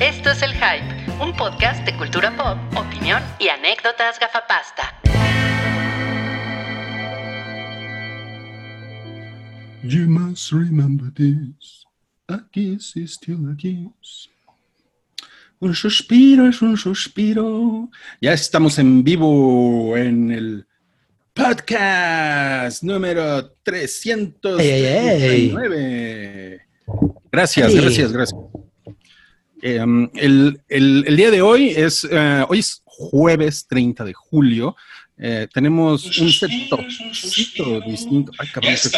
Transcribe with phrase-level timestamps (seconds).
[0.00, 4.98] Esto es El Hype, un podcast de cultura pop, opinión y anécdotas gafapasta.
[9.84, 11.84] You must remember this.
[12.28, 14.28] A kiss is still a kiss.
[15.60, 17.88] Un suspiro es un suspiro.
[18.20, 20.66] Ya estamos en vivo en el
[21.32, 26.60] podcast número 339.
[27.30, 27.80] Gracias, Hey.
[27.80, 28.40] gracias, gracias.
[29.62, 34.12] Eh, um, el, el- el día de hoy es, eh, hoy es jueves 30 de
[34.12, 34.76] julio.
[35.16, 38.32] Eh, tenemos un setupcito distinto.
[38.38, 38.90] Ay, cabrón, ese,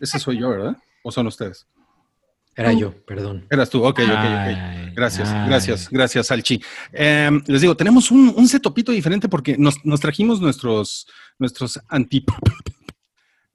[0.00, 0.76] ese soy yo, ¿verdad?
[1.02, 1.66] ¿O son ustedes?
[2.56, 3.46] Era yo, perdón.
[3.50, 4.10] Eras tú, ok, ok, ok.
[4.12, 5.48] Ay, Gracias, ay.
[5.48, 6.62] gracias, gracias, Salchi.
[6.92, 11.08] Eh, les digo, tenemos un, un setopito diferente porque nos, nos trajimos nuestros,
[11.38, 12.24] nuestros anti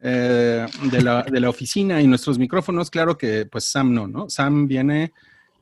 [0.02, 2.90] eh, de, la, de la oficina y nuestros micrófonos.
[2.90, 4.30] Claro que, pues, Sam no, ¿no?
[4.30, 5.14] Sam viene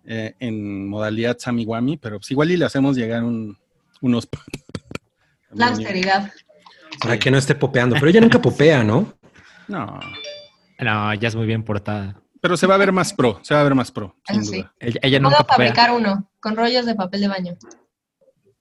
[0.07, 1.67] eh, en modalidad Sammy
[2.01, 3.57] pero pues igual y le hacemos llegar un,
[4.01, 4.27] unos.
[5.51, 6.31] La austeridad.
[7.01, 7.95] Para que no esté popeando.
[7.95, 9.13] Pero ella nunca popea, ¿no?
[9.67, 9.99] No,
[10.79, 12.19] No, ella es muy bien portada.
[12.41, 14.57] pero se va a ver más pro, se va a ver más pro, sin sí.
[14.61, 14.73] duda.
[14.79, 15.55] Ella, ella Puedo popea.
[15.55, 17.57] fabricar uno con rollos de papel de baño.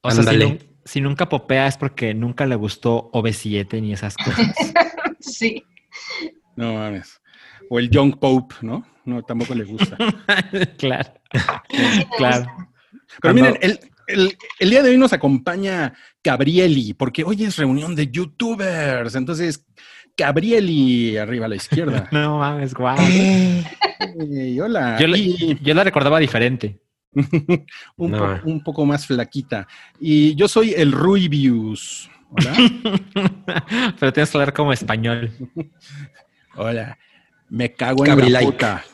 [0.00, 4.52] O sea, si, si nunca popea es porque nunca le gustó OV7 ni esas cosas.
[5.20, 5.64] Sí.
[6.54, 7.20] No mames.
[7.68, 8.86] O el Young Pope, ¿no?
[9.06, 9.96] No, tampoco le gusta.
[10.78, 11.12] claro.
[12.18, 12.46] Claro.
[13.22, 17.94] Pero miren, el, el- el día de hoy nos acompaña Gabrieli, porque hoy es reunión
[17.94, 19.14] de youtubers.
[19.14, 19.64] Entonces,
[20.16, 22.08] Gabrieli, arriba a la izquierda.
[22.12, 22.96] No mames, guau.
[22.98, 24.98] Ey, hola.
[25.00, 26.80] Yo, Y yo la recordaba diferente.
[27.96, 28.18] un, No.
[28.18, 29.66] po- un poco más flaquita.
[30.00, 32.10] Y yo soy el Ruibius.
[32.30, 32.52] Hola.
[33.98, 35.30] Pero tienes que hablar como español.
[36.56, 36.98] Hola.
[37.48, 38.32] Me cago en Gabrilike.
[38.32, 38.84] la puta.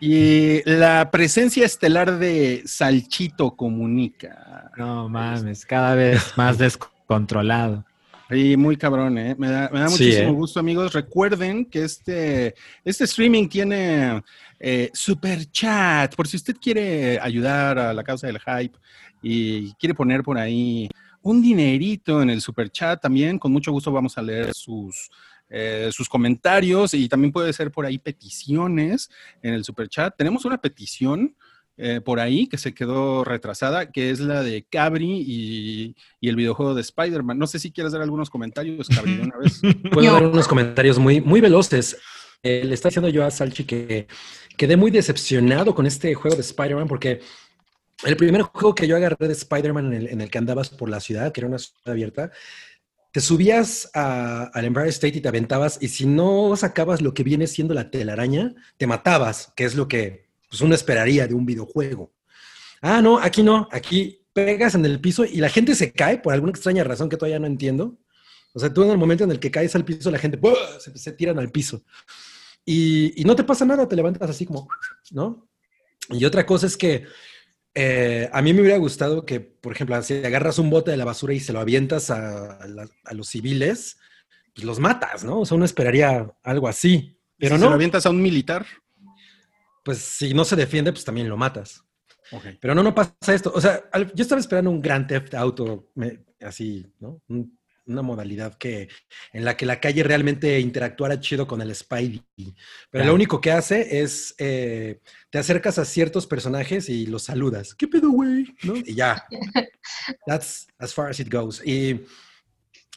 [0.00, 4.70] Y, y la presencia estelar de Salchito Comunica.
[4.76, 7.84] No mames, cada vez más descontrolado.
[8.30, 9.36] Sí, muy cabrón, ¿eh?
[9.38, 10.32] Me da, me da Sí, muchísimo ¿eh?
[10.32, 10.92] gusto, amigos.
[10.92, 14.22] Recuerden que este, este streaming tiene
[14.58, 16.14] eh, super chat.
[16.14, 18.78] Por si usted quiere ayudar a la causa del hype
[19.22, 20.88] y quiere poner por ahí
[21.22, 25.10] un dinerito en el super chat, también con mucho gusto vamos a leer sus,
[25.56, 29.08] eh, sus comentarios y también puede ser por ahí peticiones
[29.40, 30.12] en el super chat.
[30.16, 31.36] Tenemos una petición
[31.76, 35.94] eh, por ahí que se quedó retrasada, que es la de Cabri y,
[36.28, 37.38] el videojuego de Spider-Man.
[37.38, 39.60] No sé si quieres dar algunos comentarios, Cabri, de una vez.
[39.92, 41.98] Puedo dar unos comentarios muy, muy veloces.
[42.42, 44.08] Eh, le está diciendo yo a Salchi que
[44.56, 47.20] quedé muy decepcionado con este juego de Spider-Man porque
[48.02, 50.90] el primer juego que yo agarré de Spider-Man en el, en el que andabas por
[50.90, 52.32] la ciudad, que era una ciudad abierta,
[53.14, 57.46] te subías al Empire State y te aventabas y si no sacabas lo que viene
[57.46, 62.12] siendo la telaraña, te matabas, que es lo que pues, uno esperaría de un videojuego.
[62.82, 66.32] Ah, no, aquí no, aquí pegas en el piso y la gente se cae por
[66.32, 67.96] alguna extraña razón que todavía no entiendo.
[68.52, 70.40] O sea, tú en el momento en el que caes al piso, la gente
[70.80, 71.84] se, se tiran al piso.
[72.64, 74.66] Y, y no te pasa nada, te levantas así como,
[75.12, 75.48] ¿no?
[76.10, 77.04] Y otra cosa es que
[77.74, 81.04] eh, a mí me hubiera gustado que, por ejemplo, si agarras un bote de la
[81.04, 83.98] basura y se lo avientas a, a la- a los civiles,
[84.54, 85.40] pues los matas, ¿no?
[85.40, 87.18] O sea, uno esperaría algo así.
[87.38, 88.64] Pero si no, se lo avientas a un militar.
[89.84, 91.82] pues si no se defiende, pues también lo matas.
[92.60, 93.52] Pero no, no pasa esto.
[93.54, 93.82] O sea,
[94.14, 97.20] yo estaba esperando un Grand Theft Auto me- así, ¿no?
[97.28, 98.88] Un- una modalidad que
[99.32, 102.22] en la que la calle realmente interactuara chido con el Spidey.
[102.36, 102.54] Pero
[102.90, 103.06] Claro.
[103.08, 105.00] lo único que hace es eh,
[105.30, 107.74] te acercas a ciertos personajes y los saludas.
[107.74, 108.54] ¿Qué pedo, güey?
[108.62, 108.76] ¿No?
[108.76, 109.26] Y ya.
[110.26, 111.62] That's as far as it goes.
[111.66, 112.00] Y,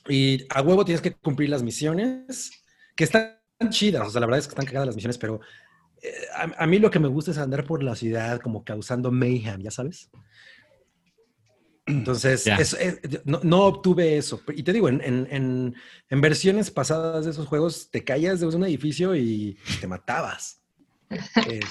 [0.10, 2.52] y a huevo tienes que cumplir las misiones
[2.96, 3.38] que están
[3.70, 4.08] chidas.
[4.08, 5.40] O sea, la verdad es que están cagadas las misiones, pero
[6.02, 9.12] eh, a, a mí lo que me gusta es andar por la ciudad como causando
[9.12, 10.10] mayhem, ¿ya sabes?
[11.88, 14.42] Entonces, es- es- no, no obtuve eso.
[14.56, 15.76] Y te digo, en, en- en-
[16.10, 20.62] en versiones pasadas de esos juegos, te caías de un edificio y te matabas.
[21.10, 21.60] Eh,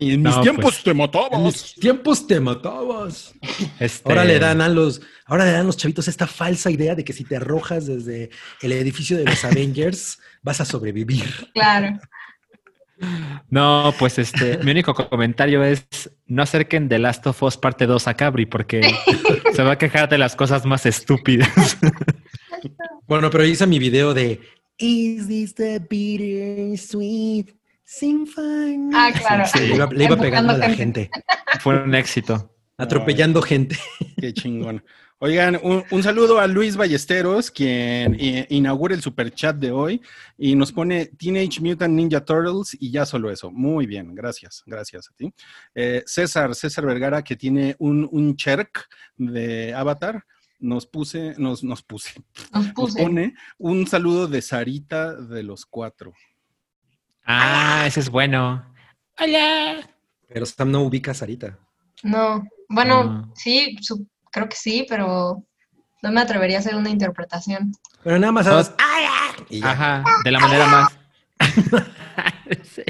[0.00, 0.84] Y en No, mis tiempos pues.
[0.84, 1.40] te en matabas.
[1.42, 3.34] mis tiempos te matabas.
[3.80, 6.94] Este, Ahora le dan a los, ahora le dan a los chavitos esta falsa idea
[6.94, 8.30] de que si te arrojas desde
[8.62, 11.24] el edificio de los Avengers, vas a sobrevivir.
[11.52, 11.98] Claro.
[13.50, 15.86] No, pues este, mi único comentario es
[16.26, 18.80] no acerquen The Last of Us parte 2 a Cabri porque
[19.54, 21.78] se va a quejar de las cosas más estúpidas.
[23.06, 24.40] Bueno, pero hice mi video de
[24.78, 28.90] Is this the bitter sweet symphony?
[28.94, 29.44] Ah, claro.
[29.46, 31.10] Sí, Le iba, le iba pegando a la gente,
[31.60, 32.54] Fue un éxito.
[32.76, 33.76] atropellando gente.
[34.20, 34.84] Qué chingón.
[35.20, 40.00] Oigan, un, un saludo a Luis Ballesteros, quien eh, inaugura el super chat de hoy
[40.36, 43.50] y nos pone Teenage Mutant Ninja Turtles y ya solo eso.
[43.50, 45.34] Muy bien, gracias, gracias a ti.
[45.74, 50.24] Eh, César, César Vergara, que tiene un, un cherk de Avatar,
[50.60, 52.12] nos puse, nos, nos puse,
[52.52, 53.02] Nos nos puse.
[53.02, 56.12] pone un saludo de Sarita de los cuatro.
[57.24, 58.72] Ah, ese es bueno.
[59.18, 59.78] Hola.
[60.28, 61.58] Pero Sam no ubica a Sarita.
[62.04, 63.32] No, bueno, No.
[63.34, 64.06] sí, su-
[64.38, 65.44] creo que sí, pero
[66.02, 67.72] no me atrevería a hacer una interpretación.
[68.04, 68.46] Pero nada más.
[69.62, 70.98] Ajá, de la manera más.
[72.62, 72.82] Sí.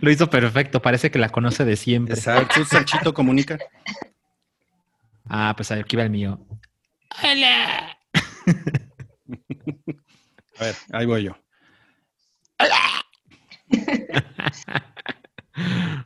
[0.00, 2.14] Lo hizo perfecto, parece que la conoce de siempre.
[2.14, 2.64] Exacto.
[2.64, 3.58] Sanchito comunica.
[5.28, 6.38] Ah, pues aquí va el mío.
[7.22, 7.98] Hola.
[10.58, 11.36] A ver, ahí voy yo.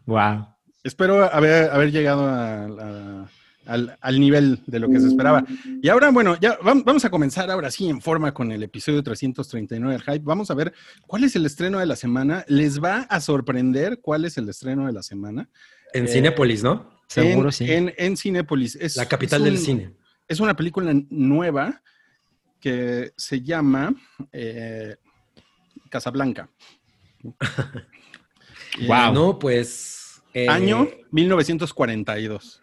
[0.06, 0.46] Wow.
[0.84, 3.28] Espero haber, haber llegado a la-
[3.66, 5.44] al, al nivel de lo que se esperaba.
[5.82, 9.02] Y ahora, bueno, ya vam- vamos a comenzar ahora sí en forma con el episodio
[9.02, 10.24] 339 del Hype.
[10.24, 10.72] Vamos a ver
[11.06, 12.44] cuál es el estreno de la semana.
[12.48, 15.48] Les va a sorprender cuál es el estreno de la semana.
[15.92, 16.98] En Eh, Cinépolis, ¿no?
[17.08, 17.70] Seguro en, sí.
[17.72, 18.76] En, en Cinépolis.
[18.76, 19.92] Es, La capital es del un- cine.
[20.28, 21.82] Es una película nueva
[22.60, 23.94] que se llama
[24.32, 24.96] eh,
[25.88, 26.48] Casablanca.
[28.80, 29.12] Eh, Wow.
[29.12, 30.22] No, pues.
[30.32, 32.59] eh, Año 1942.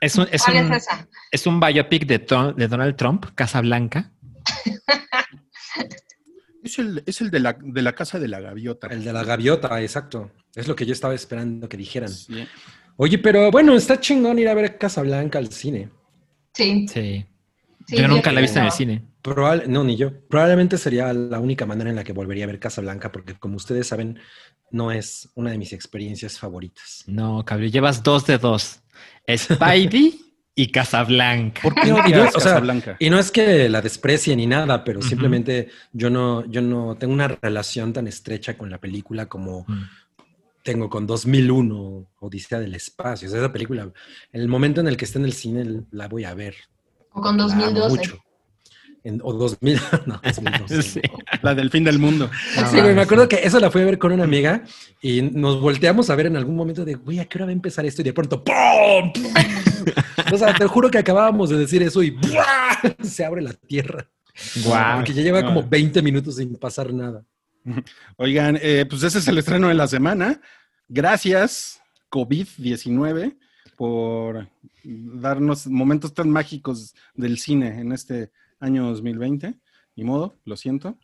[0.00, 1.08] Es un, es ¿Cuál un, es esa?
[1.30, 4.10] es un biopic de, Tron- de Donald Trump, Casablanca.
[6.62, 8.86] Es el, es el de, la, de la Casa de la Gaviota.
[8.88, 10.30] El de la gaviota, exacto.
[10.54, 12.10] Es lo que yo estaba esperando que dijeran.
[12.10, 12.46] Sí.
[12.96, 15.88] Oye, pero bueno, está chingón ir a ver Casablanca al cine.
[16.52, 16.86] Sí.
[16.86, 17.24] Sí.
[17.88, 19.06] sí, Yo nunca la he visto en el cine.
[19.22, 20.12] Probable, no, ni yo.
[20.28, 23.86] Probablemente sería la única manera en la que volvería a ver Casablanca, porque como ustedes
[23.86, 24.18] saben,
[24.70, 27.04] no es una de mis experiencias favoritas.
[27.06, 28.82] No, cabrón, llevas dos de dos.
[29.36, 30.20] Spidey
[30.54, 31.62] y Casablanca.
[31.62, 32.96] ¿Por qué odias yo, o sea, Casablanca?
[32.98, 37.14] Y no es que la desprecie ni nada, pero simplemente yo no, yo no tengo
[37.14, 39.82] una relación tan estrecha con la película como Mm.
[40.62, 43.28] tengo con 2001, Odisea del Espacio.
[43.28, 43.90] O sea, esa película,
[44.32, 46.54] el momento en el que esté en el cine, la voy a ver.
[47.12, 47.96] O con La amo 2012.
[47.96, 48.24] mucho.
[49.02, 50.82] En- o 2000, no, 2012.
[50.90, 51.00] Sí.
[51.42, 52.30] La del fin del mundo.
[52.70, 54.62] Sí, güey, me acuerdo que eso la fui a ver con una amiga
[55.00, 57.54] y nos volteamos a ver en algún momento de, güey, ¿a qué hora va a
[57.54, 58.02] empezar esto?
[58.02, 59.12] Y de pronto, ¡pum!
[59.12, 60.32] ¡pum!
[60.32, 62.94] o sea, te juro que acabábamos de decir eso y ¡buah!
[63.02, 64.06] se abre la tierra.
[64.64, 64.96] Guau.
[64.98, 65.48] Porque ya lleva No.
[65.48, 67.24] como 20 minutos sin pasar nada.
[68.16, 70.40] Oigan, eh, pues ese es el estreno de la semana.
[70.88, 71.80] Gracias,
[72.10, 73.36] COVID-19,
[73.76, 74.48] por
[74.84, 78.30] darnos momentos tan mágicos del cine en este
[78.60, 79.58] año 2020.
[79.96, 80.98] Ni modo, lo siento.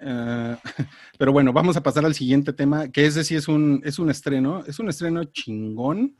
[0.00, 0.56] Eh,
[1.18, 4.10] pero bueno, vamos a pasar al siguiente tema, que ese sí es un, es un
[4.10, 6.16] estreno, es un estreno chingón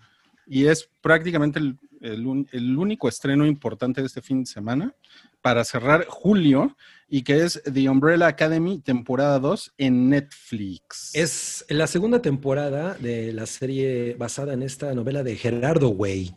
[0.46, 4.94] y es prácticamente el, el único estreno importante de este fin de semana
[5.40, 6.76] para cerrar julio
[7.08, 11.14] y que es The Umbrella Academy temporada 2 en Netflix.
[11.14, 16.34] Es la segunda temporada de la serie basada en esta novela de Gerardo Way.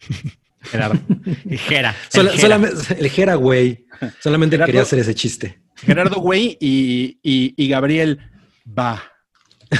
[0.62, 0.98] Gerardo.
[1.50, 1.94] Jera.
[2.14, 2.40] el Jera.
[2.40, 3.86] solamente, el Gera Way.
[4.20, 5.58] Solamente Gerardo- quería hacer ese chiste.
[5.76, 8.18] Gerardo Güey y, y- y Gabriel
[8.78, 9.02] va.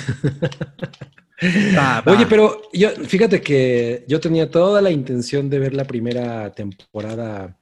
[1.76, 2.12] Va, va.
[2.12, 7.56] Oye, pero yo, fíjate que yo tenía toda la intención de ver la primera temporada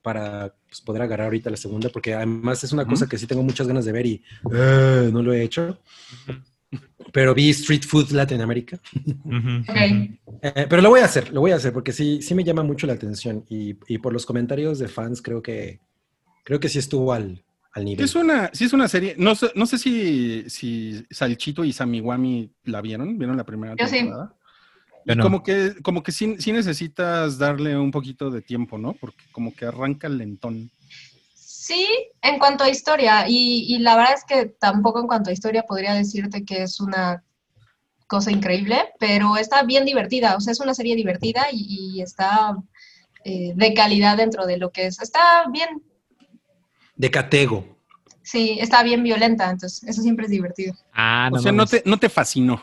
[0.00, 3.42] para pues, poder agarrar ahorita la segunda, porque además es una cosa que sí tengo
[3.42, 5.78] muchas ganas de ver y eh, no lo he hecho.
[7.12, 8.78] Pero vi Street Food Latinoamérica.
[9.24, 9.76] Ujú, Ok.
[9.76, 10.38] ujú.
[10.42, 12.62] Eh, pero lo voy a hacer, lo voy a hacer, porque sí, sí me llama
[12.62, 13.44] mucho la atención.
[13.48, 15.80] Y, y por los comentarios de fans, creo que
[16.44, 18.04] creo que sí estuvo al, al nivel.
[18.04, 19.14] es una, sí es una serie.
[19.18, 23.18] No sé, no sé si, si Salchito y Samiwami la vieron.
[23.18, 23.98] ¿Vieron la primera Yo sí.
[23.98, 24.34] temporada?
[25.04, 25.22] Y no.
[25.22, 28.92] como que, como que sí, sí necesitas darle un poquito de tiempo, ¿no?
[28.92, 30.70] Porque como que arranca lentón.
[31.68, 31.86] Sí,
[32.22, 35.64] en cuanto a historia, y, y la verdad es que tampoco en cuanto a historia
[35.64, 37.22] podría decirte que es una
[38.06, 42.56] cosa increíble, pero está bien divertida, o sea, es una serie divertida y, y está
[43.22, 44.98] eh, de calidad dentro de lo que es.
[45.02, 45.82] Está bien,
[46.96, 47.76] De Catego.
[48.22, 50.72] sí, está bien violenta, entonces eso siempre es divertido.
[50.94, 52.62] Ah, o no sea, no te, no te fascinó.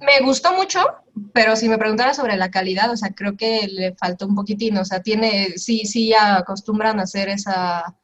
[0.00, 0.80] Me gustó mucho,
[1.32, 4.76] pero si me preguntara sobre la calidad, o sea, creo que le faltó un poquitín,
[4.78, 7.96] o sea, tiene, sí, sí acostumbran a hacer esa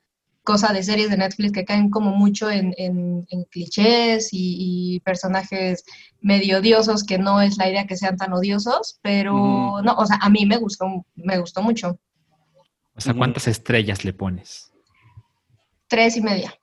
[0.42, 5.00] cosa de series de Netflix que caen como mucho en, en- en clichés y, y
[5.00, 5.84] personajes
[6.20, 10.16] medio odiosos, que no es la idea que sean tan odiosos, pero no, o sea,
[10.20, 11.98] a mí me gustó, me gustó mucho.
[12.94, 14.72] O sea, ¿cuántas estrellas le pones?
[15.88, 16.54] Tres y media.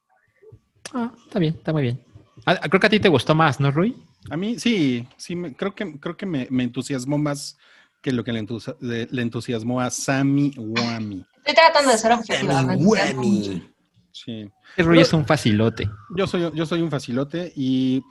[0.94, 2.04] Ah, está bien, está muy bien.
[2.46, 3.96] Ah, creo que a ti te gustó más, ¿no, Rui?
[4.30, 7.58] A mí sí, sí, me- creo que, creo que me, me entusiasmó más
[8.02, 11.26] que lo que le, entusi- le- le entusiasmó a Sammy Wami.
[11.38, 12.60] Estoy tratando de ser objetiva.
[12.62, 13.64] entusiasma mucho.
[14.12, 14.50] Sí.
[14.72, 15.90] Este Rui es un facilote.
[16.16, 18.04] Yo soy, yo soy un facilote y,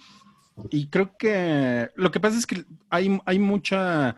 [0.71, 4.17] y creo que lo que pasa es que hay, hay mucha,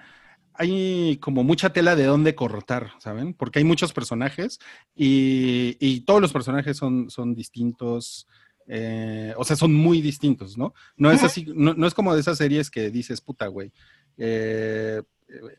[0.55, 3.33] hay como mucha tela de dónde cortar, ¿saben?
[3.35, 4.59] Porque hay muchos personajes
[4.95, 8.27] y, y todos los personajes son, son distintos.
[8.69, 10.75] Eh, o sea, son muy distintos, ¿no?
[10.97, 13.73] No es así, no, no es como de esas series que dices, puta, güey.
[14.19, 15.03] eh,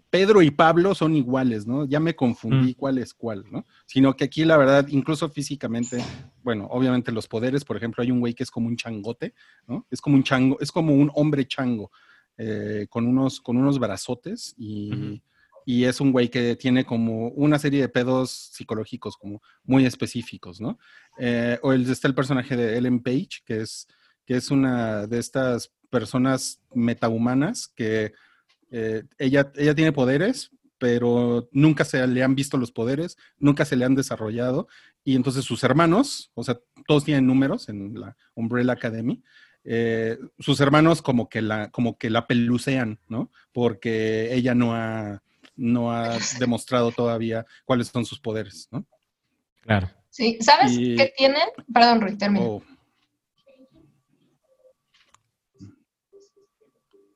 [0.10, 1.86] Pedro y Pablo son iguales, ¿no?
[1.86, 2.76] Ya me confundí Mm.
[2.76, 3.68] cuál es cuál, ¿no?
[3.86, 6.04] Sino que aquí la verdad, incluso físicamente,
[6.42, 9.36] bueno, obviamente los poderes, por ejemplo, hay un güey que es como un changote,
[9.68, 9.86] ¿no?
[9.92, 11.92] Es como un chango, es como un hombre chango,
[12.38, 15.22] eh, con, unos, con unos brazotes y,
[15.66, 20.60] y es un güey que tiene como una serie de pedos psicológicos como muy específicos,
[20.60, 20.80] ¿no?
[21.20, 23.88] Eh, o el, está el personaje de Ellen Page, que es,
[24.26, 28.14] que es una de estas personas metahumanas que
[28.72, 33.76] eh, ella, ella tiene poderes, pero nunca se le han visto los poderes, nunca se
[33.76, 34.70] le han desarrollado,
[35.04, 36.58] y entonces sus hermanos, o sea,
[36.88, 39.22] todos tienen números en la Umbrella Academy,
[39.66, 43.30] eh, sus hermanos como que la, como que la pelucean, ¿no?
[43.52, 45.22] Porque ella no ha,
[45.58, 48.86] no ha demostrado todavía cuáles son sus poderes, ¿no?
[49.62, 49.99] Claro.
[50.20, 51.42] Sí, ¿sabes Y- qué tienen?
[51.74, 52.46] Perdón, Rui, termina.
[52.46, 52.62] Oh.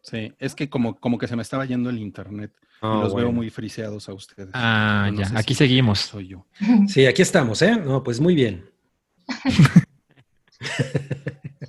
[0.01, 3.11] Sí, es que como, como que se me estaba yendo el internet y Ah, los
[3.11, 3.27] bueno.
[3.27, 4.49] veo muy friseados a ustedes.
[4.53, 5.25] Ah, No ya.
[5.27, 5.99] sé Aquí si seguimos.
[5.99, 6.45] Soy yo.
[6.87, 7.75] Sí, aquí estamos, ¿eh?
[7.75, 8.69] No, pues muy bien.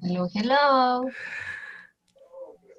[0.02, 1.02] Hello, hello.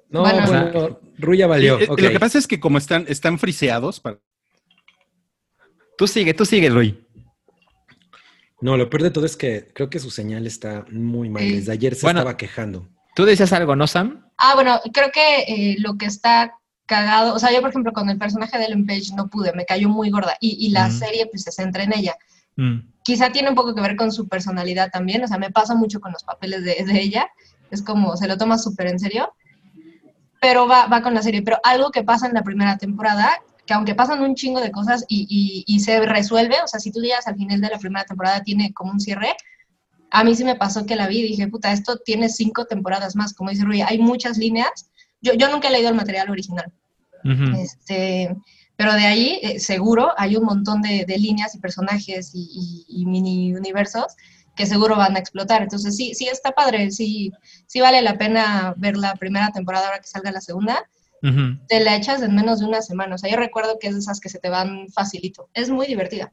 [0.08, 0.46] No, Bueno.
[0.46, 1.76] bueno, Ruya valió.
[1.78, 1.88] Sí, eh.
[1.88, 4.18] Lo que pasa es que como están, están friseados, para-
[5.98, 7.05] Tú sigue, tú sigue, Rui.
[8.60, 11.42] No, lo peor de todo es que creo que su señal está muy mal.
[11.42, 12.20] Desde ayer se Bueno.
[12.20, 12.88] estaba quejando.
[13.14, 14.26] Tú decías algo, ¿no, Sam?
[14.38, 16.54] Ah, bueno, creo que eh, lo que está
[16.86, 19.64] cagado, o sea, yo por ejemplo con el personaje de Ellen Page no pude, me
[19.64, 22.14] cayó muy gorda y, y la serie pues se centra en ella.
[22.56, 22.78] Mm.
[23.02, 26.00] Quizá tiene un poco que ver con su personalidad también, o sea, me pasa mucho
[26.00, 27.28] con los papeles de, de ella,
[27.70, 29.32] es como se lo toma súper en serio,
[30.40, 31.42] pero va, va con la serie.
[31.42, 33.30] Pero algo que pasa en la primera temporada,
[33.66, 36.90] que aunque pasan un chingo de cosas y, y- y se resuelve, o sea, si
[36.92, 39.34] tú llegas al final de la primera temporada tiene como un cierre,
[40.10, 43.16] a mí sí me pasó que la vi y dije, puta, esto tiene cinco temporadas
[43.16, 44.90] más, como dice Rui, hay muchas líneas.
[45.20, 46.72] Yo, yo nunca he leído el material original,
[47.56, 48.36] este,
[48.76, 52.48] pero de ahí eh, seguro hay un montón de, de líneas y personajes y,
[52.88, 54.06] y- y mini universos
[54.54, 55.62] que seguro van a explotar.
[55.62, 57.32] Entonces sí, sí está padre, sí,
[57.66, 60.88] sí vale la pena ver la primera temporada ahora que salga la segunda.
[61.68, 63.14] Te la echas en menos de una semana.
[63.14, 65.48] O sea, yo recuerdo que es de esas que se te van facilito.
[65.54, 66.32] Es muy divertida.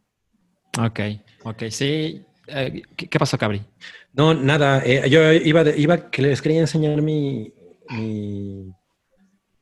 [0.80, 1.00] Ok,
[1.44, 2.24] ok, sí.
[2.48, 3.62] Eh, ¿qué, qué pasó, Cabri?
[4.14, 4.82] No, nada.
[4.86, 7.54] eh, yo iba, de- iba que les quería enseñar mi,
[7.90, 8.74] mi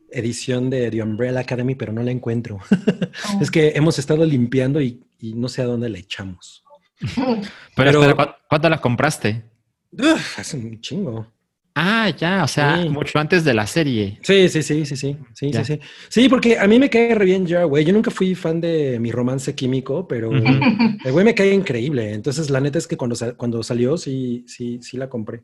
[0.09, 2.59] edición de The Umbrella Academy, pero no la encuentro.
[3.41, 6.63] es que hemos estado limpiando y, y no sé a dónde la echamos.
[7.01, 9.43] Pero, Pero- espera, ¿cu- ¿cuándo la compraste?
[9.93, 11.27] Uf, hace un chingo.
[11.73, 12.89] Ah, ya, o sea, Sí.
[12.89, 14.19] mucho antes de la serie.
[14.23, 15.63] Sí, sí, sí, sí, sí, sí, Ya.
[15.63, 15.79] sí, sí.
[16.09, 17.85] Sí, porque a mí me cae re bien ya, güey.
[17.85, 20.31] Yo nunca fui fan de mi romance químico, pero
[21.05, 22.13] el güey me cae increíble.
[22.13, 25.43] Entonces, la neta es que cuando, sa- cuando salió, sí, sí, sí la compré.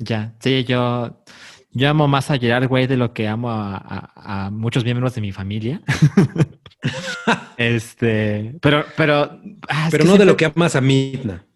[0.00, 1.24] Ya, sí, yo,
[1.70, 5.14] yo amo más a Gerard Way de lo que amo a, a- a muchos miembros
[5.14, 5.80] de mi familia.
[7.56, 11.46] este, pero, pero, ah, Pero no de lo que amas a Midna.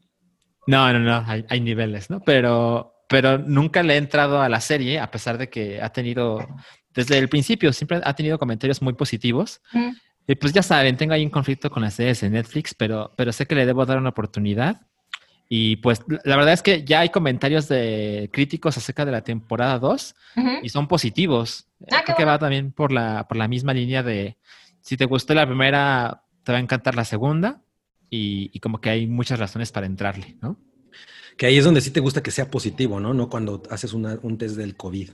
[0.67, 2.21] No, no, no, hay, hay niveles, ¿no?
[2.21, 6.47] Pero, pero nunca le he entrado a la serie, a pesar de que ha tenido,
[6.95, 9.61] desde el principio, siempre ha tenido comentarios muy positivos.
[9.73, 9.91] Mm.
[10.27, 13.33] Y pues ya saben, tengo ahí un conflicto con las series de Netflix, pero, pero
[13.33, 14.83] sé que le debo dar una oportunidad.
[15.49, 19.79] Y pues la verdad es que ya hay comentarios de críticos acerca de la temporada
[19.79, 20.51] 2 Ujú.
[20.63, 21.69] y son positivos.
[21.91, 22.33] Ah, Creo que bueno.
[22.33, 24.37] va también por la, por la misma línea de
[24.83, 27.63] si te gustó la primera, te va a encantar la segunda.
[28.11, 30.59] Y, y como que hay muchas razones para entrarle, ¿no?
[31.39, 33.15] Que ahí es donde sí te gusta que sea positivo, ¿no?
[33.15, 35.11] No cuando haces una- un test del COVID.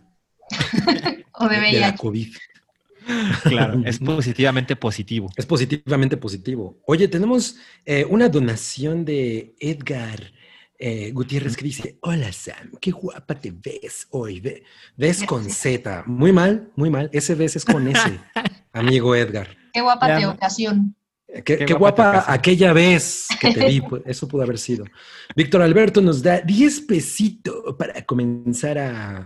[1.36, 1.94] O de de la.
[1.96, 2.32] COVID.
[3.42, 5.30] Claro, es positivamente positivo.
[5.36, 6.78] Es positivamente positivo.
[6.86, 10.32] Oye, tenemos eh, una donación de Edgar
[10.78, 14.40] eh, Gutiérrez que dice, hola Sam, qué guapa te ves hoy.
[14.40, 14.62] Ve-
[14.96, 16.04] ves con Z.
[16.06, 17.10] Muy mal, muy mal.
[17.12, 18.00] Ese ves es con S,
[18.72, 19.48] amigo Edgar.
[19.72, 20.94] Qué guapa te ocasión.
[21.42, 24.84] Qué, Qué qué guapa aquella vez que te vi, pues, eso pudo haber sido.
[25.34, 29.16] Víctor Alberto nos da 10 pesitos para comenzar a,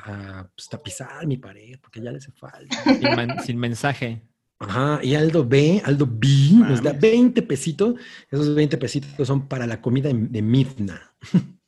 [0.41, 2.77] a, pues, tapizar mi pared, porque ya le hace falta.
[2.85, 4.23] Sin, man- sin mensaje.
[4.61, 7.01] Ajá, y Aldo B, Aldo B nos da Mames.
[7.01, 7.95] 20 pesitos.
[8.31, 11.13] Esos 20 pesitos son para la comida de Midna.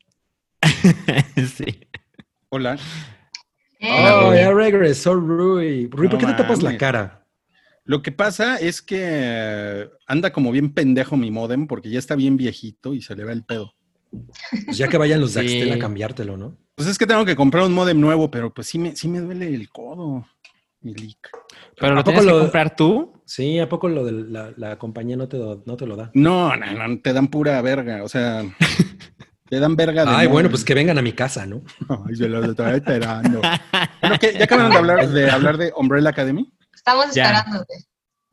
[1.56, 1.80] sí.
[2.48, 2.78] Hola.
[3.82, 5.86] Oh, ya regresó Rui.
[5.86, 7.19] Rui, ¿por No qué te tapas la cara?
[7.90, 12.36] Lo que pasa es que anda como bien pendejo mi modem porque ya está bien
[12.36, 13.74] viejito y se le va el pedo.
[14.64, 15.56] Pues ya que vayan los de Sí.
[15.58, 16.56] Axtel a cambiártelo, ¿no?
[16.76, 19.18] Pues es que tengo que comprar un modem nuevo, pero pues sí me, sí me
[19.18, 20.24] duele el codo,
[20.82, 21.30] mi leak.
[21.80, 23.12] Pero ¿A lo poco tienes que comprar tú.
[23.24, 26.12] Sí, ¿a poco lo de la, la compañía no te, lo- no te lo da?
[26.14, 28.44] No, no, no, te dan pura verga, o sea,
[29.48, 31.62] te dan verga de Ay, bueno, pues que vengan a mi casa, ¿no?
[32.06, 33.40] Ay, se los estaba esperando.
[34.00, 34.32] Bueno, ¿qué?
[34.38, 36.48] ¿Ya acabaron de hablar, de hablar de Umbrella Academy?
[36.80, 37.24] Estamos Ya.
[37.24, 37.74] esperándote.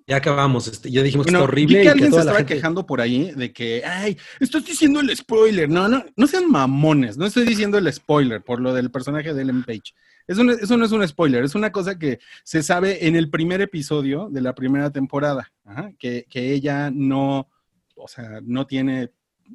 [0.10, 0.68] Ya acabamos.
[0.70, 2.56] Este, ya dijimos Bueno, que está horrible vi y que que alguien se estaba gente...
[2.56, 5.68] quejando por ahí de que, ay, estás diciendo el spoiler.
[5.70, 7.18] No, no, no sean mamones.
[7.18, 9.94] No estoy diciendo el spoiler por lo del personaje de Ellen Page.
[10.26, 13.30] Eso no, eso no es un spoiler, es una cosa que se sabe en el
[13.30, 17.50] primer episodio de la primera temporada, Ajá, que, que ella no,
[17.96, 19.12] o sea, no tiene...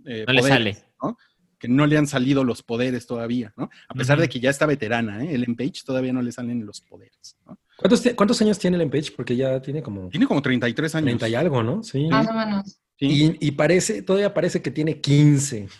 [0.07, 0.85] eh, No le sale.
[1.03, 1.17] ¿no?
[1.59, 3.69] Que no le han salido los poderes todavía, ¿no?
[3.89, 5.35] A pesar de que ya está veterana, ¿eh?
[5.35, 7.59] Ellen Page todavía no le salen los poderes, ¿no?
[7.83, 9.13] ¿Cuántos, ti- ¿Cuántos años tiene el Page?
[9.17, 11.05] Porque ya tiene como Tiene como 33 años.
[11.05, 11.83] 30 y algo, ¿no?
[11.83, 12.07] Sí.
[12.07, 12.79] Más o menos.
[12.99, 13.37] Sí.
[13.41, 15.69] Y, y parece, todavía parece que tiene 15.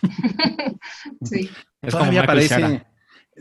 [1.23, 1.49] Sí.
[1.81, 2.87] Es todavía Cera.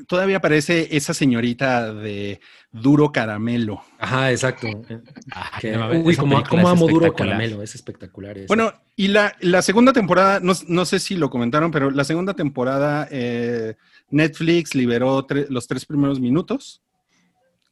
[0.06, 2.40] todavía aparece esa señorita de
[2.70, 3.82] duro caramelo.
[3.98, 4.68] Ajá, exacto.
[5.30, 8.38] Ay, Que- no mames, uy, como, es amo duro caramelo, es espectacular.
[8.48, 12.34] Bueno, y la, la segunda temporada, no, no sé si lo comentaron, pero la segunda
[12.34, 13.74] temporada eh,
[14.10, 16.80] Netflix liberó tre- los tres primeros minutos.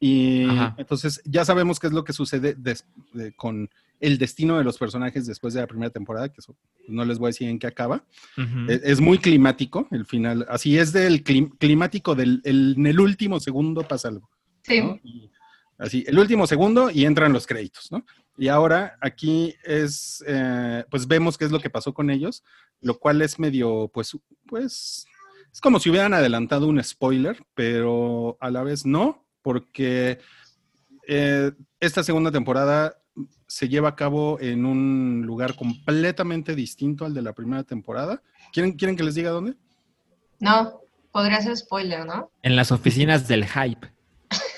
[0.03, 0.75] Y Ajá.
[0.79, 3.69] entonces ya sabemos qué es lo que sucede des- de- con
[4.01, 6.57] el destino de los personajes después de la primera temporada, que eso
[6.89, 8.03] no les voy a decir en qué acaba.
[8.39, 8.71] Ujú.
[8.71, 10.47] Es, es muy climático el final.
[10.49, 14.31] Así es del clim- climático del el- en el último segundo pasa algo.
[14.63, 14.81] Sí.
[14.81, 14.99] ¿no?
[15.05, 15.31] Y
[15.77, 18.05] así, el último segundo y entran los créditos, ¿no?
[18.39, 22.43] Y ahora aquí es, eh, pues vemos qué es lo que pasó con ellos,
[22.81, 24.17] lo cual es medio, pues,
[24.47, 25.07] pues,
[25.53, 30.19] es como si hubieran adelantado un spoiler, pero a la vez no, porque
[31.07, 32.97] eh, esta segunda temporada
[33.47, 38.23] se lleva a cabo en un lugar completamente distinto al de la primera temporada.
[38.53, 39.55] ¿Quieren, ¿quieren que les diga dónde?
[40.39, 40.81] No,
[41.11, 42.31] podría ser spoiler, ¿no?
[42.43, 43.93] En las oficinas del hype.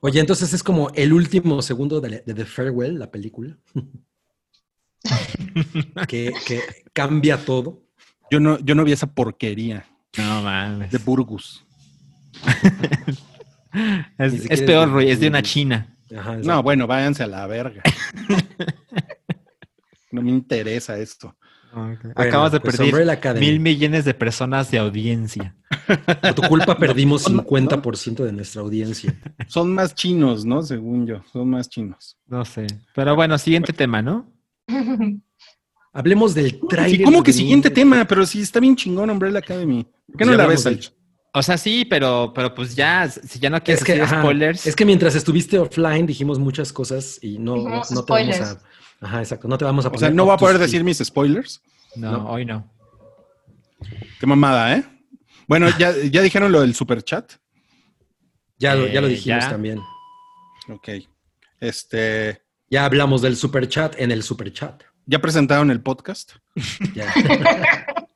[0.00, 3.56] Oye, entonces es como el último segundo de, de The Farewell, la película.
[6.08, 6.60] que, que
[6.92, 7.82] cambia todo.
[8.30, 10.90] Yo no, yo no vi esa porquería No mames.
[10.90, 11.65] de Burgos.
[14.18, 15.94] Es, peor, Rui, es de una china.
[16.16, 17.82] Ajá, No, bueno, váyanse a la verga.
[20.10, 21.36] no me interesa esto.
[21.74, 25.54] Bueno, Acabas de pues perder mil millones de personas de audiencia.
[26.22, 29.14] Por tu culpa perdimos No, no, 50% de nuestra audiencia.
[29.46, 30.62] Son más chinos, ¿no?
[30.62, 32.16] Según yo, son más chinos.
[32.26, 32.66] No sé.
[32.94, 34.32] Pero bueno, siguiente tema, ¿no?
[35.92, 36.98] Hablemos del tráiler.
[36.98, 38.06] Sí, ¿Cómo que siguiente tema?
[38.06, 39.86] Pero sí, está bien chingón Umbrella Academy.
[40.06, 40.95] ¿Por qué no Ya la ves, Salch?
[41.38, 44.22] O sea, sí, pero, pero pues ya, si ya no quieres Es que, decir ajá,
[44.22, 44.66] spoilers.
[44.66, 48.60] es que mientras estuvimos offline dijimos muchas cosas y no, no te vamos a.
[49.02, 49.46] Ajá, exacto.
[49.46, 50.00] No te vamos a O poner.
[50.08, 51.60] sea, no voy a poder decir mis spoilers.
[51.96, 52.30] no, no.
[52.30, 52.70] hoy no.
[54.18, 54.84] Qué mamada, ¿eh?
[55.46, 57.32] Bueno, ya, ya dijeron lo del super chat.
[58.58, 59.50] Ya, lo- ya lo Eh, dijimos ya.
[59.50, 59.78] también.
[60.70, 60.88] Ok.
[61.60, 62.40] Este.
[62.70, 64.82] Ya hablamos del super chat en el super chat.
[65.04, 66.32] Ya presentaron el podcast.
[66.94, 67.12] Ya.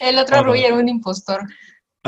[0.00, 1.40] El otro Rui era un impostor.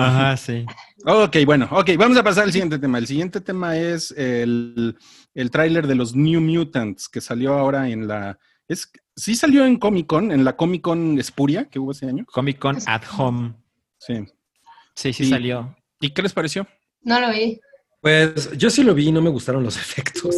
[0.05, 0.65] Ajá, sí.
[1.05, 2.99] Ok, bueno, ok, vamos a pasar al siguiente tema.
[2.99, 4.97] El siguiente tema es el,
[5.35, 8.39] el tráiler de los New Mutants que salió ahora en la...
[8.69, 12.25] Es, sí salió en Comic Con, en la Comic Con Espuria que hubo ese año.
[12.27, 13.55] Comic Con at Home.
[13.99, 14.25] Sí.
[14.95, 15.75] Sí, sí Y- salió.
[16.01, 16.67] ¿Y qué les pareció?
[17.03, 17.61] No lo vi.
[18.01, 20.35] Pues yo sí lo vi y no me gustaron los efectos.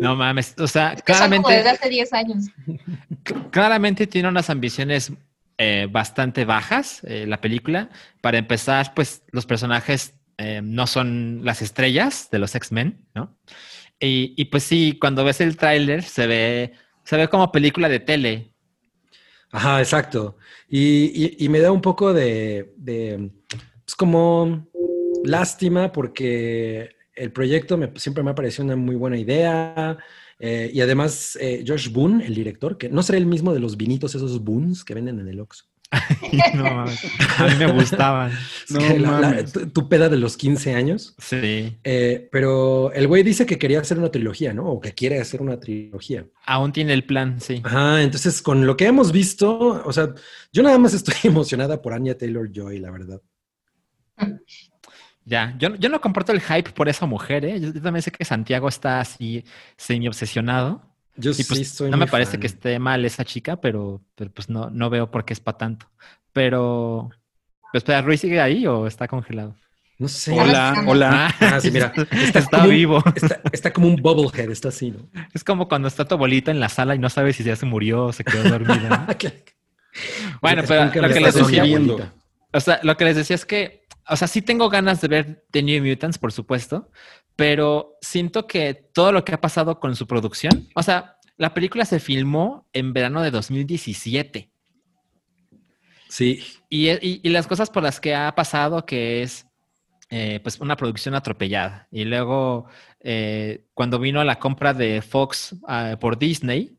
[0.00, 0.54] No mames.
[0.58, 2.44] O sea, Es que son como claramente, desde hace 10 años.
[3.50, 5.12] claramente tiene unas ambiciones
[5.58, 7.90] eh, bastante bajas eh, la película.
[8.20, 13.36] Para empezar, pues los personajes eh, no son las estrellas de los X-Men, ¿no?
[14.00, 16.72] Y, y, pues sí, cuando ves el tráiler se ve,
[17.04, 18.52] se ve como película de tele.
[19.50, 20.36] Ajá, exacto.
[20.68, 23.30] Y, y- me da un poco de, de,
[23.84, 24.66] pues como
[25.24, 29.96] lástima porque el proyecto siempre me ha parecido una muy buena idea.
[30.46, 33.76] Eh, y además, eh, Josh Boone, el director, que no será el mismo de los
[33.76, 35.64] vinitos, esos Boons que venden en el Oxxo.
[36.54, 37.00] no mames.
[37.38, 38.32] A mí me gustaban.
[38.32, 39.52] Es No que la- la- mames.
[39.52, 41.14] tu, tu peda de los 15 años.
[41.18, 41.76] Sí.
[41.84, 44.64] Eh, pero el güey dice que quería hacer una trilogía, ¿no?
[44.68, 46.26] O que quiere hacer una trilogía.
[46.46, 47.60] Aún tiene el plan, sí.
[47.64, 50.12] Ajá, entonces con lo que hemos visto, o sea,
[50.52, 53.20] yo nada más estoy emocionada por Anya Taylor Joy, la verdad.
[55.24, 57.60] Ya, yo, yo no comparto el hype por esa mujer, ¿eh?
[57.60, 59.44] Yo, yo también sé que Santiago está así
[59.76, 60.82] semi obsesionado.
[61.16, 64.30] Yo Y pues sí soy no me parece que esté mal esa chica, pero, pero
[64.32, 65.86] pues no, no veo por qué es para tanto.
[66.32, 67.10] Pero,
[67.72, 69.54] pues, espera, ¿Ruiz sigue ahí o está congelado?
[69.96, 70.32] No sé.
[70.32, 71.34] Hola, hola.
[71.40, 71.92] Ah, sí, mira.
[72.10, 73.02] Está, como un- vivo.
[73.14, 75.08] Está, está como un bubblehead, está así, ¿no?
[75.32, 77.64] Es como cuando está tu abuelita en la sala y no sabes si ya se
[77.64, 79.06] murió o se quedó dormida.
[79.08, 79.30] ¿no?
[80.42, 81.64] Bueno, pero lo que les decía,
[82.52, 85.44] o sea, lo que les decía es que, o sea, sí tengo ganas de ver
[85.50, 86.90] The New Mutants, por supuesto,
[87.36, 91.84] pero siento que todo lo que ha pasado con su producción, o sea, la película
[91.84, 94.50] se filmó en verano de 2017
[96.08, 96.40] Sí.
[96.68, 99.46] y, y- y las cosas por las que ha pasado, que es
[100.10, 101.88] eh, pues una producción atropellada.
[101.90, 102.66] Y luego,
[103.00, 106.73] eh, cuando vino la compra de Fox ah, por Disney,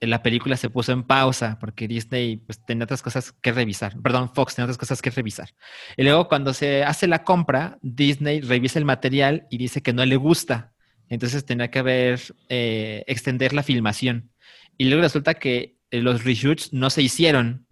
[0.00, 4.00] la película se puso en pausa porque Disney pues, tenía otras cosas que revisar.
[4.02, 5.50] Perdón, Fox tenía otras cosas que revisar.
[5.96, 10.04] Y luego, cuando se hace la compra, Disney revisa el material y dice que no
[10.04, 10.72] le gusta.
[11.08, 14.30] Entonces tenía que haber, eh, extender la filmación.
[14.76, 17.66] Y luego resulta que eh, los reshoots no se hicieron.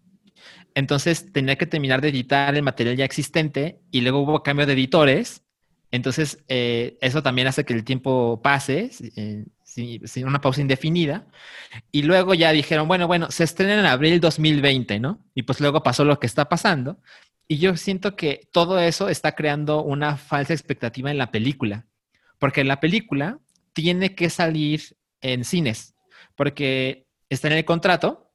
[0.74, 4.72] Entonces tenía que terminar de editar el material ya existente y luego hubo cambio de
[4.72, 5.44] editores.
[5.90, 11.26] Entonces eh, eso también hace que el tiempo pase eh, sin, una pausa indefinida.
[11.90, 15.24] Y luego ya dijeron, bueno, bueno, se estrena en abril 2020, ¿no?
[15.34, 17.00] Y pues luego pasó lo que está pasando.
[17.48, 21.86] Y yo siento que todo eso está creando una falsa expectativa en la película.
[22.38, 23.40] Porque la película
[23.72, 25.94] tiene que salir en cines.
[26.36, 28.30] Porque está en el contrato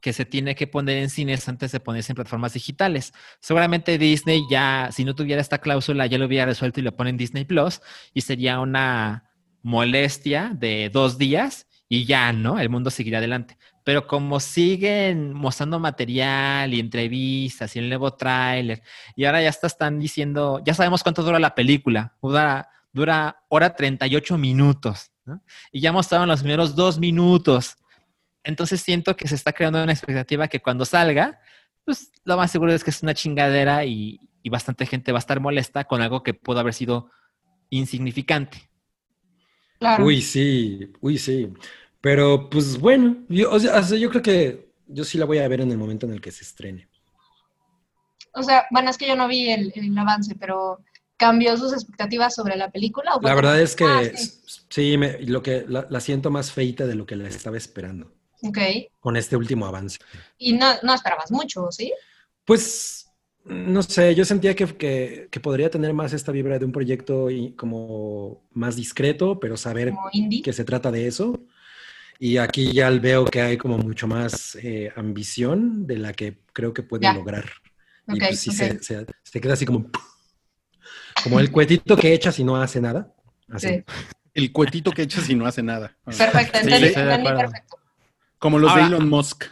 [0.00, 3.12] que se tiene que poner en cines antes de ponerse en plataformas digitales.
[3.40, 7.10] Seguramente Disney ya, si no tuviera esta cláusula, ya lo hubiera resuelto y lo pone
[7.10, 7.80] en Disney Plus
[8.12, 9.31] y sería una
[9.62, 12.58] molestia de dos días y ya, ¿no?
[12.58, 13.58] El mundo seguirá adelante.
[13.84, 18.82] Pero como siguen mostrando material y entrevistas y el nuevo tráiler
[19.16, 23.74] y ahora ya hasta están diciendo, ya sabemos cuánto dura la película, dura, dura hora
[23.74, 25.42] 38 minutos, ¿no?
[25.70, 27.76] Y ya mostraron los primeros dos minutos.
[28.44, 31.40] Entonces siento que se está creando una expectativa que cuando salga,
[31.84, 35.20] pues lo más seguro es que es una chingadera y, y bastante gente va a
[35.20, 37.10] estar molesta con algo que pudo haber sido
[37.70, 38.71] insignificante.
[39.82, 40.04] Claro.
[40.04, 41.52] Uy, sí, uy, sí.
[42.00, 45.60] Pero pues bueno, yo, o sea, yo creo que yo sí la voy a ver
[45.60, 46.88] en el momento en el que se estrene.
[48.34, 50.78] O sea, bueno, es que yo no vi el, el avance, pero
[51.16, 53.14] ¿cambió sus expectativas sobre la película?
[53.14, 54.40] o La verdad es que Ah, sí,
[54.70, 54.96] sí.
[54.98, 58.58] me- lo que la, la siento más feita de lo que la estaba esperando Ok.
[59.00, 59.98] con este último avance.
[60.38, 61.92] Y no, no esperabas mucho, ¿sí?
[62.44, 63.01] Pues,
[63.44, 67.30] no sé, yo sentía que, que- que podría tener más esta vibra de un proyecto
[67.30, 69.92] y como más discreto, pero saber
[70.44, 71.40] que se trata de eso.
[72.18, 76.72] Y aquí ya veo que hay como mucho más eh, ambición de la que creo
[76.72, 77.14] que puede Ya.
[77.14, 77.46] lograr.
[78.06, 79.90] y Ok, pues sí se, se- se queda así como...
[81.24, 83.12] Como el cuetito que echas y no hace nada.
[83.48, 83.68] Así.
[83.68, 83.84] Sí.
[84.34, 85.96] El cuetito que echas y no hace nada.
[86.04, 87.76] Perfecto, Sí, perfecto.
[88.38, 89.44] Como los Ahora- de Elon Musk.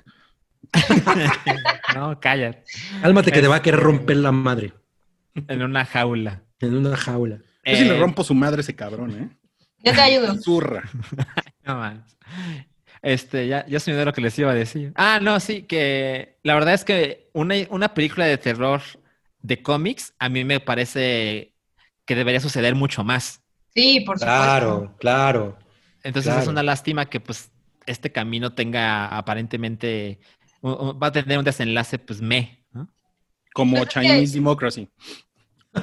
[1.95, 2.65] no, cállate.
[3.03, 4.73] Cálmate que te va a querer romper la madre
[5.49, 6.43] En una jaula.
[6.61, 7.39] en una jaula.
[7.65, 9.29] Yo sí le Eh, rompo su madre ese cabrón, ¿eh?
[9.85, 10.35] Yo te ayudo.
[10.37, 10.83] Zurra.
[11.65, 11.99] No más.
[13.03, 14.93] Este, ya, ya se me dio lo que les iba a decir.
[14.97, 18.81] Ah, no, sí, que la verdad es que una, una película de terror
[19.43, 21.55] de cómics a mí me parece
[22.07, 23.43] que debería suceder mucho más.
[23.75, 24.25] Sí, por supuesto.
[24.43, 25.59] Claro, claro.
[26.03, 26.43] Entonces Claro.
[26.43, 27.51] es una lástima que pues
[27.87, 30.19] este camino tenga aparentemente,
[30.62, 32.64] va a tener un desenlace pues me.
[32.73, 32.88] ¿no?
[33.55, 34.88] Como Chinese Democracy.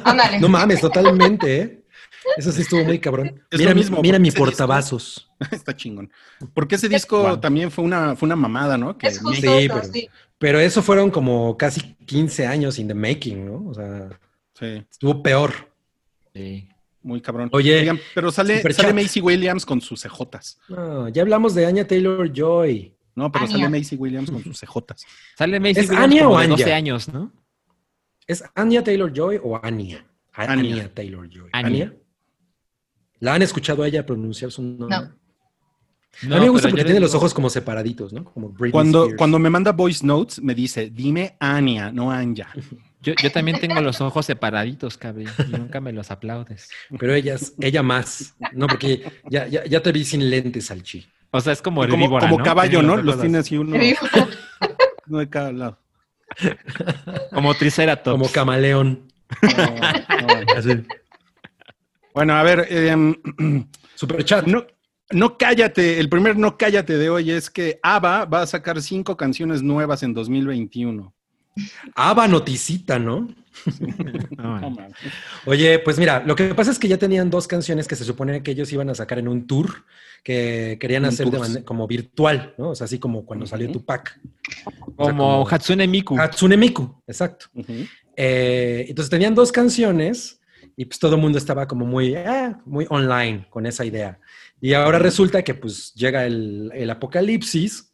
[0.03, 0.39] Ándale.
[0.39, 1.83] No mames, totalmente, ¿eh?
[2.37, 3.41] Eso sí estuvo muy cabrón.
[3.49, 5.29] Es mira mismo, mira mi disco- portavasos.
[5.51, 6.11] Está chingón.
[6.53, 7.39] Porque ese disco Wow.
[7.39, 8.97] también fue una, fue una mamada, ¿no?
[8.97, 10.09] Que Es justo Sí, pero- sí.
[10.39, 13.69] Pero eso fueron como casi 15 años in the making, ¿no?
[13.69, 14.09] O sea,
[14.53, 15.51] Sí, estuvo peor.
[16.33, 16.67] Sí.
[17.01, 17.49] muy cabrón.
[17.53, 20.59] Oye, Oigan, pero sale, sale Macy Williams con sus cejotas.
[20.67, 22.93] No, ya hablamos de Anya Taylor Joy.
[23.17, 23.57] No, pero Anya.
[23.65, 25.03] sale Macy Williams con sus cejotas.
[25.37, 26.75] Sale Macy ¿Es Williams Anya como o de 12 Anya?
[26.75, 27.31] años, ¿no?
[28.27, 30.05] ¿Es Anya Taylor Joy o Anya?
[30.33, 30.53] Anya.
[30.53, 31.49] Anya Taylor Joy.
[31.51, 31.93] Anya.
[33.19, 34.87] ¿La han escuchado a ella pronunciar su nombre?
[36.23, 36.35] No.
[36.35, 38.23] a mí me gusta porque tiene los ojos como separaditos, ¿no?
[38.25, 39.17] Como Britney Cuando, Spears.
[39.17, 42.49] cuando me manda voice notes, me dice, dime Anya, no Anya.
[43.01, 46.69] Yo, yo también tengo los ojos separaditos, cabrón, y nunca me los aplaudes.
[46.99, 48.35] Pero ellas, ella más.
[48.53, 51.07] No, porque ya, ya, ya te vi sin lentes, Salchi.
[51.31, 52.43] O sea, es como Como, herbívora, como ¿no?
[52.43, 52.97] caballo, ¿no?
[52.97, 53.57] Los tiene así.
[53.57, 53.75] uno,
[55.07, 55.77] uno de cada lado.
[57.33, 58.11] Como triceratops.
[58.19, 59.11] Como camaleón.
[59.41, 59.65] No,
[60.61, 60.83] no.
[62.13, 63.15] Bueno, a ver, em,
[63.95, 64.45] Super chat.
[64.45, 64.65] no,
[65.11, 65.99] no cállate.
[65.99, 70.03] El primer no cállate de hoy es que ABBA va a sacar cinco canciones nuevas
[70.03, 71.13] en 2021.
[71.95, 73.27] Ava noticita, ¿no?
[75.45, 78.43] Oye, pues mira, lo que pasa es que ya tenían dos canciones que se supone
[78.43, 79.83] que ellos iban a sacar en un tour
[80.23, 82.69] que querían hacer de como virtual, ¿no?
[82.71, 83.71] O sea, así como cuando salió.
[83.71, 84.19] Tupac.
[84.95, 86.19] como como- Hatsune Miku.
[86.19, 87.47] Hatsune Miku, exacto.
[88.15, 90.39] Eh, entonces tenían dos canciones
[90.75, 94.19] y pues todo el mundo estaba como muy, ah, muy online con esa idea.
[94.59, 97.86] Y ahora resulta que pues llega el, el apocalipsis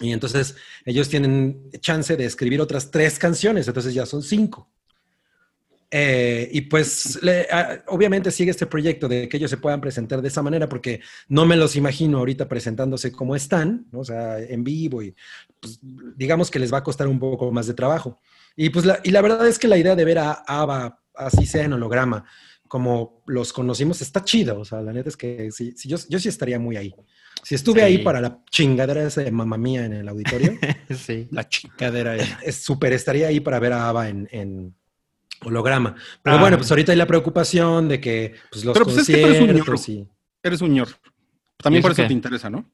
[0.00, 4.70] y entonces ellos tienen chance de escribir otras tres canciones, entonces ya son cinco.
[5.88, 7.20] Eh, y pues
[7.86, 11.46] obviamente sigue este proyecto de que ellos se puedan presentar de esa manera porque no
[11.46, 14.00] me los imagino ahorita presentándose como están, ¿no?
[14.00, 15.14] o sea, en vivo y
[15.60, 15.78] pues,
[16.16, 18.20] digamos que les va a costar un poco más de trabajo.
[18.56, 21.46] Y pues la, y la verdad es que la idea de ver a ABBA así
[21.46, 22.24] sea en holograma,
[22.68, 24.58] como los conocimos, está chido.
[24.60, 26.94] O sea, la neta es que sí, sí, yo, yo sí estaría muy ahí.
[27.42, 27.86] Si estuve Sí.
[27.86, 30.52] ahí para la chingadera esa de mamá mía en el auditorio,
[30.90, 31.28] Sí.
[31.30, 32.38] La chingadera esa.
[32.42, 34.74] es súper, estaría ahí para ver a ABBA en, en
[35.44, 35.94] holograma.
[36.22, 36.40] Pero Ah.
[36.40, 39.40] bueno, pues ahorita hay la preocupación de que pues, los Pero, pues, es que eres
[39.40, 40.06] un conciertos y...
[40.42, 40.88] Eres un ñor.
[41.58, 42.08] También ¿Y por eso qué?
[42.08, 42.68] te interesa, ¿no?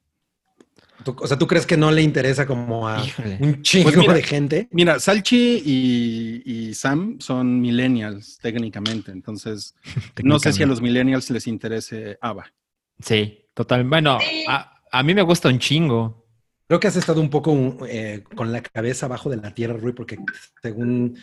[1.03, 3.37] tú- o sea, ¿tú crees que no le interesa como a Híjole.
[3.41, 4.67] un chingo Pues mira, de gente?
[4.71, 9.75] Mira, Salchi y, y Sam son millennials técnicamente, entonces
[10.23, 12.53] no sé si a los millennials les interese ABBA.
[13.01, 13.83] Sí, total.
[13.83, 14.45] Bueno, Sí.
[14.47, 16.23] a, a mí me gusta un chingo.
[16.67, 19.93] Creo que has estado un poco eh, con la cabeza abajo de la tierra, Rui,
[19.93, 20.17] porque
[20.61, 21.17] según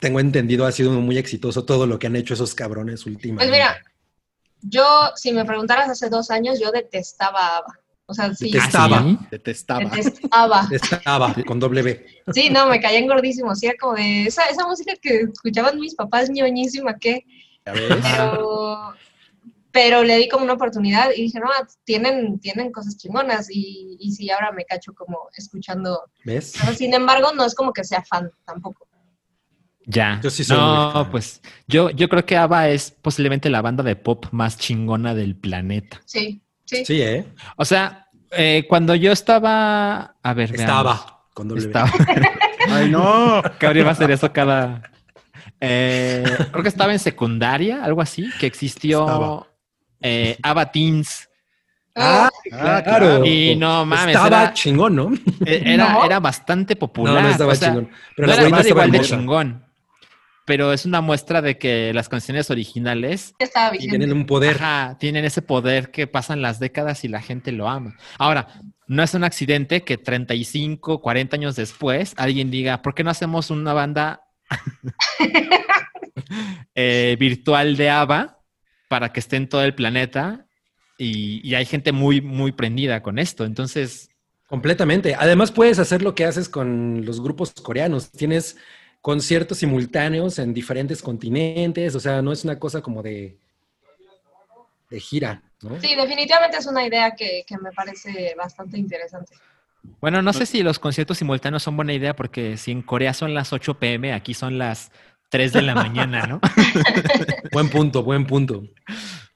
[0.00, 3.50] tengo entendido ha sido muy exitoso todo lo que han hecho esos cabrones últimamente.
[3.50, 3.76] Pues mira,
[4.62, 7.78] yo, si me preguntaras hace dos años, yo detestaba a ABBA.
[8.06, 8.96] O sea, sí, Detestaba.
[8.98, 9.18] ¿Ah, sí?
[9.30, 9.80] Detestaba.
[9.90, 10.68] detestaba.
[10.72, 12.06] Estaba con doble B.
[12.34, 13.60] Sí, no, me caían gordísimos.
[13.60, 17.24] Sí, era como de esa, esa música que escuchaban mis papás, ñoñísima, ¿qué?
[17.62, 18.94] Pero,
[19.72, 21.48] pero le di como una oportunidad y dije, no,
[21.84, 23.48] tienen, tienen cosas chingonas.
[23.50, 26.04] Y, y sí, ahora me cacho como escuchando.
[26.24, 26.54] ¿Ves?
[26.60, 28.86] Pero, sin embargo, no es como que sea fan tampoco.
[29.86, 30.20] Ya.
[30.22, 33.96] Yo sí soy no, pues yo, yo creo que ABBA es posiblemente la banda de
[33.96, 36.00] pop más chingona del planeta.
[36.04, 36.84] Sí, sí.
[36.84, 37.26] Sí, ¿eh?
[37.56, 40.16] O sea, eh, cuando yo estaba.
[40.22, 40.60] A ver, veamos.
[40.60, 41.68] Estaba con doble B.
[41.68, 41.90] Estaba.
[42.68, 43.42] Ay, no.
[43.58, 44.82] Gabriel va a hacer eso cada.
[45.60, 49.49] Eh, creo que estaba en secundaria, algo así, que existió Estaba.
[50.00, 51.28] Eh, ABBA Teens.
[51.96, 52.84] Ah, Ah, claro.
[52.84, 53.26] claro.
[53.26, 55.12] Y no mames, Estaba era- chingón, ¿no?
[55.44, 56.04] Eh, Era, No.
[56.04, 57.14] era bastante popular.
[57.14, 57.90] No, no estaba o sea, chingón.
[58.16, 59.64] Pero no la era, estaba igual de chingón.
[60.46, 63.98] Pero es una muestra de que las canciones originales Estaba Y vigente.
[63.98, 64.56] tienen un poder.
[64.56, 67.96] ajá, tienen ese poder que pasan las décadas y la gente lo ama.
[68.18, 68.48] Ahora,
[68.88, 73.50] no es un accidente que 35, 40 años después alguien diga, ¿por qué no hacemos
[73.50, 74.22] una banda
[76.74, 78.38] eh, virtual de ABBA
[78.90, 80.46] para que esté en todo el planeta?
[80.98, 83.46] Y, y hay gente muy, muy prendida con esto.
[83.46, 84.10] Entonces,
[84.50, 85.14] Completamente.
[85.14, 88.10] Además, puedes hacer lo que haces con los grupos coreanos.
[88.10, 88.56] Tienes
[89.00, 91.94] conciertos simultáneos en diferentes continentes.
[91.94, 93.38] O sea, no es una cosa como de,
[94.90, 95.80] de gira, ¿no?
[95.80, 99.34] Sí, definitivamente es una idea que, que me parece bastante interesante.
[100.00, 103.34] Bueno, no sé si los conciertos simultáneos son buena idea porque si en Corea son
[103.34, 104.90] las 8 pm, aquí son las
[105.30, 106.40] 3 de la mañana, ¿no?
[107.52, 108.64] Buen punto, buen punto.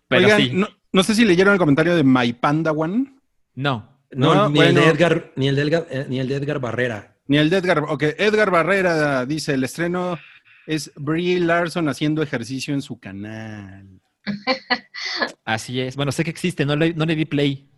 [0.08, 3.14] Pero Oigan, sí, no, no sé si leyeron el comentario de My Panda One.
[3.54, 3.94] no.
[4.10, 6.60] No, No, ni, el de Edgar, ni, el de Edgar, eh, ni el de Edgar
[6.60, 7.16] Barrera.
[7.26, 7.80] Ni el de Edgar.
[7.88, 10.18] Ok, Edgar Barrera dice: el estreno
[10.66, 14.00] es Brie Larson haciendo ejercicio en su canal.
[15.44, 15.96] Así es.
[15.96, 17.68] Bueno, sé que existe, no le, no le di play.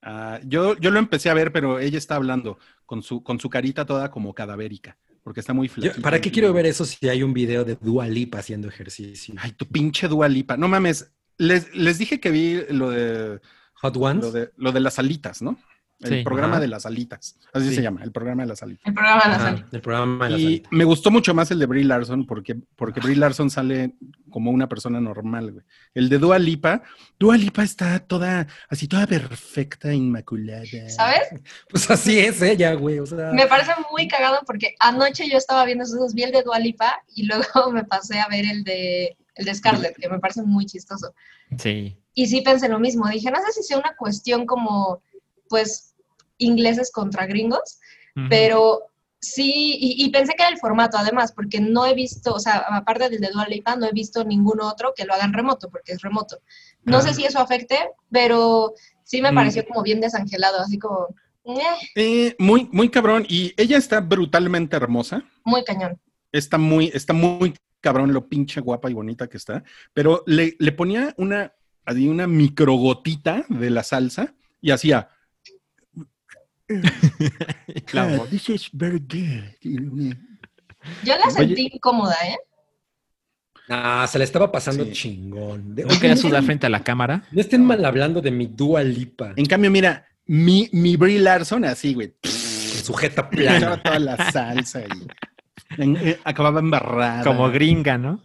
[0.00, 3.48] Ah, yo, yo lo empecé a ver, pero ella está hablando con su, con su
[3.48, 6.02] carita toda como cadavérica, porque está muy flaquita.
[6.02, 9.34] ¿Para qué quiero ver eso si hay un video de Dua Lipa haciendo ejercicio?
[9.38, 10.56] Ay, tu pinche Dua Lipa.
[10.58, 11.10] No mames.
[11.38, 13.40] Les, les dije que vi lo de,
[13.76, 14.22] Hot Ones.
[14.22, 15.58] lo de, lo de las alitas, ¿no?
[16.00, 16.22] El Sí.
[16.24, 16.60] programa Ajá.
[16.60, 17.38] de las alitas.
[17.52, 17.76] Así Sí.
[17.76, 18.84] se llama, el programa de las alitas.
[18.86, 19.66] El programa de la Ajá, sal.
[19.72, 20.68] el programa de la Y salita.
[20.72, 23.94] me gustó mucho más el de Brie Larson porque, porque Brie Larson sale
[24.28, 25.64] como una persona normal, güey.
[25.94, 26.82] El de Dua Lipa,
[27.18, 30.64] Dua Lipa está toda, así toda perfecta, inmaculada.
[30.88, 31.22] ¿Sabes?
[31.70, 32.98] Pues así es ella, güey.
[32.98, 36.32] O sea, Me parece muy cagado porque anoche yo estaba viendo esos dos, vi el
[36.32, 40.18] de Dualipa y luego me pasé a ver el de, el de Scarlett, que me
[40.18, 41.14] parece muy chistoso.
[41.56, 41.96] Sí.
[42.14, 45.00] Y sí pensé lo mismo, dije, no sé si sea una cuestión como,
[45.48, 45.94] pues,
[46.38, 47.78] ingleses contra gringos,
[48.28, 48.82] pero
[49.20, 52.58] sí, y, y pensé que era el formato además, porque no he visto, o sea,
[52.68, 55.92] aparte del de Dua Lipa, no he visto ningún otro que lo hagan remoto, porque
[55.92, 56.38] es remoto.
[56.84, 57.78] No sé si eso afecte,
[58.10, 59.34] pero sí me Mm.
[59.34, 61.08] pareció como bien desangelado, así como,
[61.44, 61.60] eh,
[61.96, 63.24] Eh, muy, muy cabrón.
[63.28, 65.22] Y ella está brutalmente hermosa.
[65.44, 65.98] muy cañón.
[66.32, 69.62] Está muy, está muy cabrón lo pinche guapa y bonita que está.
[69.92, 71.52] Pero le, le ponía una,
[71.84, 75.08] así una microgotita de la salsa y hacía.
[77.92, 80.14] La "Ah, this is very good.
[81.04, 82.36] Yo la sentí incómoda, ¿eh?
[83.68, 84.92] Ah, se le estaba pasando Sí.
[84.92, 85.74] chingón.
[85.74, 87.22] No quería sudar frente a la cámara.
[87.32, 89.32] No estén mal hablando de mi Dua Lipa.
[89.36, 92.14] En cambio, mira, mi, mi Brie Larson así, güey.
[92.22, 93.82] Sujeta plana.
[93.82, 97.24] toda la salsa y en- eh, acababa embarrada.
[97.24, 98.22] Como gringa, ¿no?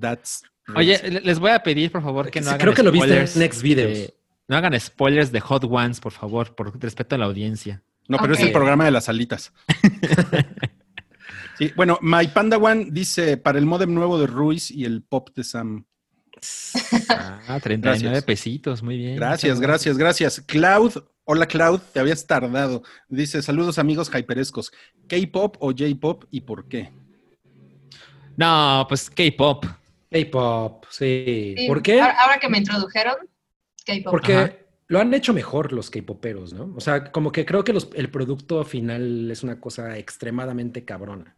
[0.00, 0.42] That's
[0.74, 3.18] Oye, les voy a pedir, por favor, que no Sí, hagan creo que lo viste
[3.24, 3.98] en Next Videos.
[3.98, 4.14] de-
[4.52, 7.82] no hagan spoilers de Hot Ones, por favor, por respeto a la audiencia.
[8.06, 9.52] No, pero es el programa de las alitas.
[11.58, 15.28] Sí, bueno, My Panda One dice para el modem nuevo de Ruiz y el pop
[15.36, 15.84] de Sam.
[17.10, 18.24] Ah, 39 Gracias.
[18.24, 19.16] pesitos, muy bien.
[19.16, 20.40] Gracias, gracias, gracias.
[20.40, 22.82] Cloud, hola Cloud, te habías tardado.
[23.08, 24.72] Dice, saludos amigos hyperescos.
[25.08, 26.90] ¿K-pop o J-pop y por qué?
[28.36, 29.66] No, pues K-pop.
[30.10, 31.54] K-pop, sí.
[31.58, 32.00] Sí, ¿Por qué?
[32.00, 33.16] Ahora, ahora que me introdujeron.
[34.10, 34.52] Porque Ajá.
[34.88, 36.72] lo han hecho mejor los K-poperos, ¿no?
[36.76, 41.36] O sea, como que creo que los- el producto final es una cosa extremadamente cabrona.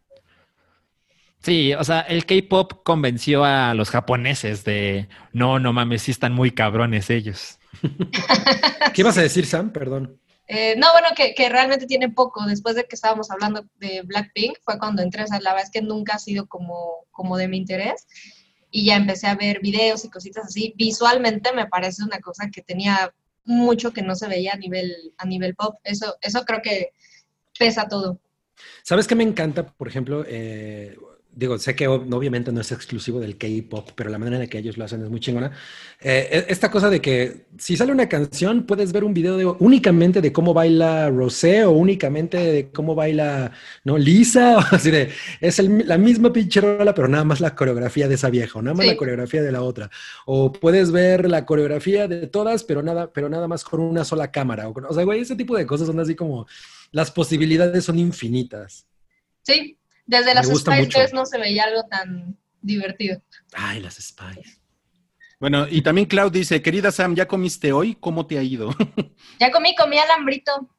[1.40, 6.32] Sí, o sea, el K-pop convenció a los japoneses de no, no mames, sí están
[6.32, 7.58] muy cabrones ellos.
[8.94, 9.70] ¿Qué ibas a decir, Sam?
[9.70, 10.18] Perdón.
[10.46, 12.44] Eh, no, bueno, que, que realmente tiene poco.
[12.46, 15.24] Después de que estábamos hablando de Blackpink, fue cuando entré.
[15.24, 18.06] O sea, la verdad es que nunca ha sido como, como de mi interés.
[18.76, 20.74] Y ya empecé a ver videos y cositas así.
[20.76, 25.24] Visualmente me parece una cosa que tenía mucho que no se veía a nivel, a
[25.26, 25.76] nivel pop.
[25.84, 26.90] Eso, eso creo que
[27.56, 28.18] pesa todo.
[28.82, 29.64] ¿Sabes qué me encanta?
[29.64, 30.96] Por ejemplo, eh,
[31.36, 34.46] digo, sé que ob- obviamente no es exclusivo del K-pop, pero la manera en la
[34.48, 35.52] que ellos lo hacen es muy chingona.
[36.00, 39.44] Eh, e- esta cosa de que si sale una canción, puedes ver un video de,
[39.46, 43.52] únicamente de cómo baila Rosé o únicamente de cómo baila
[43.84, 47.54] no Lisa, o así de, es el- la misma pinche rola, pero nada más la
[47.54, 48.90] coreografía de esa vieja, o nada más Sí.
[48.92, 49.90] la coreografía de la otra.
[50.26, 54.30] O puedes ver la coreografía de todas, pero nada, pero nada más con una sola
[54.30, 54.68] cámara.
[54.68, 56.46] O, o sea, güey, ese tipo de cosas son así como
[56.92, 58.86] las posibilidades son infinitas.
[59.42, 60.98] Sí, desde las Spice mucho.
[60.98, 63.22] Girls no se veía algo tan divertido.
[63.54, 64.58] Ay, las Spice.
[65.40, 67.96] Bueno, y también Cloud dice, querida Sam, ¿ya comiste hoy?
[68.00, 68.74] ¿Cómo te ha ido?
[69.40, 70.70] Ya comí, comí alambrito.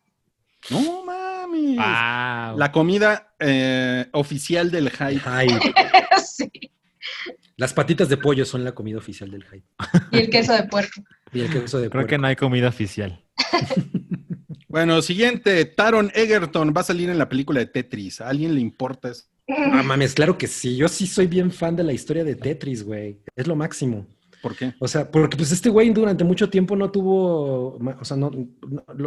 [0.70, 1.76] no mami.
[1.76, 2.58] Wow.
[2.58, 5.22] La comida eh, oficial del hype.
[6.26, 6.50] Sí.
[7.58, 9.66] las patitas de pollo son la comida oficial del hype.
[10.12, 11.02] Y el queso de puerco.
[11.32, 13.25] Y el queso de Creo que no hay comida oficial.
[14.76, 18.20] Bueno, siguiente, Taron Egerton va a salir en la película de Tetris.
[18.20, 19.24] ¿A alguien le importa eso?
[19.48, 20.76] Ah, mames, claro que sí.
[20.76, 23.22] Yo sí soy bien fan de la historia de Tetris, güey.
[23.38, 24.06] Es lo máximo.
[24.42, 24.74] ¿Por qué?
[24.80, 28.32] O sea, porque pues este güey durante mucho tiempo no tuvo, o sea, no,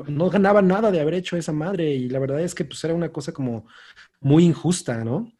[0.09, 2.95] no ganaba nada de haber hecho esa madre y la verdad es que pues era
[2.95, 3.67] una cosa como
[4.21, 5.31] muy injusta, ¿no?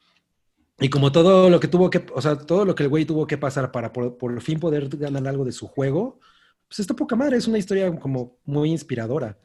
[0.79, 3.27] Y como todo lo que tuvo que, o sea, todo lo que el güey tuvo
[3.27, 6.21] que pasar para por, por fin poder ganar algo de su juego,
[6.69, 9.39] pues está poca madre, es una historia como muy inspiradora.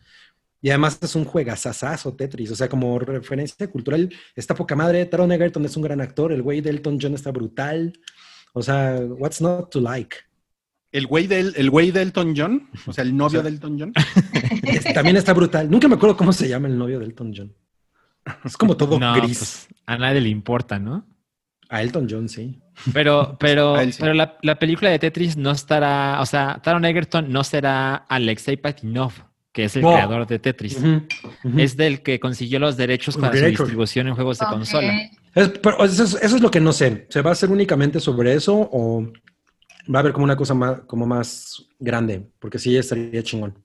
[0.62, 5.06] Y además es un juegazazazo Tetris, o sea, como referencia cultural, está poca madre.
[5.06, 7.94] Taron Egerton es un gran actor, el güey de Elton John está brutal.
[8.54, 10.16] O sea, what's not to like?
[10.92, 12.70] ¿El güey del, el güey de Elton John?
[12.86, 13.94] O sea, el novio O sea- de Elton John.
[14.64, 15.70] Es- También está brutal.
[15.70, 17.54] Nunca me acuerdo cómo se llama el novio de Elton John.
[18.46, 19.38] Es como todo no, gris.
[19.40, 21.06] pues, a nadie le importa, ¿no?
[21.74, 22.60] A Elton John, sí.
[22.94, 24.00] Pero, pero, A él sí.
[24.02, 28.58] pero la, la película de Tetris no estará, o sea, Taron Egerton no será Alexei
[28.58, 29.14] Patinov,
[29.52, 30.78] que es el creador de Tetris.
[31.58, 33.60] Es del que consiguió los derechos para su derechos.
[33.68, 34.94] distribución en juegos de consola.
[35.36, 37.08] Es- pero eso, es, eso es lo que no sé.
[37.10, 39.04] ¿Se va a hacer únicamente sobre eso o
[39.94, 42.30] va a haber como una cosa más, como más grande?
[42.40, 43.58] Porque sí, estaría chingón.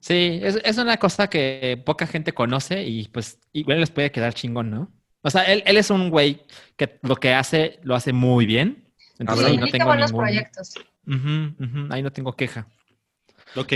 [0.00, 4.34] Sí, es, es una cosa que poca gente conoce y pues igual les puede quedar
[4.34, 4.92] chingón, ¿no?
[5.26, 6.42] O sea, él, él es un güey
[6.76, 8.84] que lo que hace, lo hace muy bien.
[9.18, 10.24] Entonces Ah, ahí no tengo buenos ningún...
[10.26, 10.74] proyectos.
[11.06, 12.68] Ujú, ahí no tengo queja.
[13.56, 13.72] Ok.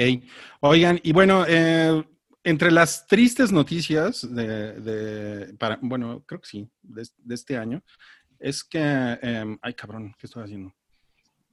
[0.61, 2.05] Oigan, y bueno, eh,
[2.45, 7.83] entre las tristes noticias de, de- para, bueno, creo que sí, de, de este año,
[8.39, 8.79] es que,
[9.23, 10.75] em, ay cabrón, ¿qué estoy haciendo?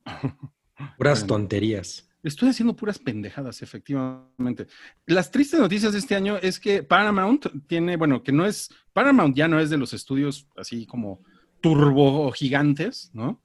[0.97, 1.27] Puras Bueno.
[1.27, 2.04] tonterías.
[2.25, 4.65] Estoy haciendo puras pendejadas, efectivamente.
[5.05, 9.35] Las tristes noticias de este año es que Paramount tiene, bueno, que no es, Paramount
[9.35, 11.21] ya no es de los estudios así como
[11.61, 13.43] turbo gigantes, ¿no?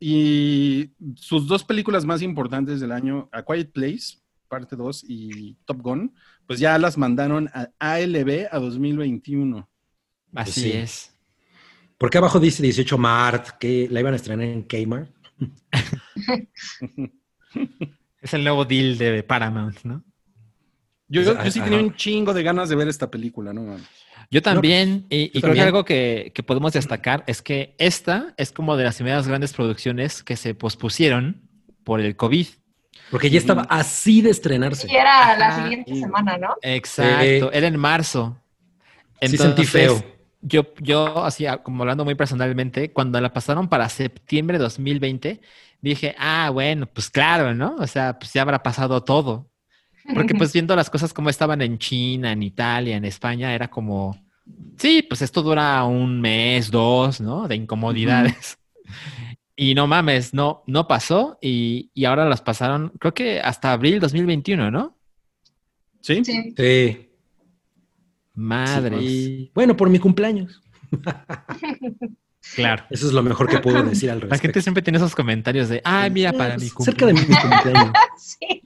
[0.00, 5.80] Y sus dos películas más importantes del año, A Quiet Place, parte 2, y Top
[5.80, 6.12] Gun,
[6.44, 9.68] pues ya las mandaron a ALB a 2021.
[10.34, 10.72] Así sí.
[10.72, 11.16] es.
[11.96, 13.58] ¿Por qué abajo dice 18 Mart?
[13.60, 15.08] que la iban a estrenar en Kmart?
[18.20, 20.04] Es el nuevo deal de Paramount, ¿no?
[21.08, 21.70] Yo, Pues, yo sí ajá.
[21.70, 23.76] tenía un chingo de ganas de ver esta película, ¿no?
[24.30, 28.52] Yo también, y, y creo que algo que, que podemos destacar es que esta es
[28.52, 31.48] como de las primeras grandes producciones que se pospusieron
[31.84, 32.46] por el COVID.
[33.10, 34.86] Porque ya estaba así de estrenarse.
[34.90, 35.62] Y era la Ajá.
[35.62, 36.56] siguiente semana, ¿no?
[36.60, 38.36] Exacto, era en marzo.
[39.22, 40.04] Sí sentí feo.
[40.40, 45.40] Yo, yo, así ah, como hablando muy personalmente, cuando la pasaron para septiembre de 2020,
[45.80, 47.76] dije, ah, bueno, pues claro, ¿no?
[47.76, 49.50] O sea, pues ya habrá pasado todo.
[50.14, 54.18] Porque pues viendo las cosas como estaban en China, en Italia, en España, era como,
[54.76, 57.48] sí, pues esto dura un mes, dos, ¿no?
[57.48, 58.58] De incomodidades.
[59.60, 63.98] Y no mames, no, no pasó y, y ahora las pasaron, creo que hasta abril
[63.98, 64.96] 2021, ¿no?
[66.00, 66.24] ¿Sí?
[66.24, 66.54] Sí.
[66.56, 67.10] Sí.
[68.34, 69.50] Madres.
[69.52, 70.62] Bueno, por mi cumpleaños.
[72.54, 72.84] Claro.
[72.90, 74.42] Eso es lo mejor que puedo decir al La respecto.
[74.42, 77.92] gente siempre tiene esos comentarios de, ay, mira, para mi Cerca de mi cumpleaños.
[78.18, 78.62] Sí.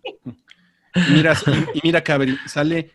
[0.94, 1.34] Y mira,
[1.74, 2.90] y mira, Cabri, sale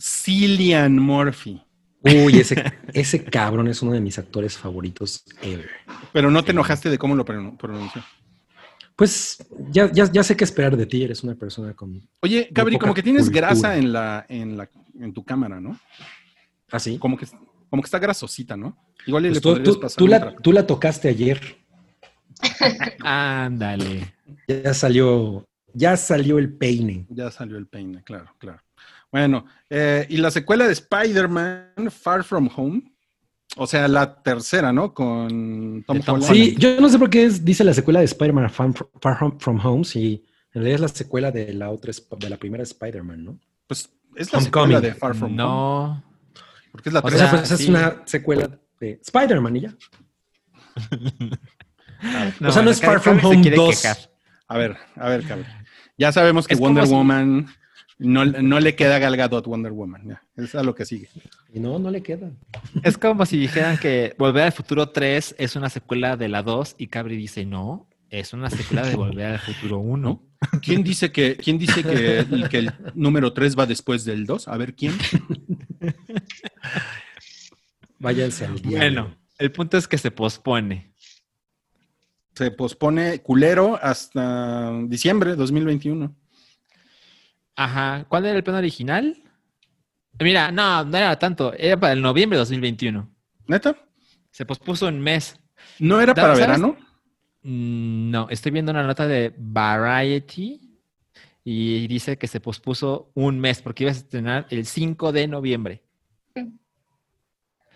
[0.00, 1.60] Cillian Murphy.
[2.04, 5.70] Uy, ese, ese cabrón es uno de mis actores favoritos ever.
[6.12, 8.02] Pero no te enojaste de cómo lo pronun- pronunció.
[8.96, 11.02] Pues ya, ya, ya sé qué esperar de ti.
[11.04, 12.00] Eres una persona con.
[12.20, 13.48] Oye, Cabri, poca como que tienes cultura.
[13.48, 14.68] grasa en la, en la,
[15.00, 15.78] en tu cámara, ¿no?
[16.70, 16.98] Así.
[16.98, 17.26] Como que,
[17.72, 18.76] como que está grasosita, ¿no?
[19.06, 21.40] Igual y Pues le tú, podrías tú- pasar tú la, tú la tocaste ayer.
[23.02, 24.12] Ándale.
[24.46, 27.06] Ya salió, ya salió el peine.
[27.08, 28.60] Ya salió el peine, claro, claro.
[29.10, 32.82] Bueno, eh, y la secuela de Spider-Man, Far From Home,
[33.56, 34.92] o sea, la tercera, ¿no?
[34.92, 36.32] Con Tom, Tom Holland.
[36.34, 38.72] Sí, yo no sé por qué es- dice la secuela de Spider-Man Far,
[39.38, 43.24] From Home si en realidad es la secuela de la otra, de la primera Spider-Man,
[43.24, 43.38] ¿no?
[43.66, 44.76] Pues es la Homecoming.
[44.76, 45.36] secuela de Far From Home.
[45.36, 46.04] No.
[46.72, 47.54] Porque es la O sea, pues sí.
[47.54, 49.74] es una secuela de Spider-Man y ya.
[52.40, 53.80] No, O sea, no es Far From Home quiere 2.
[53.80, 53.96] quejar.
[54.48, 55.46] A ver, a ver, cabrón.
[55.96, 57.46] Ya sabemos que Es Wonder si- Woman
[57.98, 60.08] no, no le queda a Gal Gadot Wonder Woman.
[60.08, 61.08] Ya, es a lo que sigue.
[61.52, 62.30] Y no, no le queda.
[62.82, 66.74] Es como si dijeran que Volver al Futuro 3 es una secuela de la 2
[66.78, 70.22] y Cabri dice, no, es una secuela de Volver al Futuro 1.
[70.62, 74.48] ¿Quién dice que, quién dice que, el, que el número 3 va después del 2?
[74.48, 74.94] A ver, ¿quién?
[77.98, 78.78] Váyanse al diablo.
[78.78, 80.92] Bueno, el punto es que se pospone.
[82.34, 86.16] Se pospone culero hasta diciembre de 2021.
[87.54, 88.04] Ajá.
[88.08, 89.22] ¿Cuál era el plan original?
[90.18, 91.52] Mira, no, no era tanto.
[91.54, 93.08] Era para el noviembre de 2021.
[93.46, 93.76] ¿Neta?
[94.30, 95.38] Se pospuso un mes.
[95.78, 96.40] ¿No era para ¿sabes?
[96.40, 96.76] verano?
[97.42, 100.60] Mm, No, estoy viendo una nota de Variety
[101.44, 105.82] y dice que se pospuso un mes porque iba a estrenar el 5 de noviembre.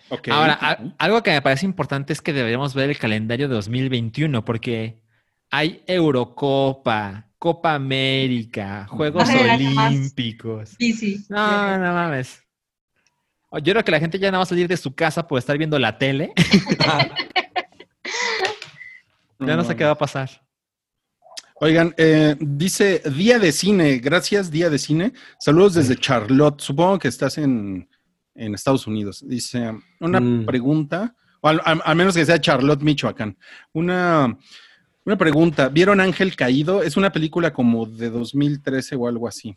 [0.08, 0.28] Ok.
[0.28, 4.44] Ahora, a- algo que me parece importante es que deberíamos ver el calendario de 2021
[4.44, 5.02] porque
[5.50, 9.28] hay Eurocopa, Copa América, Juegos.
[9.28, 10.76] Olímpicos.
[10.78, 11.24] Sí, sí.
[11.28, 12.40] No, no mames.
[13.50, 15.38] Oh, Yo creo que la gente ya no va a salir de su casa por
[15.40, 16.32] estar viendo la tele.
[19.41, 20.30] ya no sé qué va a pasar.
[21.59, 23.99] Oigan, eh, dice Día de Cine.
[23.99, 25.12] Gracias, Día de Cine.
[25.41, 26.61] Saludos desde Charlotte.
[26.61, 27.89] Supongo que estás en,
[28.34, 29.24] en Estados Unidos.
[29.26, 30.45] Dice, una Mm.
[30.45, 33.39] pregunta, o al, al- al menos que sea Charlotte, Michoacán.
[33.72, 34.37] Una,
[35.07, 35.68] una pregunta.
[35.70, 36.82] ¿Vieron Ángel Caído?
[36.82, 39.57] Es una película como de 2013 o algo así.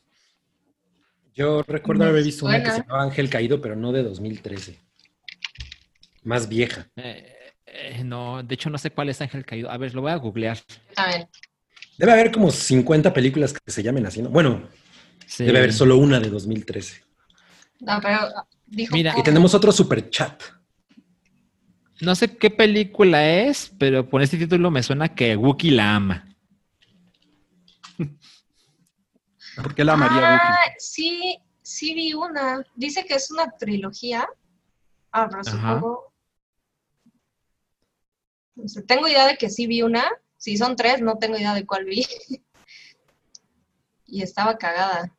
[1.34, 4.78] Yo recuerdo haber visto una que se llamaba Ángel Caído, pero no de 2013.
[6.24, 6.90] Más vieja.
[6.98, 7.34] Eh,
[7.72, 9.70] eh, no, de hecho no sé cuál es Ángel Caído.
[9.70, 10.58] A ver, lo voy a googlear.
[10.96, 11.28] A ver.
[11.98, 14.30] Debe haber como 50 películas que se llamen así, ¿no?
[14.30, 14.68] Bueno,
[15.26, 15.44] Sí.
[15.44, 17.04] debe haber solo una de 2013.
[17.82, 18.20] No, pero
[18.66, 18.94] dijo.
[18.96, 20.42] Mira, Y tenemos otro super chat.
[22.02, 26.26] No sé qué película es, pero por este título me suena que Wookiee la ama.
[29.62, 32.64] ¿Por qué la María Ah, sí, sí vi una.
[32.76, 34.26] Dice que es una trilogía.
[35.12, 35.52] Ah, pero Ajá.
[35.76, 36.14] supongo.
[38.88, 40.06] Tengo idea de que sí vi una.
[40.38, 42.06] Si son tres, no tengo idea de cuál vi.
[44.06, 45.14] y estaba cagada.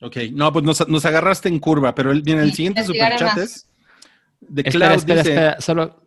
[0.00, 3.36] Ok, no, pues nos, nos agarraste en curva, pero el, bien, el Sí, siguiente superchat
[3.38, 3.68] es
[4.40, 5.60] de Espera, Cloud espera, dice, espera.
[5.60, 6.06] Solo,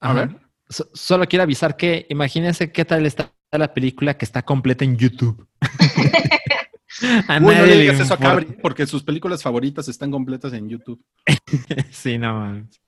[0.00, 0.36] A ver.
[0.68, 4.96] So- solo quiero avisar que imagínense qué tal está la película que está completa en
[4.96, 5.46] YouTube.
[7.28, 8.18] A Uy, no nadie le le digas eso a.
[8.18, 11.04] Cabri, porque sus películas favoritas están completas en YouTube.
[11.90, 12.80] Sí, no mames.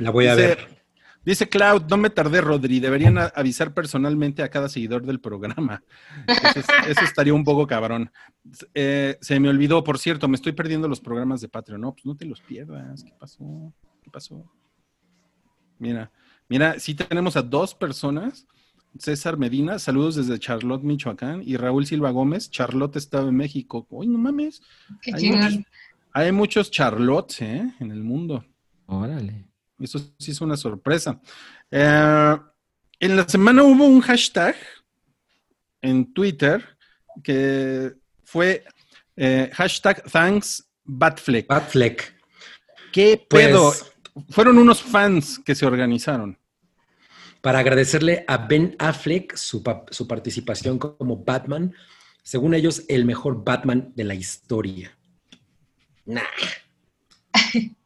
[0.00, 0.83] La voy a Dice- ver.
[1.24, 2.80] Dice Cloud, no me tardé, Rodri.
[2.80, 5.82] Deberían avisar personalmente a cada seguidor del programa.
[6.26, 8.10] Eso, es- eso estaría un poco cabrón.
[8.74, 11.80] Eh, se me olvidó, por cierto, me estoy perdiendo los programas de Patreon.
[11.80, 13.02] No, pues no te los pierdas.
[13.04, 13.72] ¿Qué pasó?
[14.02, 14.44] ¿Qué pasó?
[15.78, 16.10] Mira,
[16.48, 18.46] mira, sí tenemos a dos personas.
[18.98, 21.42] César Medina, saludos desde Charlotte, Michoacán.
[21.44, 23.86] Y Raúl Silva Gómez, Charlotte estaba en México.
[23.90, 24.62] Uy, no mames.
[25.02, 25.58] Qué Hay muchos,
[26.12, 27.74] hay muchos Charlottes ¿eh?
[27.80, 28.44] en el mundo.
[28.86, 29.48] Órale.
[29.84, 31.20] Eso sí es una sorpresa.
[31.70, 32.36] Eh,
[33.00, 34.56] en la semana hubo un hashtag
[35.82, 36.76] en Twitter
[37.22, 37.92] que
[38.24, 38.64] fue
[39.16, 41.46] eh, hashtag thanks Batfleck.
[41.46, 42.14] Batfleck.
[42.92, 43.72] ¿Qué Pues, pedo?
[44.30, 46.38] Fueron unos fans que se organizaron.
[47.40, 51.74] para agradecerle a Ben Affleck su, su participación como Batman,
[52.22, 54.96] según ellos, el mejor Batman de la historia.
[56.06, 56.22] Nah.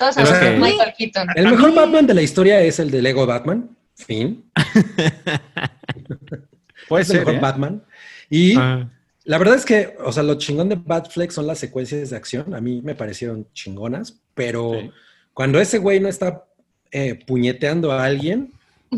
[0.00, 1.28] Todos sabemos que es Michael Keaton.
[1.36, 4.44] El mejor Batman de la historia es el de Lego Batman, Fin.
[6.88, 7.26] Puede es el ser.
[7.26, 7.38] mejor ¿eh?
[7.40, 7.82] Batman.
[8.30, 8.88] Y Ah,
[9.24, 12.54] la verdad es que, o sea, lo chingón de Batfleck son las secuencias de acción.
[12.54, 14.90] A mí me parecieron chingonas, pero Sí.
[15.34, 16.44] cuando ese güey no está
[16.90, 18.52] eh, puñeteando a alguien,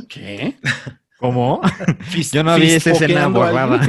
[0.08, 0.54] ¿Qué?
[1.18, 1.60] ¿Cómo?
[2.32, 3.78] Yo no vi esa escena borrada.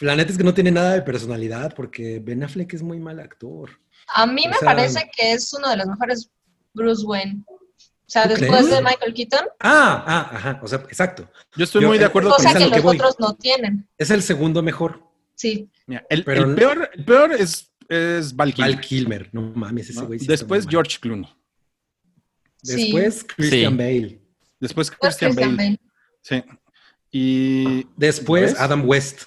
[0.00, 3.20] la neta es que no tiene nada de personalidad porque Ben Affleck es muy mal
[3.20, 3.68] actor.
[4.14, 6.30] A mí O me sea- parece que es uno de los mejores
[6.74, 7.42] Bruce Wayne.
[7.48, 8.70] O sea, ¿Tú después crees?
[8.70, 11.28] de Michael Keaton, Ah, ah, ajá, o sea, exacto.
[11.56, 12.68] Yo estoy Yo- muy de acuerdo cosa con que lo eso.
[12.68, 12.96] los que voy.
[12.96, 13.88] otros no tienen.
[13.98, 15.02] Es el segundo mejor.
[15.34, 15.68] Sí.
[15.86, 19.28] Mira, el, Pero- el peor, el peor es, es Val Kilmer, Val Kilmer.
[19.32, 20.20] No mames, ese güey.
[20.20, 20.66] Después.
[20.68, 21.28] George Clooney.
[22.62, 23.76] Después Christian Sí.
[23.78, 24.20] Bale.
[24.60, 25.68] Después Christian, Christian Bale.
[25.70, 25.80] Bale.
[26.22, 26.44] Sí.
[27.10, 28.58] Y Después.
[28.58, 29.24] Adam West.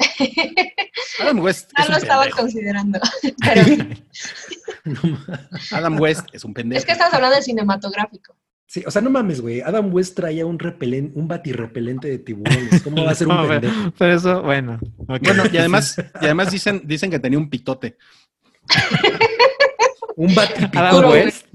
[1.20, 2.40] Adam West No es lo un estaba pendejo.
[2.40, 3.00] considerando.
[3.44, 3.86] Pero
[5.72, 6.78] Adam West es un pendejo.
[6.78, 8.34] es que estamos hablando de cinematográfico.
[8.66, 9.60] sí, o sea, no mames, güey.
[9.60, 12.82] Adam West traía un repelente, un batirrepelente de tiburones.
[12.82, 13.92] ¿Cómo va a ser un No, pendejo?
[13.98, 14.78] pero eso, bueno.
[14.96, 17.96] Bueno, y además, y además dicen, dicen que tenía un pitote.
[20.16, 20.78] Un batipitote.
[20.78, 21.46] Adam West.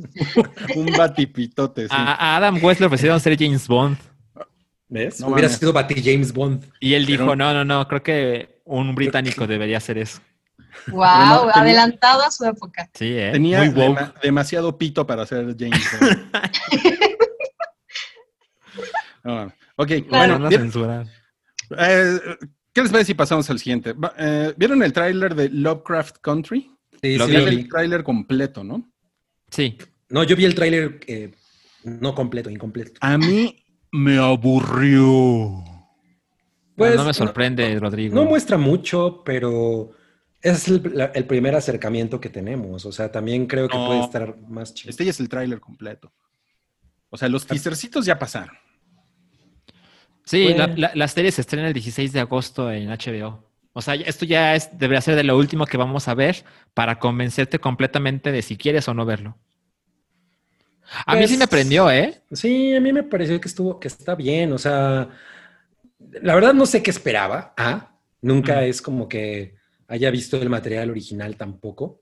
[0.76, 1.88] Un batipitote, sí.
[1.92, 3.98] A, a Adam West le ofrecieron ser James Bond.
[4.88, 5.20] ¿Ves?
[5.20, 5.58] No Hubiera mames.
[5.60, 6.66] sido Bati James Bond.
[6.80, 10.20] Y él dijo, Pero- no, no, no, creo que un británico debería hacer eso.
[10.88, 12.90] Wow, no, tenía- adelantado a su época.
[12.94, 13.32] Sí, ¿eh?
[13.34, 13.98] Tenía Muy woke.
[14.00, 16.32] dema- demasiado pito para ser James Bond.
[19.24, 20.38] No, ok, Claro.
[20.40, 21.06] bueno,
[21.80, 22.20] eh,
[22.74, 23.96] ¿qué les parece si pasamos al siguiente?
[24.20, 26.72] Eh, ¿Vieron el tráiler de Lovecraft Country?
[27.02, 28.88] Sí, Lo sí, el tráiler completo, ¿no?
[29.50, 29.78] Sí.
[30.10, 31.32] No, yo vi el tráiler eh,
[31.84, 32.94] no completo, incompleto.
[33.02, 33.65] A mí
[33.96, 35.64] me aburrió.
[36.76, 38.14] Pues, no me sorprende, Rodrigo.
[38.16, 39.92] No muestra mucho, pero
[40.42, 42.86] es el, la- el primer acercamiento que tenemos.
[42.86, 43.88] O sea, también creo que No.
[43.88, 44.90] puede estar más chido.
[44.90, 46.12] Este ya es el tráiler completo.
[47.10, 48.56] O sea, los teasercitos ya pasaron.
[50.26, 53.44] Sí, la, la- la serie se estrena el 16 de agosto en HBO.
[53.74, 56.44] O sea, esto ya es, debería ser de lo último que vamos a ver
[56.74, 59.38] para convencerte completamente de si quieres o no verlo.
[61.06, 62.22] A mí Pues- sí me prendió, ¿eh?
[62.32, 64.52] Sí, a mí me pareció que estuvo, que está bien.
[64.54, 65.10] O sea,
[66.22, 67.54] la verdad no sé qué esperaba.
[67.58, 69.56] Ah, nunca es como que
[69.88, 72.02] haya visto el material original tampoco.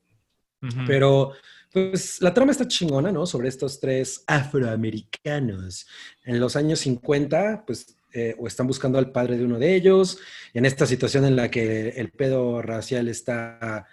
[0.88, 1.34] Pero,
[1.73, 3.25] pues, la trama está chingona, ¿no?
[3.25, 5.88] Sobre estos tres afroamericanos.
[6.23, 10.19] En los años 50, pues, eh, o están buscando al padre de uno de ellos,
[10.53, 13.88] en esta situación en la que el pedo racial está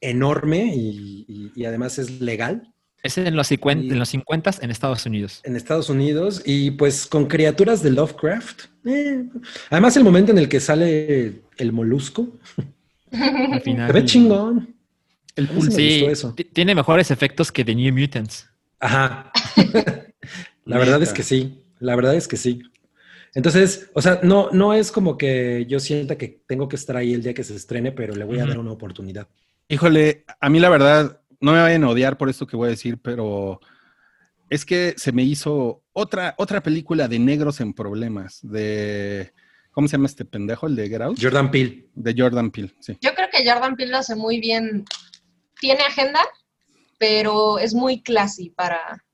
[0.00, 2.72] enorme y, y- y además es legal
[3.06, 5.40] Es en los, 50, Y- en los 50 en Estados Unidos.
[5.44, 8.64] en Estados Unidos y pues con criaturas de Lovecraft.
[8.84, 9.24] eh,
[9.70, 12.28] Además, el momento en el que sale el molusco,
[13.12, 13.86] Al final.
[13.88, 14.74] se ve chingón.
[15.36, 16.34] El mí sí me eso.
[16.34, 18.48] ti- tiene mejores efectos que The New Mutants.
[18.80, 19.30] Ajá.
[20.64, 21.62] La verdad es que sí.
[21.78, 22.62] La verdad es que sí.
[23.34, 27.12] Entonces, o sea, no, no es como que yo sienta que tengo que estar ahí
[27.12, 29.28] el día que se estrene, pero le voy a dar una oportunidad.
[29.68, 32.70] Híjole, a mí la verdad, no me vayan a odiar por esto que voy a
[32.70, 33.60] decir, pero
[34.50, 39.32] es que se me hizo otra, otra película de negros en problemas, de,
[39.70, 40.66] ¿cómo se llama este pendejo?
[40.66, 41.18] El de Get Out?
[41.20, 41.88] Jordan Peele.
[41.94, 42.98] De Jordan Peele, sí.
[43.00, 44.84] Yo creo que Jordan Peele lo hace muy bien.
[45.60, 46.20] Tiene agenda,
[46.98, 49.04] pero es muy classy para,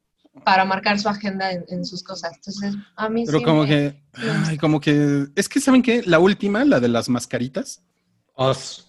[0.44, 2.32] para marcar su agenda en, en sus cosas.
[2.34, 5.82] Entonces, a mí Pero sí como me- que, me ay, como que, es que, ¿saben
[5.82, 6.02] qué?
[6.04, 7.82] La última, la de las mascaritas.
[8.36, 8.88] Us.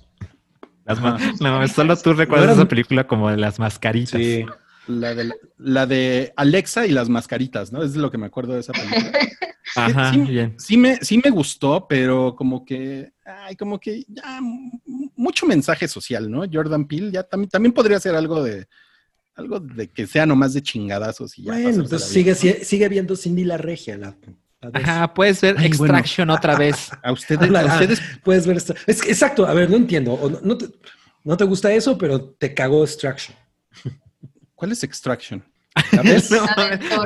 [0.86, 1.00] Las
[1.40, 4.20] no, solo tú recuerdas No eran- esa película como de las mascaritas.
[4.20, 4.46] Sí.
[4.88, 7.84] La de, la de Alexa y las mascaritas, ¿no?
[7.84, 9.12] Es lo que me acuerdo de esa película.
[9.78, 10.56] Ajá, Sí, bien.
[10.60, 14.40] Sí me, sí me gustó, pero como que, ay, como que ya
[15.16, 16.44] mucho mensaje social, ¿no?
[16.52, 18.68] Jordan Peele ya también, también podría ser algo de,
[19.36, 21.54] algo de que sea nomás de chingadazos y ya.
[21.54, 22.00] Bueno, bien.
[22.00, 23.98] sigue, sigue, sigue viendo Cindy la Regia.
[23.98, 24.16] La.
[24.74, 25.94] Ajá, puedes ver Ay, bueno.
[25.96, 26.90] Extraction otra vez.
[27.04, 28.74] A ustedes, a ah, ustedes, Puedes ver esto.
[28.88, 30.14] Es exacto, a ver, no entiendo.
[30.14, 30.68] O no, no te,
[31.24, 33.36] no te gusta eso, pero te cagó Extraction.
[34.56, 35.44] ¿cuál es Extraction?
[35.92, 36.32] ¿Sabes?
[36.32, 36.46] No,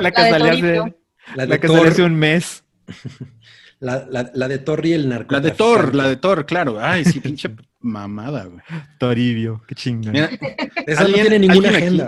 [0.02, 0.96] la que la de salió.
[1.34, 2.64] La de, la que Thor, salió hace un mes.
[3.80, 5.50] la, la- la de Thor y el La narcotraficante.
[5.50, 6.78] de Thor, la de Thor, claro.
[6.80, 7.50] Ay, sí, pinche
[7.80, 8.60] mamada, güey.
[8.98, 10.12] Toribio, qué chingón.
[10.12, 10.30] Mira,
[10.86, 12.00] Esa no ¿Alguien- tiene ninguna aquí?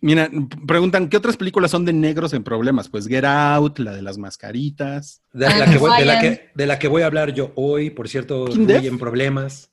[0.00, 0.30] Mira,
[0.66, 2.88] preguntan, ¿qué otras películas son de negros en problemas?
[2.88, 5.22] Pues Get Out, la de las mascaritas.
[5.32, 7.90] De la, que voy, de, la que, de la que voy a hablar yo hoy,
[7.90, 9.70] por cierto, Rui en problemas.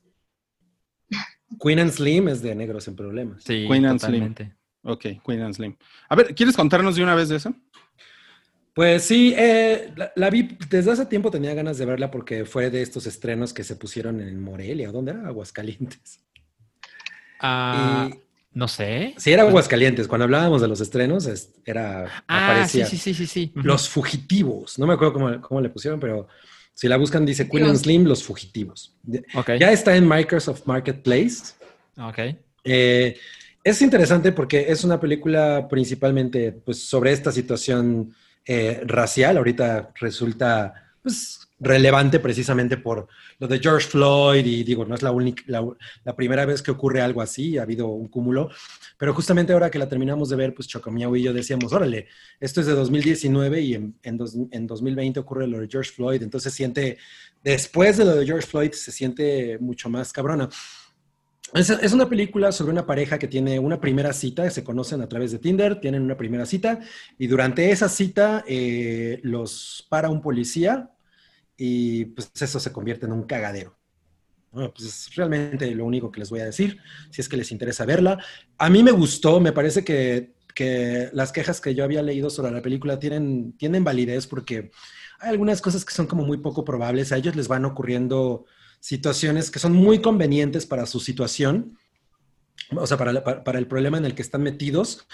[1.62, 3.42] Queen and Slim es de negros en problemas.
[3.44, 4.12] Sí, Queen and Slim.
[4.34, 4.54] totalmente.
[4.82, 5.76] Ok, Queen and Slim.
[6.08, 7.54] A ver, ¿quieres contarnos de una vez de eso?
[8.74, 12.70] Pues sí, eh, la, la vi desde hace tiempo, tenía ganas de verla porque fue
[12.70, 15.26] de estos estrenos que se pusieron en Morelia, ¿dónde era?
[15.26, 16.20] Aguascalientes.
[17.40, 18.18] Ah, Y-
[18.52, 19.14] No sé.
[19.18, 20.08] Sí, era Aguascalientes.
[20.08, 22.06] Cuando hablábamos de los estrenos, es- era.
[22.26, 23.52] Ah, aparecía sí, sí, sí, sí.
[23.54, 24.78] Los fugitivos.
[24.78, 26.26] No me acuerdo cómo, cómo le pusieron, pero
[26.74, 27.76] si la buscan, dice Queen and.
[27.76, 28.96] Slim, los fugitivos.
[29.02, 29.50] De- Ok.
[29.60, 31.54] Ya está en Microsoft Marketplace.
[31.98, 32.18] Ok.
[32.64, 33.16] Eh,
[33.62, 38.14] es interesante porque es una película principalmente pues, sobre esta situación
[38.46, 39.36] eh, racial.
[39.36, 40.72] Ahorita resulta
[41.02, 45.66] pues, relevante precisamente por lo de George Floyd y digo, no es la, única, la,
[46.04, 48.50] la primera vez que ocurre algo así, ha habido un cúmulo,
[48.96, 52.06] pero justamente ahora que la terminamos de ver, pues Chocomiao y yo decíamos, órale,
[52.40, 56.22] esto es de 2019 y en, en, dos- en 2020 ocurre lo de George Floyd,
[56.22, 56.98] entonces siente,
[57.42, 60.48] después de lo de George Floyd, se siente mucho más cabrona.
[61.54, 65.32] Es, una película sobre una pareja que tiene una primera cita, se conocen a través
[65.32, 66.80] de Tinder, tienen una primera cita
[67.18, 70.90] y durante esa cita eh, los para un policía
[71.58, 73.78] y pues eso se convierte en un cagadero.
[74.74, 76.78] Pues es realmente lo único que les voy a decir,
[77.10, 78.18] si es que les interesa verla.
[78.58, 82.52] A mí me gustó, me parece que, que las quejas que yo había leído sobre
[82.52, 84.70] la película tienen, tienen validez porque
[85.20, 88.46] hay algunas cosas que son como muy poco probables, a ellos les van ocurriendo
[88.80, 91.76] situaciones que son muy convenientes para su situación,
[92.76, 95.06] o sea, para- para el problema en el que están metidos.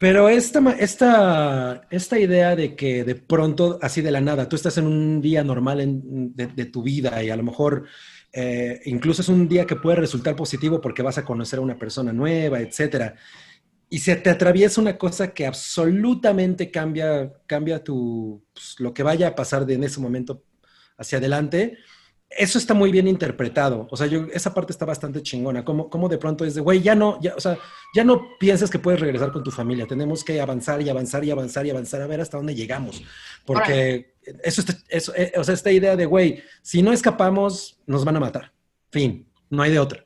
[0.00, 4.78] Pero esta, esta, esta idea de que de pronto, así de la nada, tú estás
[4.78, 7.84] en un día normal de tu vida y a lo mejor
[8.32, 11.78] eh, incluso es un día que puede resultar positivo porque vas a conocer a una
[11.78, 13.14] persona nueva, etcétera.
[13.90, 19.28] Y se te atraviesa una cosa que absolutamente cambia, cambia tu, pues, lo que vaya
[19.28, 20.44] a pasar de en ese momento
[20.96, 21.76] hacia adelante.
[22.30, 23.88] Eso está muy bien interpretado.
[23.90, 25.64] O sea, yo, esa parte está bastante chingona.
[25.64, 27.58] Como, como de pronto es de, güey, ya no, ya, o sea,
[27.94, 29.84] ya no piensas que puedes regresar con tu familia.
[29.86, 33.02] Tenemos que avanzar y avanzar y avanzar y avanzar a ver hasta dónde llegamos.
[33.44, 34.14] Porque
[34.44, 38.16] eso, está- eso eh, o sea, esta idea de, güey, si no escapamos, nos van
[38.16, 38.52] a matar.
[38.90, 40.04] Fin, no hay de otra.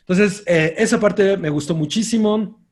[0.00, 2.62] Entonces, eh, esa parte me gustó muchísimo.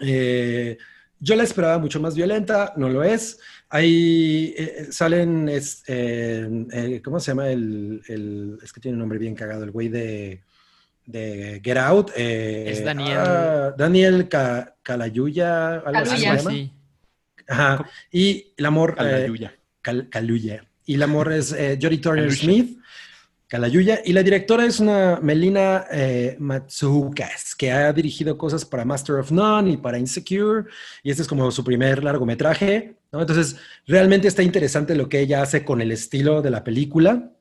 [0.00, 0.78] Eh,
[1.18, 3.38] yo la esperaba mucho más violenta, no lo es.
[3.70, 7.48] Ahí eh, salen, es, eh, eh, ¿cómo se llama?
[7.50, 10.42] El, el- es que tiene un nombre bien cagado, el güey de,
[11.06, 12.10] de Get Out.
[12.16, 13.16] eh, Es Daniel.
[13.18, 16.50] ah, Daniel Ca- Calayuya, algo así se llama.
[16.50, 16.72] así.
[17.46, 17.88] Ajá.
[18.10, 18.96] Y el amor...
[18.98, 19.54] eh, Aleluya.
[19.82, 20.08] Cal-.
[20.86, 22.32] Y el amor es eh, Jodie Turner.
[22.32, 22.79] Smith,
[23.50, 24.00] Calayuya.
[24.04, 29.32] Y la directora es una Melina eh, Matsoukas, que ha dirigido cosas para Master of
[29.32, 30.70] None y para Insecure.
[31.02, 32.94] Y este es como su primer largometraje.
[33.10, 33.20] ¿no?
[33.20, 33.56] Entonces,
[33.88, 37.32] realmente está interesante lo que ella hace con el estilo de la película.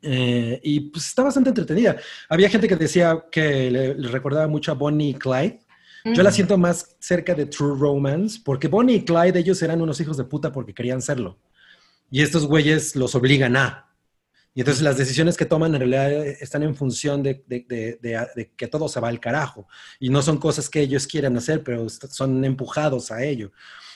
[0.00, 1.98] Eh, y pues está bastante entretenida.
[2.30, 5.60] Había gente que decía que le, le recordaba mucho a Bonnie y Clyde.
[6.02, 10.00] Yo la siento más cerca de True Romance, porque Bonnie y Clyde, ellos eran unos
[10.00, 11.36] hijos de puta porque querían serlo.
[12.10, 13.89] Y estos güeyes los obligan a.
[14.54, 18.26] Y entonces las decisiones que toman en realidad están en función de, de- de- de-
[18.34, 19.68] de que todo se va al carajo.
[20.00, 23.52] Y no son cosas que ellos quieran hacer, pero son empujados a ello.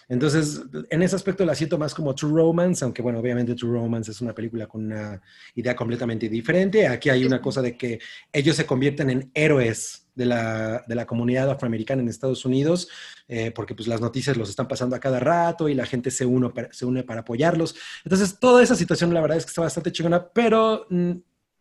[0.08, 4.10] Entonces, en ese aspecto la siento más como True Romance, aunque bueno, obviamente True Romance
[4.10, 5.20] es una película con una
[5.54, 6.86] idea completamente diferente.
[6.86, 7.98] Aquí hay una cosa de que
[8.32, 12.88] ellos se convierten en héroes de la, de la comunidad afroamericana en Estados Unidos,
[13.28, 16.24] eh, porque pues las noticias los están pasando a cada rato y la gente se,
[16.26, 17.74] uno, para- se une para apoyarlos.
[18.04, 21.12] Entonces, toda esa situación la verdad es que está bastante chingona, pero mm,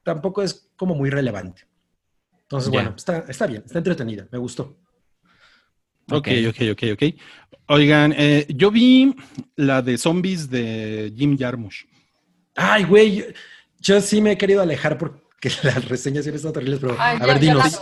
[0.03, 1.63] tampoco es como muy relevante.
[2.43, 2.81] Entonces, Ya.
[2.81, 4.77] bueno, está, está bien, está entretenida, me gustó.
[6.11, 7.03] Ok, ok, ok, ok.
[7.69, 9.15] Oigan, eh, yo vi
[9.55, 11.85] la de zombies de Jim Jarmusch.
[12.55, 13.23] Ay, güey, yo,
[13.79, 17.15] yo sí me he querido alejar porque las reseñas sí han estado terribles, pero Ay,
[17.15, 17.81] a ya- ver, ya la dinos.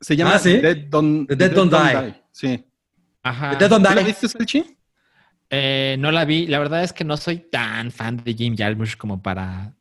[0.00, 0.58] Se llama Ah, ¿sí?
[0.58, 2.14] Dead Don't, The Dead Don't Die.
[2.32, 2.64] Sí.
[3.22, 3.50] Ajá.
[3.50, 4.04] The Dead Don't ¿Tú la Die.
[4.06, 4.76] viste, Salchi?
[5.50, 6.46] Eh, no la vi.
[6.46, 9.74] La verdad es que no soy tan fan de Jim Jarmusch como para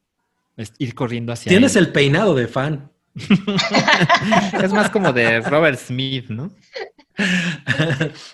[0.56, 1.86] es- ir corriendo hacia Tienes él.
[1.86, 2.92] el peinado de fan.
[4.64, 6.52] Es más como de Robert Smith, ¿no?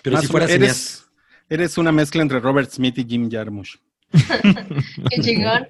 [0.02, 1.04] pero Más si o fuera menos, cineasta.
[1.48, 3.76] eres, eres una mezcla entre Robert Smith y Jim Jarmusch.
[4.12, 5.66] Qué chingón.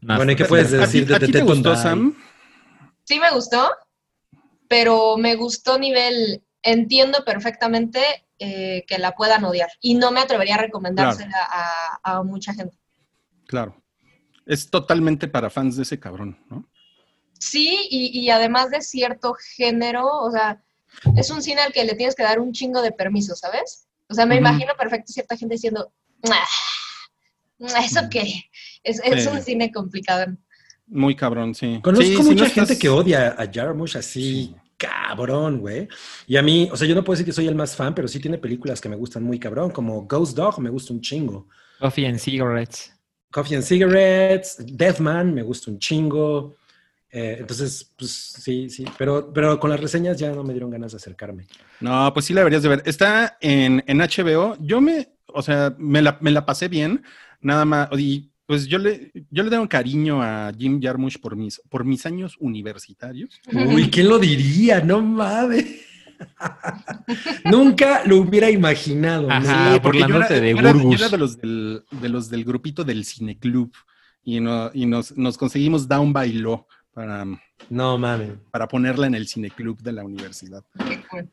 [0.00, 1.82] Bueno, ¿y qué puedes ¿A decir ti, de a The ti te gustó, Die?
[1.82, 2.14] Sam?
[3.04, 3.68] Sí me gustó,
[4.70, 8.00] pero me gustó nivel, entiendo perfectamente
[8.38, 12.78] eh, que la puedan odiar y no me atrevería a recomendársela a, a mucha gente.
[13.48, 13.74] Claro.
[14.46, 16.68] Es totalmente para fans de ese cabrón, ¿no?
[17.40, 20.62] Sí, y, y además de cierto género, o sea,
[21.16, 23.88] es un cine al que le tienes que dar un chingo de permiso, ¿sabes?
[24.08, 25.92] O sea, me imagino perfecto cierta gente diciendo,
[26.30, 26.46] "Ah,
[27.84, 28.44] ¿eso qué?
[28.84, 30.32] Es, un cine complicado.
[30.86, 31.80] Muy cabrón, sí.
[31.82, 35.88] Conozco Sí, si mucha no gente estás- que odia a Jarmusch así, cabrón, güey.
[36.26, 38.08] Y a mí, o sea, yo no puedo decir que soy el más fan, pero
[38.08, 41.46] sí tiene películas que me gustan muy cabrón, como Ghost Dog me gusta un chingo.
[41.78, 42.92] Coffee and Cigarettes.
[43.30, 46.56] Coffee and Cigarettes, Deathman me gusta un chingo.
[47.12, 50.92] Eh, entonces, pues sí, sí, pero, pero con las reseñas ya no me dieron ganas
[50.92, 51.46] de acercarme.
[51.80, 52.82] No, pues sí la deberías de ver.
[52.86, 54.56] Está en, en HBO.
[54.60, 57.04] Yo me, o sea, me la, me la pasé bien.
[57.40, 61.62] Nada más, y pues yo le, yo le tengo cariño a Jim Jarmusch por mis,
[61.68, 63.40] por mis años universitarios.
[63.52, 64.80] Uy, ¿quién lo diría?
[64.80, 65.66] No mames.
[67.44, 69.28] Nunca lo hubiera imaginado.
[69.28, 69.32] ¿no?
[69.34, 69.74] Ajá.
[69.74, 72.28] Sí, porque yo era, burlándote de yo era- yo era de los del, de los
[72.28, 73.72] del grupito del cineclub
[74.24, 77.24] y, no, y nos, nos conseguimos Down by Law para,
[77.68, 78.30] No mames.
[78.50, 80.64] para ponerla en el cineclub de la universidad.
[80.88, 81.28] Qué cool.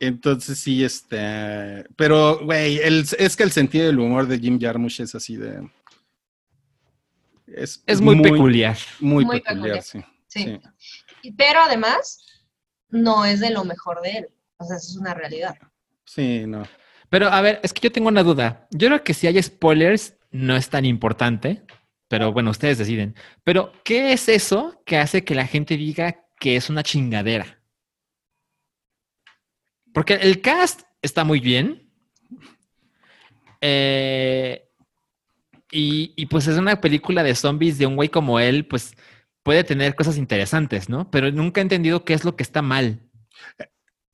[0.00, 5.14] Entonces sí, este, pero güey, es que el sentido del humor de Jim Jarmusch es
[5.14, 5.60] así de...
[7.46, 8.76] Es, Es muy, peculiar.
[9.00, 9.82] Muy, Muy peculiar, peculiar.
[9.82, 10.00] sí.
[10.28, 10.42] Sí.
[10.44, 10.60] sí.
[11.22, 12.24] Y- Pero además,
[12.88, 14.28] no es de lo mejor de él.
[14.58, 15.56] O sea, eso es una realidad.
[16.04, 16.64] Sí, no.
[17.08, 18.66] Pero a ver, es que yo tengo una duda.
[18.70, 21.62] Yo creo que si hay spoilers no es tan importante,
[22.08, 23.14] pero bueno, ustedes deciden.
[23.44, 27.60] Pero, ¿qué es eso que hace que la gente diga que es una chingadera?
[29.92, 31.90] Porque el cast está muy bien.
[33.60, 34.65] Eh,
[35.76, 38.94] y, y, pues es una película de zombies de un güey como él, pues
[39.42, 41.10] puede tener cosas interesantes, ¿no?
[41.10, 43.00] Pero nunca he entendido qué es lo que está mal.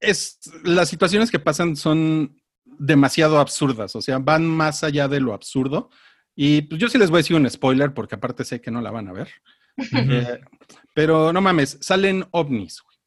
[0.00, 5.32] Es, las situaciones que pasan son demasiado absurdas, o sea, van más allá de lo
[5.32, 5.90] absurdo.
[6.34, 8.80] Y pues yo sí les voy a decir un spoiler, porque aparte sé que no
[8.80, 9.28] la van a ver.
[9.92, 10.40] Eh,
[10.94, 12.82] pero no mames, salen ovnis.
[12.82, 12.98] güey.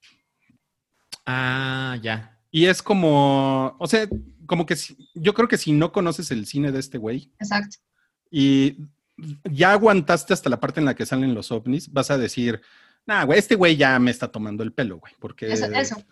[1.25, 2.39] Ah, ya.
[2.51, 4.07] Y es como, o sea,
[4.45, 7.77] como que si- yo creo que si no conoces el cine de este güey Exacto.
[8.37, 8.77] Y
[9.49, 12.59] ya aguantaste hasta la parte en la que salen los ovnis, vas a decir,
[13.05, 15.51] nah, güey, este güey ya me está tomando el pelo, güey, porque...
[15.51, 16.03] Eso, eso.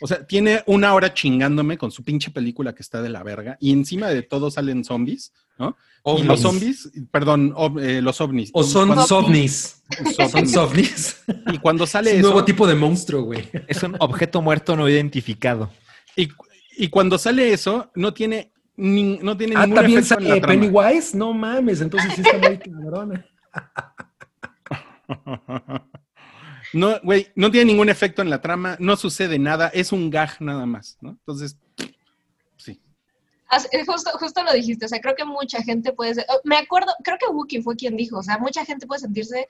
[0.00, 3.56] O sea, tiene una hora chingándome con su pinche película que está de la verga
[3.60, 5.76] y encima de todo salen zombies, ¿no?
[6.18, 8.50] Y los zombies, perdón, ov- eh, los ovnis.
[8.52, 9.82] O son Cuando- ovnis.
[10.30, 11.16] Son ovnis.
[11.52, 13.48] Y cuando Es sale un eso, nuevo tipo de monstruo, güey.
[13.66, 15.68] Es un objeto muerto no identificado.
[16.14, 16.28] y,
[16.76, 20.36] y cuando sale eso, no tiene, ni- no tiene Ah, ningún también efecto en la
[20.40, 20.60] trama.
[20.60, 21.16] Pennywise.
[21.16, 23.26] No mames, entonces sí está muy cabrona.
[26.74, 30.40] No, güey, no tiene ningún efecto en la trama, no sucede nada, es un gag
[30.40, 31.10] nada más, ¿no?
[31.10, 31.58] Entonces,
[32.56, 32.80] sí.
[33.72, 36.56] Eh, Justo, justo lo dijiste, o sea, creo que mucha gente puede ser, oh, me
[36.56, 39.46] acuerdo, creo que Wookie fue quien dijo, o sea, mucha gente puede sentirse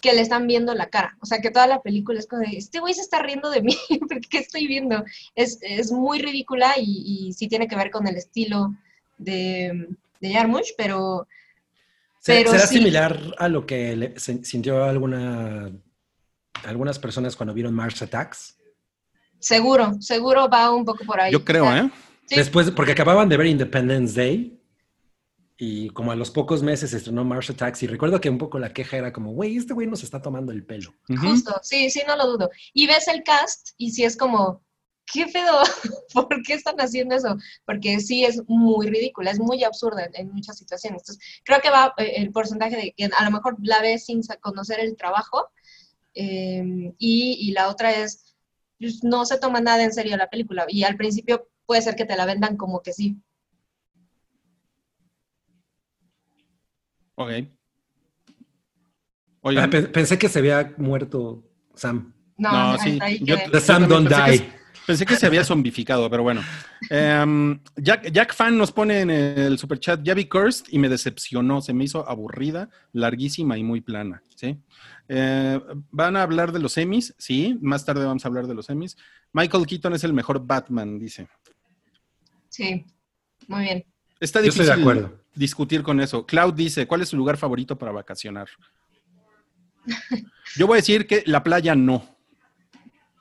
[0.00, 2.56] que le están viendo la cara, o sea, que toda la película es como de,
[2.56, 3.76] este güey se está riendo de mí,
[4.08, 5.02] porque ¿qué estoy viendo?
[5.34, 8.74] Es, es muy ridícula y, y sí tiene que ver con el estilo
[9.18, 9.88] de,
[10.20, 11.26] de Jarmusch, pero
[12.20, 12.78] Se- Pero ¿Será sí.
[12.78, 15.72] similar a lo que le- se- sintió alguna,
[16.64, 18.56] algunas personas cuando vieron Mars Attacks?
[19.38, 21.32] seguro, seguro va un poco por ahí.
[21.32, 21.88] Yo creo, ¿eh?
[22.26, 22.34] Sí.
[22.36, 24.55] Después, porque acababan de ver Independence Day
[25.58, 28.58] y como a los pocos meses se estrenó Mars Attacks y recuerdo que un poco
[28.58, 30.94] la queja era como, güey, este güey nos está tomando el pelo.
[31.20, 32.50] Justo, sí, sí, no lo dudo.
[32.74, 34.62] Y ves el cast y sí es como,
[35.10, 35.62] ¿qué pedo?
[36.12, 37.36] ¿Por qué están haciendo eso?
[37.64, 41.02] Porque sí es muy ridícula, es muy absurda en, muchas situaciones.
[41.02, 44.20] Entonces, creo que va eh, el porcentaje de que a lo mejor la ves sin
[44.40, 45.48] conocer el trabajo
[46.12, 48.36] eh, y, y la otra es,
[48.78, 52.04] pues, no se toma nada en serio la película y al principio puede ser que
[52.04, 53.16] te la vendan como que sí.
[57.16, 57.30] Ok.
[59.42, 61.44] Oye, Ah, pe- pensé que se había muerto
[61.74, 62.12] Sam.
[62.38, 63.36] No, No, sí, yo-.
[63.50, 64.52] The Sam Don't pensé que Die.
[64.86, 66.42] Pensé que se había zombificado, pero bueno.
[66.90, 71.60] Em, Jack, Jack Fan nos pone en el superchat, ya vi Cursed y me decepcionó,
[71.60, 74.56] se me hizo aburrida, larguísima y muy plana, ¿sí?
[75.08, 75.60] Eh,
[75.90, 77.16] ¿Van a hablar de los Emmys?
[77.18, 78.96] Sí, más tarde vamos a hablar de los Emmys.
[79.32, 81.26] Michael Keaton es el mejor Batman, dice.
[82.48, 82.84] Sí,
[83.48, 83.84] muy bien.
[84.20, 85.20] Está Yo estoy difícil de acuerdo.
[85.36, 86.26] Discutir con eso.
[86.26, 88.48] Cloud dice, ¿cuál es su lugar favorito para vacacionar?
[90.56, 92.16] Yo voy a decir que la playa no.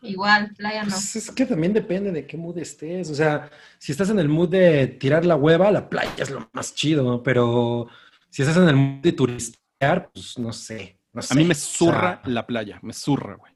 [0.01, 0.89] Igual, playa no.
[0.89, 3.09] Pues es que también depende de qué mood estés.
[3.09, 6.49] O sea, si estás en el mood de tirar la hueva, la playa es lo
[6.53, 7.23] más chido, ¿no?
[7.23, 7.87] pero
[8.29, 10.99] si estás en el mood de turistear, pues no sé.
[11.11, 13.51] no A mí me O zurra sea, la playa, me zurra, güey.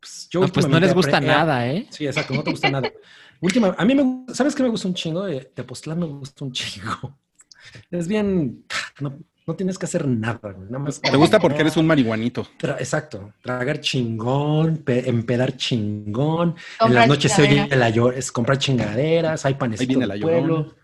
[0.00, 1.86] pues, yo No, pues no les gusta nada, ¿eh?
[1.90, 2.90] Sí, exacto, no te gusta nada.
[3.42, 5.24] Última, a mí me ¿sabes qué me gusta un chingo?
[5.24, 7.18] De Tepoztlán me gusta un chingo.
[7.90, 8.64] Es bien,
[9.00, 11.00] no, no tienes que hacer nada, güey, nada más.
[11.00, 12.46] Te gusta porque eres un marihuanito.
[12.58, 16.56] Tra- exacto, tragar chingón, pe- empedar chingón.
[16.80, 20.74] en las noches se oye la llor es comprar chingaderas, hay panecito del pueblo.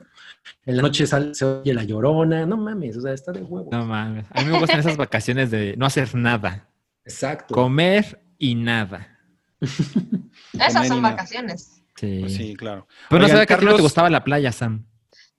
[0.64, 2.46] En la noche se oye la llorona.
[2.46, 3.68] No mames, o sea, está de huevo.
[3.70, 4.24] No mames.
[4.30, 6.68] A mí me gustan esas vacaciones de no hacer nada.
[7.04, 7.54] Exacto.
[7.54, 9.18] Comer y nada.
[9.60, 11.14] Esas son nada.
[11.14, 11.77] vacaciones.
[11.98, 12.18] Sí.
[12.20, 12.86] Pues sí, claro.
[13.08, 14.84] Pero no sabía que a ti no te Carlos- gustaba la playa, Sam.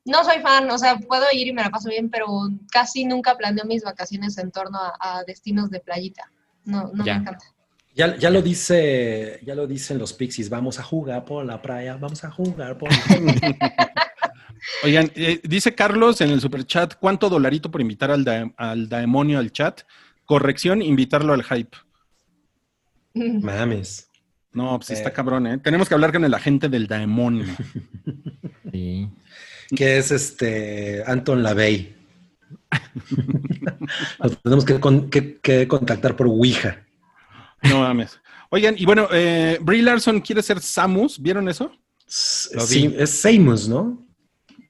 [0.06, 2.28] No soy fan, o sea, puedo ir y me la paso bien, pero
[2.72, 6.32] casi nunca planeo mis vacaciones en torno a, a destinos de playita.
[6.66, 7.16] No, no Ya.
[7.16, 7.46] me encanta.
[7.96, 11.98] Ya, ya lo dice, ya lo dicen los Pixies, vamos a jugar por la playa,
[11.98, 12.98] vamos a jugar por la
[14.84, 19.40] Oigan, eh, dice Carlos en el superchat, ¿cuánto dolarito por invitar al, da- al demonio
[19.40, 19.82] al chat?
[20.26, 21.78] Corrección, invitarlo al hype.
[23.14, 24.09] Mames.
[24.54, 25.14] No, pues está Eh.
[25.14, 25.58] cabrón, ¿eh?
[25.60, 27.46] Tenemos que hablar con el agente del demonio.
[28.72, 29.10] Sí.
[29.76, 31.96] Que es este Anton LaVey.
[34.20, 36.78] Lo tenemos que, con- que- que contactar por Ouija.
[37.64, 38.20] No mames.
[38.52, 41.72] Oigan, y bueno, eh, Brie Larson quiere ser Samus, ¿vieron eso?
[42.54, 42.96] Lo Sí, vi.
[43.00, 44.06] es Samus, ¿no?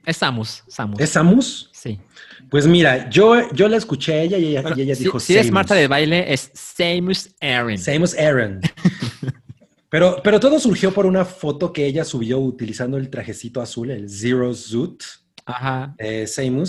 [0.06, 1.00] Es Samus, Samus.
[1.00, 1.70] ¿Es Samus?
[1.74, 2.00] Sí.
[2.50, 5.20] Pues mira, yo, yo la escuché a ella y ella, Bueno, y ella si, dijo
[5.20, 5.54] si eres Samus.
[5.54, 7.78] Marta de baile, es Samus Aran.
[7.78, 8.62] Samus Aran.
[9.90, 14.10] Pero, pero todo surgió por una foto que ella subió utilizando el trajecito azul, el
[14.10, 15.04] Zero Zoot.
[15.46, 15.96] Ajá.
[15.98, 16.28] eh,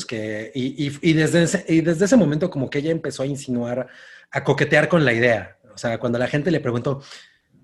[0.09, 3.27] que, y, y- y desde ese, y desde ese momento como que ella empezó a
[3.27, 3.89] insinuar,
[4.31, 5.59] a coquetear con la idea.
[5.75, 7.03] O sea, cuando la gente le preguntó,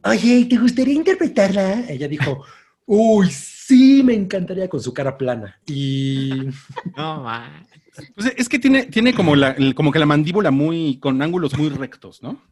[0.05, 1.89] oye, ¿te gustaría interpretarla?
[1.89, 2.45] Ella dijo,
[2.85, 5.59] uy, sí, me encantaría con su cara plana.
[5.67, 6.31] Y
[6.97, 7.67] No, ma.
[8.15, 11.71] Pues es que tiene, tiene como, la, como que la mandíbula muy, con ángulos muy
[11.71, 12.43] rectos, ¿no?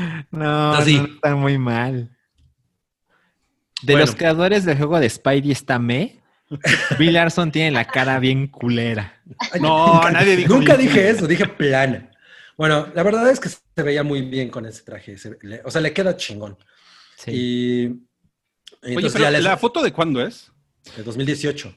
[0.30, 0.96] No, Así.
[0.98, 2.16] no, está muy mal.
[3.82, 4.06] De Bueno.
[4.06, 6.20] los creadores del juego de Spidey está Me.
[6.98, 9.20] Bill Larson tiene la cara bien culera.
[9.60, 12.10] No, nadie dijo Nunca dije eso, dije plana.
[12.56, 15.16] Bueno, la verdad es que se veía muy bien con ese traje.
[15.16, 16.58] se- le- o sea, le queda chingón.
[17.16, 17.30] Sí.
[17.32, 17.86] Y,
[18.82, 20.50] Oye, entonces pero ya les- ¿la foto de cuándo es?
[20.96, 21.74] de 2018.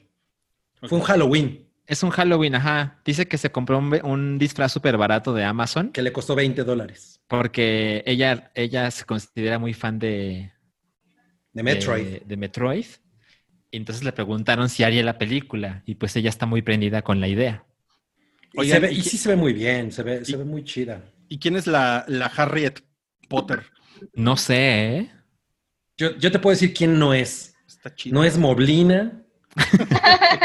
[0.82, 3.00] Fue un Halloween Es un Halloween, ajá.
[3.04, 6.64] Dice que se compró un, un disfraz súper barato de Amazon que le costó 20
[6.64, 7.13] dólares.
[7.28, 10.52] Porque ella, ella se considera muy fan de,
[11.54, 12.06] De Metroid.
[12.06, 12.86] de, de Metroid.
[13.70, 17.20] Y entonces le preguntaron si haría la película y pues ella está muy prendida con
[17.20, 17.64] la idea.
[18.52, 20.44] Y, se ve- ¿y y qué- sí se ve muy bien, se ve, se ve
[20.44, 21.02] muy chida.
[21.28, 22.80] ¿Y quién es la, la Harriet
[23.28, 23.64] Potter?
[24.14, 25.10] No sé, ¿eh?
[25.96, 27.54] Yo, yo te puedo decir quién no es.
[27.66, 28.14] Está chido.
[28.14, 29.24] No es Moblina,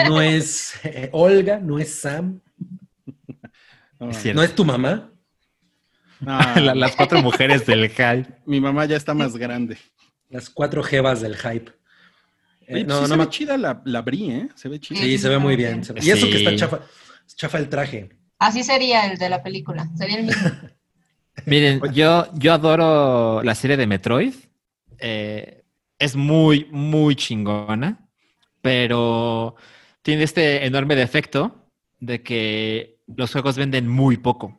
[0.07, 2.41] no es eh, Olga, no es Sam,
[3.99, 4.37] No, Es cierto.
[4.37, 5.11] no es tu mamá.
[6.55, 8.25] La- las cuatro mujeres del hype.
[8.45, 9.77] Mi mamá ya está más grande.
[10.29, 11.71] Las cuatro jevas del hype.
[12.67, 14.49] Eh, Oye, pues no, sí no se me- ve chida la, la Brie, ¿eh?
[14.55, 14.99] Se ve chida.
[14.99, 15.81] Sí, se ve muy bien.
[16.01, 16.79] Y eso que está chafa,
[17.35, 18.09] chafa el traje.
[18.37, 19.89] Así sería el de la película.
[19.97, 20.49] Sería el mismo.
[21.45, 24.33] Miren, yo, yo adoro la serie de Metroid.
[24.99, 25.63] Eh,
[25.97, 28.09] es muy, muy chingona,
[28.61, 29.55] pero
[30.01, 34.58] tiene este enorme defecto de que los juegos venden muy poco.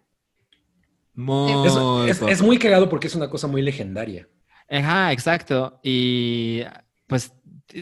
[1.20, 4.28] Muy Es, es- muy cagado porque es una cosa muy legendaria.
[4.68, 5.80] Ajá, exacto.
[5.82, 6.62] Y
[7.06, 7.32] pues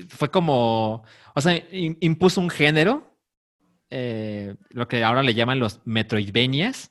[0.09, 3.16] fue como, o sea, im- impuso un género,
[3.91, 6.91] eh, lo que ahora le llaman los Metroidvanias,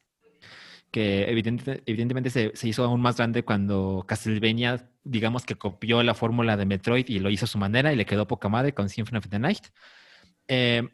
[0.92, 6.14] que evidente- evidentemente se, se hizo aún más grande cuando Castlevania, digamos que copió la
[6.14, 8.90] fórmula de Metroid y lo hizo a su manera y le quedó poca madre con
[8.90, 9.66] Symphony of the Night.
[10.48, 10.88] Eh,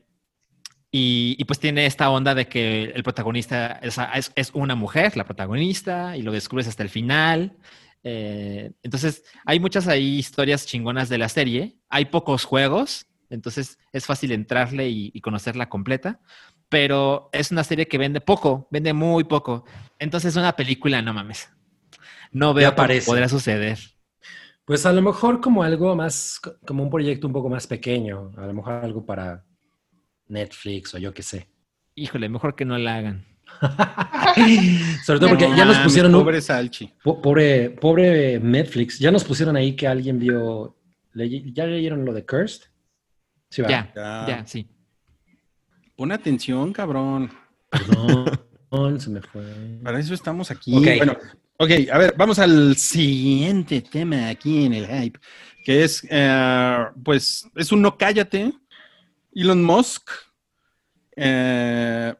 [0.94, 3.98] y, y pues tiene esta onda de que el protagonista es,
[4.36, 7.58] es- una mujer, la protagonista, y lo descubres hasta el final.
[8.04, 11.78] Eh, entonces, hay muchas ahí historias chingonas de la serie.
[11.90, 16.22] Hay pocos juegos, entonces es fácil entrarle y, y conocerla completa.
[16.70, 19.66] Pero es una serie que vende poco, vende muy poco.
[20.00, 21.50] Entonces, una película, no mames.
[22.32, 23.80] No veo cómo podrá suceder.
[24.66, 28.32] Pues a lo mejor como algo más, co- como un proyecto un poco más pequeño,
[28.38, 29.46] a lo mejor algo para
[30.28, 31.48] Netflix o yo qué sé.
[31.96, 33.26] Híjole, mejor que no la hagan.
[35.06, 36.92] Sobre todo porque No ya nos pusieron Pobre Salchi.
[37.04, 40.76] po- pobre, pobre Netflix, ya nos pusieron ahí que alguien vio,
[41.14, 42.64] le- ¿ya leyeron lo de Cursed?
[43.50, 43.70] Sí, va.
[43.70, 44.26] Ya, Ya.
[44.28, 44.68] ya, sí.
[45.96, 47.32] Pon atención, cabrón.
[47.70, 49.44] Perdón, se me fue.
[49.84, 50.76] Para eso estamos aquí.
[50.76, 50.88] Ok.
[50.98, 51.16] Bueno,
[51.58, 55.20] ok, a ver, vamos al siguiente tema aquí en el hype,
[55.64, 58.52] que es, eh, pues, es un no cállate.
[59.36, 60.10] Elon Musk
[61.16, 62.14] eh,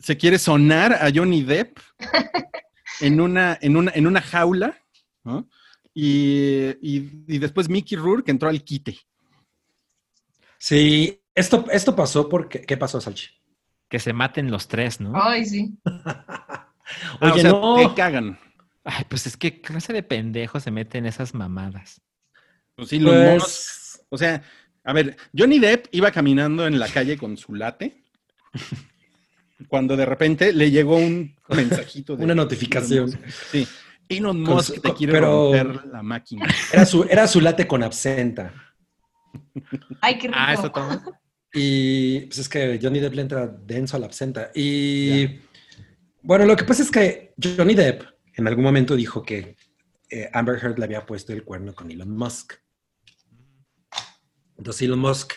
[0.00, 1.78] se quiere sonar a Johnny Depp
[3.00, 4.78] en una, en una, en una jaula,
[5.24, 5.48] ¿no?
[5.94, 8.98] Y, y- y después Mickey Rourke entró al quite.
[10.58, 13.28] Sí, esto, esto pasó porque, ¿qué pasó, Salchi?
[13.88, 15.12] Que se maten los tres, ¿no?
[15.20, 15.78] Ay, sí.
[15.84, 16.72] Ah,
[17.20, 17.74] o Oye, sea, no.
[17.76, 18.38] te cagan.
[18.84, 22.00] Ay, pues es que ¿qué clase de pendejo se mete en esas mamadas.
[22.74, 24.42] Pues Elon Musk Pues, O sea,
[24.88, 28.02] a ver, Johnny Depp iba caminando en la calle con su late
[29.68, 33.08] cuando de repente le llegó un mensajito de Una notificación.
[33.10, 33.44] Elon Musk.
[33.50, 33.68] Sí.
[34.08, 36.46] Elon Musk su- te quiere pero- romper la máquina.
[36.72, 38.54] era su, era su late con absenta.
[40.00, 40.38] Ay, qué rico.
[40.40, 41.04] Ah, eso toma.
[41.52, 44.50] Y pues es que Johnny Depp le entra denso a la absenta.
[44.54, 45.38] Y
[46.22, 48.02] bueno, lo que pasa es que Johnny Depp
[48.34, 49.56] en algún momento dijo que
[50.10, 52.54] eh, Amber Heard le había puesto el cuerno con Elon Musk.
[54.58, 55.32] Entonces Elon Musk,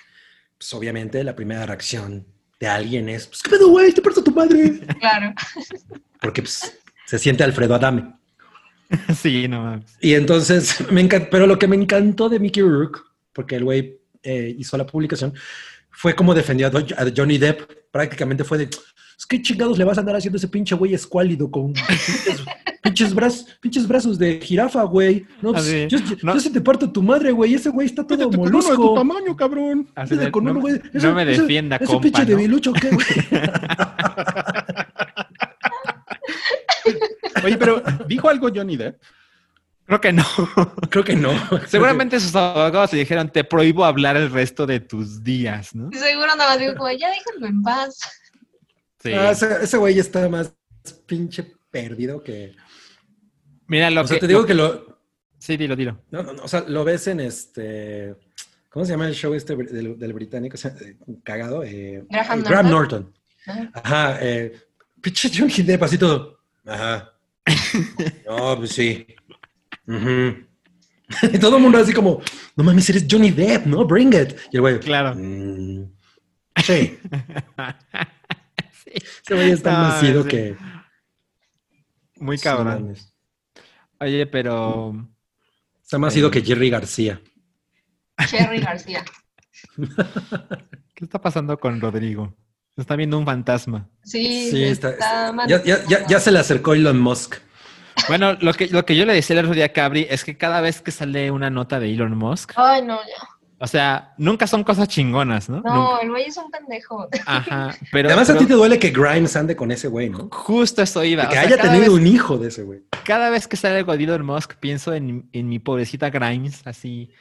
[0.58, 2.26] pues obviamente la primera reacción
[2.60, 3.92] de alguien es, pues, ¿qué pedo, güey?
[3.94, 4.80] ¿Te parto tu madre?
[5.00, 5.34] Claro.
[6.20, 8.14] Porque pues, se siente Alfredo Adame.
[9.16, 9.98] sí, no mames.
[10.02, 13.00] Y entonces, me encanta, pero lo que me encantó de Mickey Rourke,
[13.34, 15.34] porque el güey eh, hizo la publicación,
[15.90, 17.62] fue como defendió a Johnny Depp.
[17.92, 18.70] Prácticamente fue de,
[19.18, 22.44] es que chingados le vas a andar haciendo ese pinche güey escuálido con pinches,
[22.82, 25.26] pinches, braz- pinches brazos de jirafa, güey.
[25.42, 26.34] No, pues, yo, no.
[26.34, 27.54] yo se te parto tu madre, güey.
[27.54, 28.94] Ese güey está todo Métete con uno de tu molusco.
[28.96, 29.88] tamaño, cabrón.
[29.96, 30.74] Así Métete de, con no, uno, güey.
[30.94, 32.28] no Ese- me ese- defienda, ese compa, pinche ¿no?
[32.28, 33.06] debilucho, ¿qué, güey?
[37.44, 39.02] Oye, pero ¿dijo algo Johnny Depp?
[39.86, 40.24] Creo que no.
[40.90, 41.32] Creo que no.
[41.68, 45.90] Seguramente sus abogados le dijeron, te prohíbo hablar el resto de tus días, ¿no?
[45.92, 48.00] Seguro nada más digo, como, ya déjenme en paz.
[49.04, 49.14] Sí.
[49.14, 50.54] Ah, ese, ese güey está más
[51.06, 52.56] pinche perdido que...
[53.68, 54.22] Mira, lo O sea, que...
[54.22, 55.00] te digo lo- que lo...
[55.40, 56.00] Sí, dilo, dilo.
[56.12, 58.16] No, no, no, o sea, lo ves en este...
[58.70, 60.56] ¿Cómo se llama el show este del, del británico?
[60.56, 61.64] O sea, eh, cagado.
[61.64, 63.14] eh, Graham eh, Graham Norton.
[63.48, 63.72] Norton.
[63.74, 64.18] Ajá.
[64.22, 64.54] Eh,
[65.02, 66.40] pinche Johnny Depp, así todo.
[66.66, 67.12] Ajá.
[68.28, 69.06] No, pues sí.
[69.88, 70.36] Ujú.
[71.34, 72.22] Y todo el mundo así como,
[72.56, 73.84] no mames, eres Johnny Depp, ¿no?
[73.86, 74.34] Bring it.
[74.52, 75.14] Y el güey, Claro.
[75.16, 75.92] "Mm,
[76.64, 76.98] sí.
[78.86, 80.30] Ese güey está No, nacido sí.
[80.30, 80.58] que...
[82.18, 82.96] Muy Sí, cabrón.
[84.00, 84.94] Oye, pero...
[85.82, 87.22] Está más nacido que Jerry García.
[88.28, 89.04] Cherry García.
[90.96, 92.36] ¿Qué está pasando con Rodrigo?
[92.78, 93.90] Está viendo un fantasma.
[94.04, 97.36] Sí, Sí, está, está, está- ya, ya, ya, ya se le acercó Elon Musk.
[98.08, 100.38] Bueno, lo que, lo que yo le decía el otro día a Cabri es que
[100.38, 103.28] cada vez que sale una nota de Elon Musk, Ay, no, ya.
[103.64, 105.62] O sea, nunca son cosas chingonas, ¿no?
[105.62, 106.02] No, Nunca.
[106.04, 107.08] el güey es un pendejo.
[107.26, 110.28] Ajá, pero, Además, a ti te duele que Grimes ande con ese güey, ¿no?
[110.32, 111.24] justo eso iba.
[111.24, 112.82] Que O sea, haya tenido vez- un hijo de ese güey.
[113.06, 117.12] cada vez que sale de Elon Musk, pienso en, en mi pobrecita Grimes, así,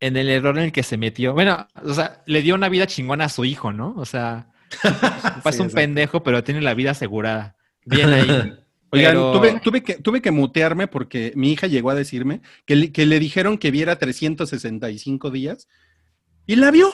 [0.00, 1.32] en el error en el que se metió.
[1.32, 3.94] Bueno, o sea, le dio una vida chingona a su hijo, ¿no?
[3.96, 4.48] O sea,
[5.42, 5.74] pues Sí, un exacto.
[5.74, 7.56] pendejo, pero tiene la vida asegurada.
[7.86, 8.52] Bien ahí.
[8.90, 12.74] Oigan, Pero- tuve, tuve, que, tuve que mutearme porque mi hija llegó a decirme que
[12.76, 15.68] le, que le dijeron que viera 365 días
[16.46, 16.90] y la vio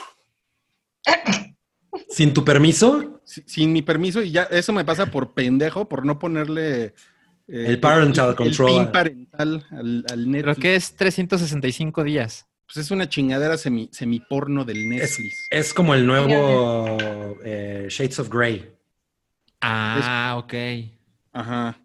[2.09, 6.05] Sin tu permiso, si- sin mi permiso y ya eso me pasa por pendejo, por
[6.05, 6.93] no ponerle
[7.47, 8.69] eh, El parental control.
[8.71, 10.43] El pin parental al, al Netflix.
[10.43, 12.45] Creo que es 365 días.
[12.65, 15.47] Pues es una chingadera semi, semiporno del es, Netflix.
[15.51, 16.97] es como el nuevo
[17.45, 18.69] eh, Shades of Grey.
[19.61, 20.53] Ah, ok.
[21.31, 21.77] Ajá.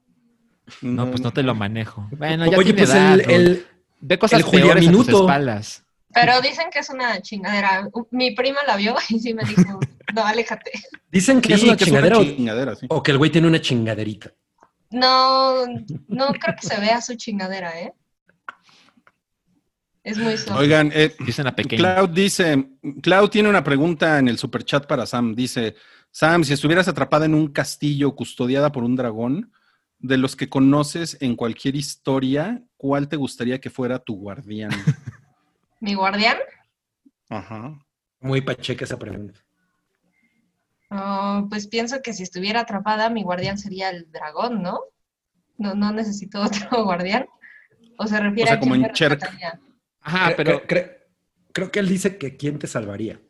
[0.83, 2.09] No, pues no te lo manejo.
[2.13, 3.67] Bueno, ya Oye, tiene pues edad, el, el-
[4.03, 5.85] Ve cosas el peores a tus espaldas.
[6.13, 7.89] Pero dicen que es una chingadera.
[8.11, 9.79] Mi prima la vio y sí me dijo,
[10.15, 10.73] no, aléjate.
[11.11, 12.87] dicen que es una que chingadera es o- una chingadera, sí.
[12.89, 14.33] o que el güey tiene una chingaderita.
[14.91, 15.67] No,
[16.09, 17.93] no creo que se vea su chingadera, ¿eh?
[20.03, 20.59] Es muy soft.
[20.59, 21.95] Oigan, eh, Es una pequeña.
[21.97, 22.71] Cloud dice,
[23.03, 25.35] Cloud tiene una pregunta en el superchat para Sam.
[25.35, 25.77] Dice,
[26.11, 29.53] Sam, si estuvieras atrapada en un castillo custodiada por un dragón,
[30.01, 34.71] de los que conoces en cualquier historia, ¿cuál te gustaría que fuera tu guardián?
[35.81, 36.37] Mi guardián,
[37.29, 37.79] Ajá.
[38.21, 39.41] Muy pacheca esa pregunta.
[40.91, 44.81] oh, pues pienso que si estuviera atrapada, mi guardián sería el dragón, ¿no?
[45.57, 47.27] No, no necesito otro guardián.
[47.99, 49.23] O se refiere O sea, a como en Cherk.
[50.01, 50.97] Ajá, pero cre- cre-
[51.53, 53.21] creo que él dice que quién te salvaría.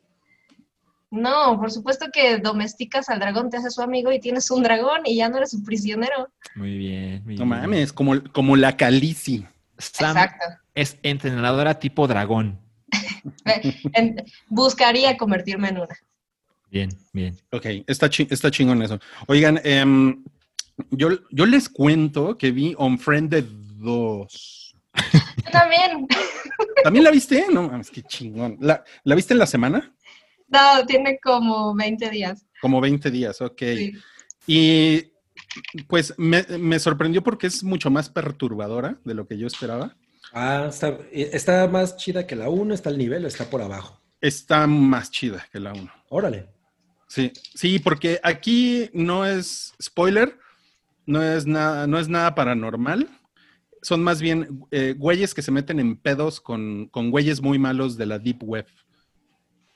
[1.11, 5.01] No, por supuesto que domesticas al dragón, te haces su amigo y tienes un dragón
[5.05, 6.29] y ya no eres su prisionero.
[6.55, 7.21] muy bien.
[7.25, 7.49] muy No bien.
[7.49, 9.45] mames, como, como la calici.
[9.77, 10.45] Sam Exacto.
[10.73, 12.59] es entrenadora tipo dragón.
[14.49, 15.97] Buscaría convertirme en una.
[16.69, 17.37] Bien, bien.
[17.51, 18.97] Ok, está, chi- está chingón eso.
[19.27, 20.23] Oigan, em,
[20.91, 24.75] yo, yo les cuento que vi Unfriended 2.
[25.43, 26.07] Yo también.
[26.83, 27.45] ¿También la viste?
[27.51, 28.57] No mames, qué chingón.
[28.61, 29.93] ¿La, ¿la viste en la semana?
[30.51, 32.45] No, tiene como 20 días.
[32.61, 33.61] Como 20 días, ok.
[33.61, 33.93] Sí.
[34.45, 35.11] Y
[35.87, 39.95] pues me, me sorprendió porque es mucho más perturbadora de lo que yo esperaba.
[40.33, 43.99] Ah, está, está más chida que la 1, está al nivel o está por abajo.
[44.21, 45.91] Está más chida que la 1.
[46.09, 46.47] Órale.
[47.07, 50.37] Sí, sí, porque aquí no es spoiler,
[51.05, 53.09] no es nada, no es nada paranormal.
[53.81, 57.97] Son más bien eh, güeyes que se meten en pedos con, con güeyes muy malos
[57.97, 58.67] de la Deep Web.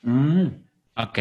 [0.02, 0.46] Mm.
[0.96, 1.18] Ok.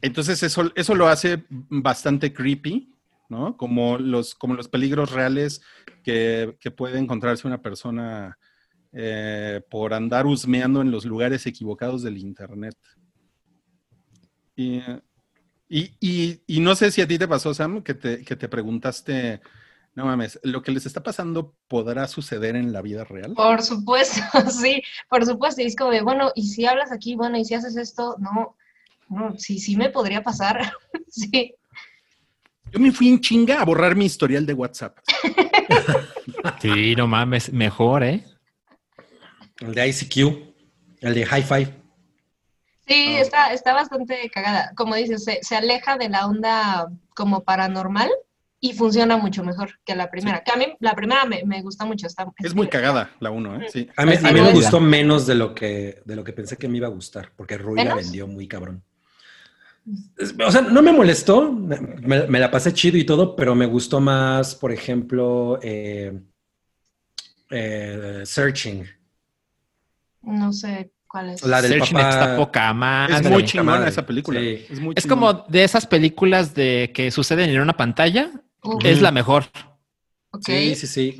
[0.00, 2.92] Entonces eso, eso lo hace bastante creepy,
[3.28, 3.56] ¿no?
[3.56, 5.62] Como los, como los peligros reales
[6.02, 8.38] que, que puede encontrarse una persona
[8.92, 12.76] eh, por andar husmeando en los lugares equivocados del Internet.
[14.56, 14.80] Y,
[15.68, 18.48] y- y- y no sé si a ti te pasó, Sam, que te, que te
[18.48, 19.40] preguntaste
[19.94, 23.34] No mames, lo que les está pasando podrá suceder en la vida real.
[23.34, 25.60] Por supuesto, sí, por supuesto.
[25.60, 28.56] Y es como de, bueno, y si hablas aquí, bueno, y si haces esto, no,
[29.08, 30.72] no, sí, sí me podría pasar.
[31.08, 31.54] sí.
[32.72, 34.98] Yo me fui en chinga a borrar mi historial de WhatsApp.
[36.60, 38.24] Sí, no mames, mejor, ¿eh?
[39.58, 40.16] El de ICQ,
[41.00, 41.74] el de High Five.
[42.86, 44.72] Sí, está, está bastante cagada.
[44.76, 48.10] Como dices, se, se aleja de la onda como paranormal
[48.64, 50.44] y funciona mucho mejor que la primera.
[50.44, 52.06] Que a mí la primera me, me gusta mucho.
[52.06, 53.66] Está, Es muy cagada la uno, ¿eh?
[53.68, 53.88] Sí.
[53.96, 56.56] A mí, Sí, a mí me gustó menos de lo que de lo que pensé
[56.56, 58.84] que me iba a gustar, porque Rui la vendió muy cabrón.
[60.46, 64.00] O sea, no me molestó, me, me la pasé chido y todo, pero me gustó
[64.00, 66.20] más, por ejemplo, eh,
[67.50, 68.86] eh, Searching,
[70.22, 71.42] No sé cuál es.
[71.42, 72.10] la del Searching papá.
[72.10, 73.16] está poca madre.
[73.16, 74.38] Es muy chingona esa película.
[74.38, 74.66] Sí.
[74.70, 78.30] Es, muy Es como de esas películas de que suceden en una pantalla.
[78.84, 79.44] Es la mejor.
[80.40, 81.18] Sí, sí, sí.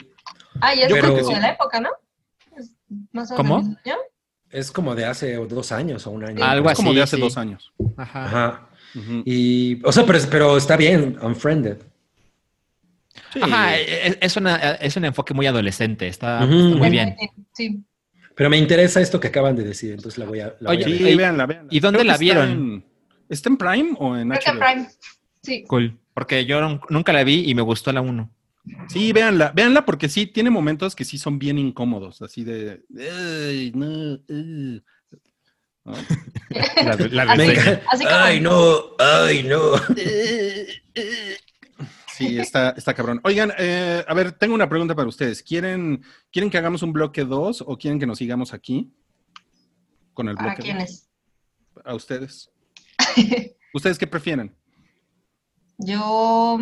[0.61, 1.91] Ah, y es como que de la época, ¿no?
[2.57, 2.73] Es
[3.13, 3.77] más o ¿Cómo?
[4.51, 6.45] Es como de hace dos años o un año.
[6.45, 7.23] Algo Es como así, de hace sí.
[7.23, 7.73] dos años.
[7.97, 8.25] Ajá.
[8.27, 8.69] Ajá.
[9.25, 11.79] Y, o sea, pero, pero está bien, Unfriended.
[13.33, 13.41] Sí.
[13.43, 16.07] Ajá, es, es una, es un enfoque muy adolescente.
[16.07, 17.17] Está, muy bien.
[17.55, 17.83] Sí.
[18.35, 20.85] Pero me interesa esto que acaban de decir, entonces la voy a, la voy Oye,
[20.85, 20.99] a ver.
[20.99, 21.69] Sí, ¿y- véanla, véanla.
[21.71, 22.51] y dónde Creo que la está vieron?
[22.51, 22.85] en-
[23.29, 24.59] ¿Está en Prime o en Creo que HBO?
[24.61, 24.89] Prime.
[25.43, 25.65] Sí.
[25.67, 25.99] Cool.
[26.15, 28.31] Porque yo nun- nunca la vi y me gustó la 1.
[28.89, 32.83] Sí, véanla, véanla porque sí tiene momentos que sí son bien incómodos, así de
[33.49, 34.81] "Ay, no, uh".
[35.85, 35.93] ¿No?
[37.11, 37.33] La, la
[37.91, 39.73] Así- Ay, no, ay, no.
[42.17, 43.21] Sí, está, está cabrón.
[43.25, 45.43] Oigan, eh, a ver, tengo una pregunta para ustedes.
[45.43, 48.93] ¿Quieren, ¿Quieren que hagamos un bloque 2 o quieren que nos sigamos aquí?
[50.15, 51.09] Con el ¿Para bloque quiénes?
[51.75, 51.83] dos?
[51.87, 52.51] A ustedes.
[53.75, 54.55] ¿Ustedes qué prefieren?
[55.87, 56.59] Yo,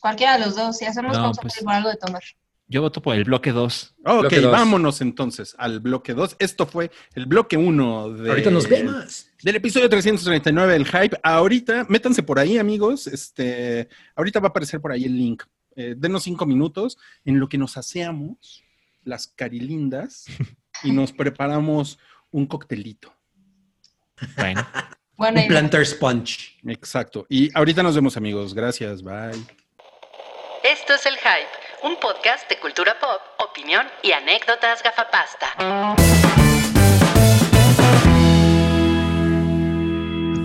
[0.00, 0.76] cualquiera de los dos.
[0.78, 2.22] Si hacemos, No, pues- por algo de tomar.
[2.70, 3.94] Yo voto por el bloque 2.
[4.04, 4.52] Ok, Bloque dos.
[4.52, 6.36] vámonos entonces al bloque 2.
[6.38, 8.28] Esto fue el bloque 1 de...
[8.28, 9.28] Ahorita nos vemos.
[9.42, 11.16] Del episodio 339 del Hype.
[11.22, 13.06] Ahorita, métanse por ahí, amigos.
[13.06, 15.44] Este, ahorita va a aparecer por ahí el link.
[15.76, 18.62] Eh, denos cinco minutos en lo que nos aseamos
[19.02, 20.26] las carilindas
[20.82, 21.98] y nos preparamos
[22.30, 23.14] un coctelito.
[24.36, 24.66] Bueno,
[25.18, 26.56] Bueno, Un planter sponge.
[26.64, 27.26] Exacto.
[27.28, 28.54] Y ahorita nos vemos, amigos.
[28.54, 29.02] Gracias.
[29.02, 29.32] Bye.
[30.62, 31.48] Esto es El Hype,
[31.82, 35.54] un podcast de cultura pop, opinión y anécdotas gafapasta.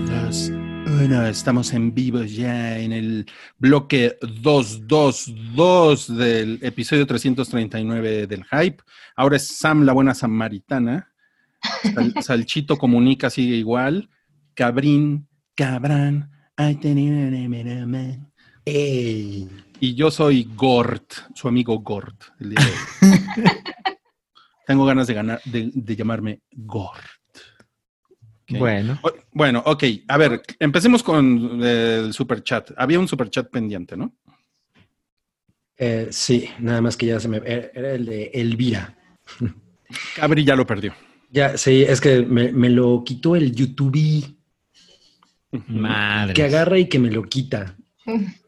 [0.06, 1.26] Dos, uno.
[1.26, 3.26] Estamos en vivo ya en el
[3.58, 8.82] bloque 222 del episodio 339 del Hype.
[9.16, 11.12] Ahora es Sam, la buena samaritana.
[11.94, 14.08] Sal- Salchito comunica, sigue igual.
[14.54, 16.30] Cabrín, cabrán.
[18.64, 19.48] Ey.
[19.80, 22.22] Y yo soy Gort, su amigo Gort.
[22.40, 22.70] el día de
[23.08, 23.18] hoy.
[24.66, 27.02] Tengo ganas de, ganar, de, de llamarme Gort.
[28.48, 28.98] Bueno.
[29.02, 29.84] O- Bueno, ok.
[30.08, 32.70] A ver, empecemos con eh, el super chat.
[32.76, 34.14] Había un super chat pendiente, ¿no?
[35.76, 37.38] Eh, sí, nada más que ya se me...
[37.38, 38.96] Era era el de Elvira.
[40.14, 40.94] Cabri ya lo perdió.
[41.30, 44.36] Ya, sí, es que me, me lo quitó el YouTube
[45.68, 46.34] Madre.
[46.34, 47.76] que agarra y que me lo quita.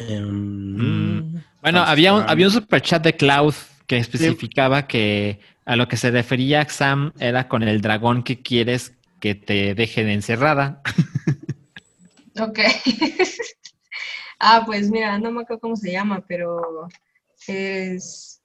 [0.00, 1.42] Em, Mm.
[1.60, 3.54] Bueno, había un, había un super chat de Cloud
[3.88, 8.94] que especificaba que a lo que se refería Sam era con el dragón que quieres
[9.20, 10.82] que te dejen encerrada.
[12.40, 12.60] Ok.
[14.38, 16.88] ah, pues mira, no me acuerdo cómo se llama, pero
[17.48, 18.40] es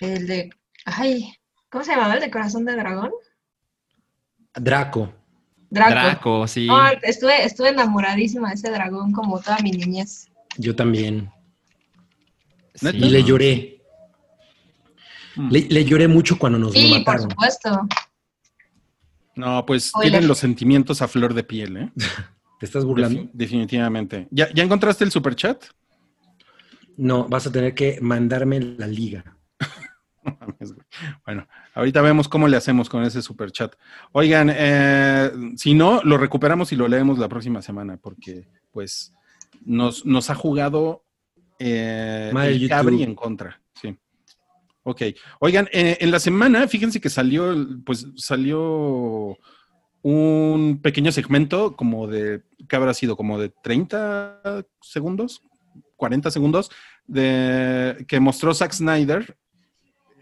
[0.00, 0.50] el de.
[0.84, 1.32] Ay,
[1.70, 3.12] ¿cómo se llamaba el de corazón de dragón?
[4.56, 5.12] Draco.
[5.70, 5.90] Draco.
[5.90, 6.66] Draco, sí.
[6.66, 10.28] No, estuve, estuve enamoradísima de ese dragón como toda mi niñez.
[10.56, 11.30] Yo también.
[12.74, 12.88] Sí.
[12.94, 13.82] Y le lloré.
[15.36, 15.50] Mm.
[15.50, 17.30] Le, le lloré mucho cuando nos lo Sí, por mataron.
[17.30, 17.88] supuesto.
[19.34, 21.92] No, pues tienen los sentimientos a flor de piel, ¿eh?
[22.58, 23.20] ¿Te estás burlando?
[23.22, 24.28] Defi- definitivamente.
[24.30, 25.62] ¿Ya, ¿Ya encontraste el super chat?
[26.96, 29.24] No, vas a tener que mandarme la liga.
[30.24, 30.86] No mames, güey.
[31.24, 31.46] Bueno,
[31.76, 33.74] ahorita vemos cómo le hacemos con ese super chat.
[34.12, 39.14] Oigan, eh, si no, lo recuperamos y lo leemos la próxima semana, porque pues
[39.64, 41.04] nos, nos ha jugado
[41.58, 42.68] eh, el.
[42.68, 43.60] Cabri en contra.
[43.80, 43.96] Sí.
[44.82, 45.02] Ok.
[45.38, 47.54] Oigan, eh, en la semana, fíjense que salió,
[47.84, 49.38] pues salió
[50.02, 53.16] un pequeño segmento como de, ¿qué habrá sido?
[53.16, 55.42] Como de 30 segundos,
[55.96, 56.70] 40 segundos,
[57.06, 59.36] de, que mostró Zack Snyder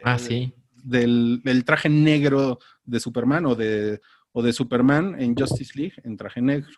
[0.04, 0.54] Ah, eh, sí.
[0.84, 4.00] Del, del traje negro de Superman o de,
[4.32, 6.70] o de Superman en Justice League en traje negro.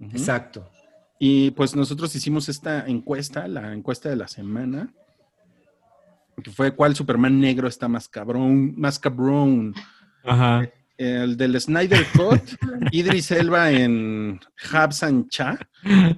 [0.00, 0.70] Exacto.
[1.18, 4.92] Y pues nosotros hicimos esta encuesta, la encuesta de la semana,
[6.42, 9.74] que fue cuál Superman negro está más cabrón, más cabrón.
[10.24, 10.68] Ajá.
[10.96, 12.40] El del Snyder Cut,
[12.92, 14.40] Idris Elba en
[14.72, 15.58] Habs and Cha,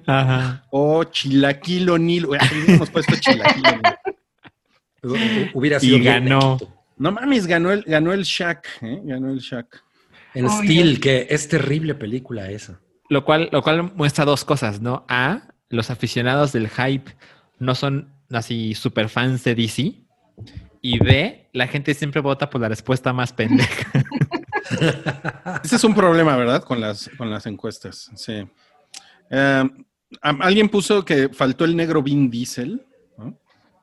[0.05, 0.65] Ajá.
[0.71, 1.89] o Chilaquil.
[1.89, 3.63] Uy, Hubiéramos puesto Chilaquil
[5.53, 6.57] Hubiera Y sido bien ganó.
[7.01, 9.01] No mames, ganó el, ganó el Shaq, ¿eh?
[9.03, 9.83] Ganó el Shaq.
[10.35, 10.57] En Obvio.
[10.57, 12.79] Steel, que es terrible película esa.
[13.09, 15.03] Lo cual, lo cual muestra dos cosas, ¿no?
[15.09, 17.15] A, los aficionados del hype
[17.57, 19.95] no son así super fans de DC.
[20.83, 23.91] Y B, la gente siempre vota por la respuesta más pendeja.
[25.63, 26.63] Ese es un problema, ¿verdad?
[26.63, 28.47] Con las, con las encuestas, sí.
[29.31, 29.69] Eh,
[30.21, 32.85] alguien puso que faltó el negro Vin Diesel.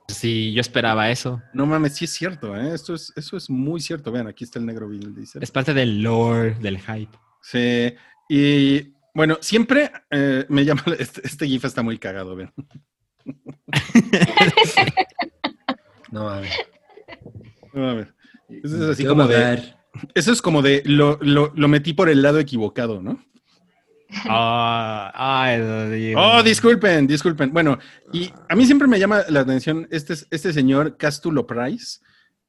[0.09, 0.15] ¿No?
[0.15, 1.43] Sí, yo esperaba eso.
[1.53, 2.75] No mames, sí es cierto, ¿eh?
[2.75, 4.11] Esto es, eso es muy cierto.
[4.11, 5.43] Vean, aquí está el negro Vin Diesel.
[5.43, 7.17] Es parte del lore del hype.
[7.43, 7.95] Sí,
[8.29, 12.53] y bueno, siempre eh, me llama, este, este GIF está muy cagado, vean.
[16.11, 16.51] No, a ver.
[17.75, 18.15] A ver.
[18.49, 19.77] Eso es así Yo como de, ver.
[20.15, 23.23] eso es como de, lo, lo, lo metí por el lado equivocado, ¿no?
[24.27, 26.15] Ah, ay.
[26.17, 27.53] Oh, disculpen, disculpen.
[27.53, 27.79] Bueno,
[28.13, 32.01] y a mí siempre me llama la atención este, este señor Castulo Price,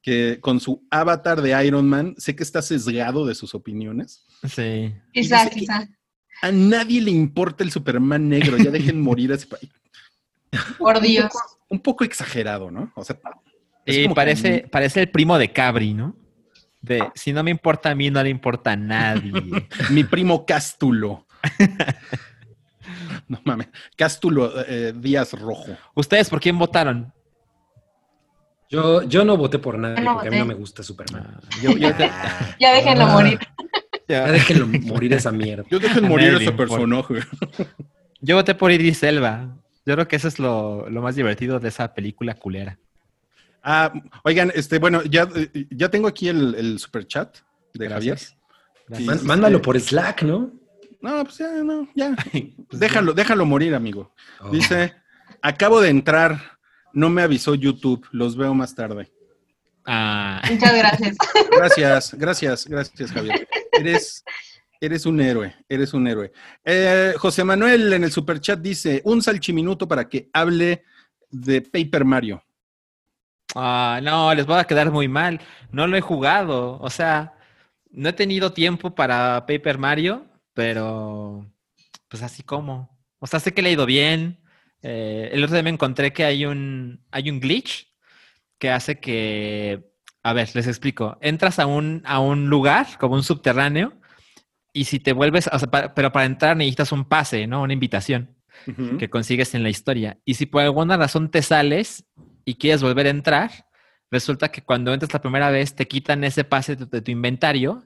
[0.01, 4.25] que con su avatar de Iron Man, sé que está sesgado de sus opiniones.
[4.47, 4.93] Sí.
[5.13, 5.49] Quizá.
[6.41, 9.69] A nadie le importa el Superman negro, ya dejen morir a ese país.
[10.77, 11.31] Por Dios.
[11.67, 12.91] Un poco exagerado, ¿no?
[12.95, 13.19] O sea,
[14.03, 16.15] como parece, que- parece el primo de Cabri, ¿no?
[16.81, 19.33] De si no me importa a mí, no le importa a nadie.
[19.91, 21.27] mi primo Cástulo.
[23.27, 25.75] no mames, Cástulo eh, Díaz Rojo.
[25.95, 27.13] ¿Ustedes por quién votaron?
[28.69, 31.25] Yo, yo no voté por nadie no porque a mí no me gusta Superman.
[31.27, 32.09] Ah, yo, yo te-
[32.59, 33.13] Ya déjenlo Ah.
[33.13, 33.39] morir.
[34.07, 35.63] Ya déjenlo morir esa mierda.
[35.69, 37.15] Yo dejen A morir a ese personaje.
[38.21, 39.55] yo voté por Idris Elba.
[39.85, 42.77] Yo creo que eso es lo, lo más divertido de esa película culera.
[43.63, 43.91] Ah,
[44.23, 45.27] oigan, este, bueno, ya,
[45.71, 47.37] ya tengo aquí el, el super chat
[47.73, 48.29] de Gracias.
[48.29, 48.37] Javier.
[48.87, 49.07] Gracias.
[49.07, 49.63] Man- Sí, mándalo sí.
[49.63, 50.51] por Slack, ¿no?
[51.01, 52.15] No, pues ya, no, ya.
[52.69, 54.13] Pues Déjalo, déjalo morir, amigo.
[54.41, 54.49] Oh.
[54.49, 54.93] Dice,
[55.41, 56.39] acabo de entrar,
[56.93, 59.11] no me avisó YouTube, los veo más tarde.
[59.85, 61.17] Ah, Muchas gracias.
[61.51, 63.47] Gracias, gracias, gracias, Javier.
[63.71, 64.23] Eres,
[64.79, 66.31] eres un héroe, eres un héroe.
[66.63, 70.83] Eh, José Manuel en el superchat dice, un salchiminuto para que hable
[71.31, 72.43] de Paper Mario.
[73.55, 75.39] ah, no, les va a quedar muy mal.
[75.71, 76.77] No lo he jugado.
[76.81, 77.33] O sea,
[77.89, 81.45] no he tenido tiempo para Paper Mario, pero
[82.07, 82.97] pues así como.
[83.19, 84.39] O sea, sé que le ha ido bien.
[84.81, 87.87] Eh, el otro día me encontré que hay un, hay un glitch
[88.57, 89.89] que hace que.
[90.23, 91.17] A ver, les explico.
[91.21, 93.93] Entras a un, a un lugar, como un subterráneo,
[94.73, 97.61] y si te vuelves, o sea, pa- pero para entrar necesitas un pase, ¿no?
[97.61, 98.35] Una invitación
[98.97, 100.19] que consigues en la historia.
[100.25, 102.05] Y si por alguna razón te sales
[102.43, 103.51] y quieres volver a entrar,
[104.11, 107.85] resulta que cuando entras la primera vez te quitan ese pase de, de tu inventario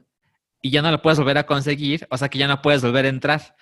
[0.64, 3.04] y ya no lo puedes volver a conseguir, o sea que ya no puedes volver
[3.04, 3.54] a entrar.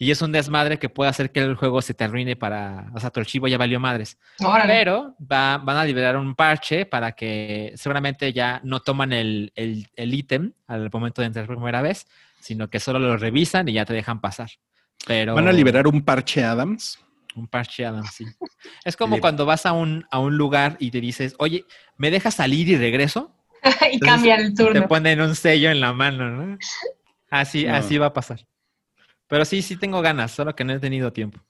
[0.00, 3.00] Y es un desmadre que puede hacer que el juego se te arruine para, o
[3.00, 4.18] sea, tu archivo ya valió madres.
[4.40, 4.72] Órale.
[4.72, 9.88] Pero va- van a liberar un parche para que seguramente ya no toman el, el,
[9.96, 12.06] el ítem al momento de entrar por primera vez,
[12.40, 14.50] sino que solo lo revisan y ya te dejan pasar.
[15.06, 16.98] Pero Van a liberar un parche Adams.
[17.36, 18.24] un parche Adams, sí.
[18.84, 21.64] Es como cuando vas a un, a un lugar y te dices, oye,
[21.96, 23.32] ¿me dejas salir y regreso?
[23.92, 24.88] y cambia el Te turno.
[24.88, 26.58] ponen un sello en la mano, ¿no?
[27.30, 27.74] Así, No.
[27.74, 28.46] así va a pasar.
[29.26, 31.40] Pero sí, sí tengo ganas, solo que no he tenido tiempo.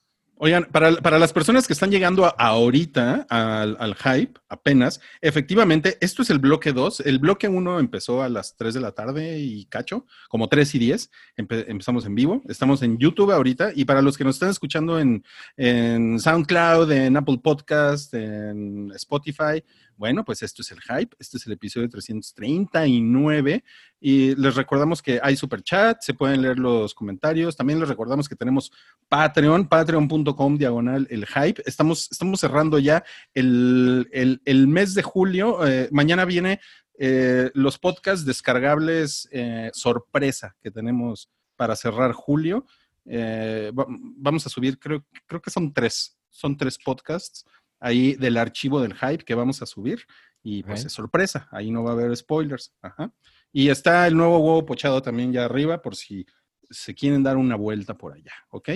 [0.41, 5.97] Oigan, para, para las personas que están llegando a- ahorita al, al hype, apenas, efectivamente,
[5.99, 7.01] esto es el bloque 2.
[7.01, 10.79] El bloque 1 empezó a las 3 de la tarde y cacho, como 3 y
[10.79, 11.11] 10.
[11.37, 12.41] Empe- empezamos en vivo.
[12.47, 13.71] Estamos en YouTube ahorita.
[13.75, 15.25] Y para los que nos están escuchando en,
[15.57, 19.61] en SoundCloud, en Apple Podcast, en Spotify,
[19.99, 21.13] bueno, pues esto es el hype.
[21.19, 23.63] Este es el episodio 339.
[23.99, 27.57] Y les recordamos que hay super chat, se pueden leer los comentarios.
[27.57, 28.71] También les recordamos que tenemos
[29.09, 31.61] Patreon, patreon.com diagonal el hype.
[31.65, 33.03] Estamos, estamos cerrando ya
[33.33, 34.07] el,
[34.45, 35.67] el- mes de julio.
[35.67, 36.61] Eh, mañana viene
[36.97, 42.65] eh, los podcasts descargables eh, sorpresa que tenemos para cerrar julio.
[43.05, 47.43] Va- vamos a subir, creo, creo que son tres, son tres podcasts
[47.79, 50.05] ahí del archivo del hype que vamos a subir.
[50.41, 52.73] Y pues es sorpresa, ahí no va a haber spoilers.
[52.81, 53.11] Ajá.
[53.51, 56.25] Y está el nuevo huevo pochado también ya arriba por si
[56.69, 58.69] se quieren dar una vuelta por allá, ¿ok?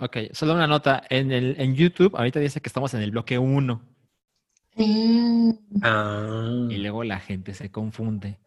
[0.00, 1.02] Ok, solo una nota.
[1.08, 3.82] En, el, en YouTube, ahorita dice que estamos en el bloque 1
[4.76, 5.50] Mm,
[5.82, 6.66] Ah.
[6.70, 8.38] y luego la gente se confunde.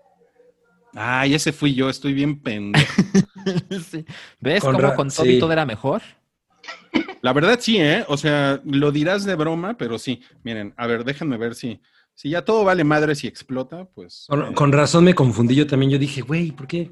[0.93, 2.85] Ay, ese fui yo, estoy bien pendejo.
[3.89, 4.05] Sí.
[4.39, 5.37] ¿Ves Con cómo con todo sí.
[5.37, 6.01] y todo era mejor?
[7.21, 8.03] La verdad sí, ¿eh?
[8.07, 10.21] O sea, lo dirás de broma, pero sí.
[10.43, 11.79] Miren, a ver, déjenme ver si,
[12.15, 14.25] si ya todo vale madre si explota, pues...
[14.27, 15.91] Con, eh, con razón me confundí yo también.
[15.91, 16.91] Yo dije, güey, ¿por qué?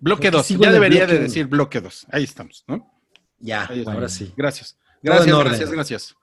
[0.00, 2.06] bloque porque 2, sigo ya debería de decir bloque 2.
[2.10, 2.90] Ahí estamos, ¿no?
[3.38, 4.32] Ya, ahora sí.
[4.36, 4.78] Gracias.
[5.02, 6.16] Gracias, gracias, gracias.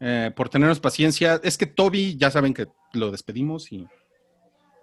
[0.00, 1.40] Eh, por tenernos paciencia.
[1.42, 3.86] Es que Toby, ya saben que lo despedimos y...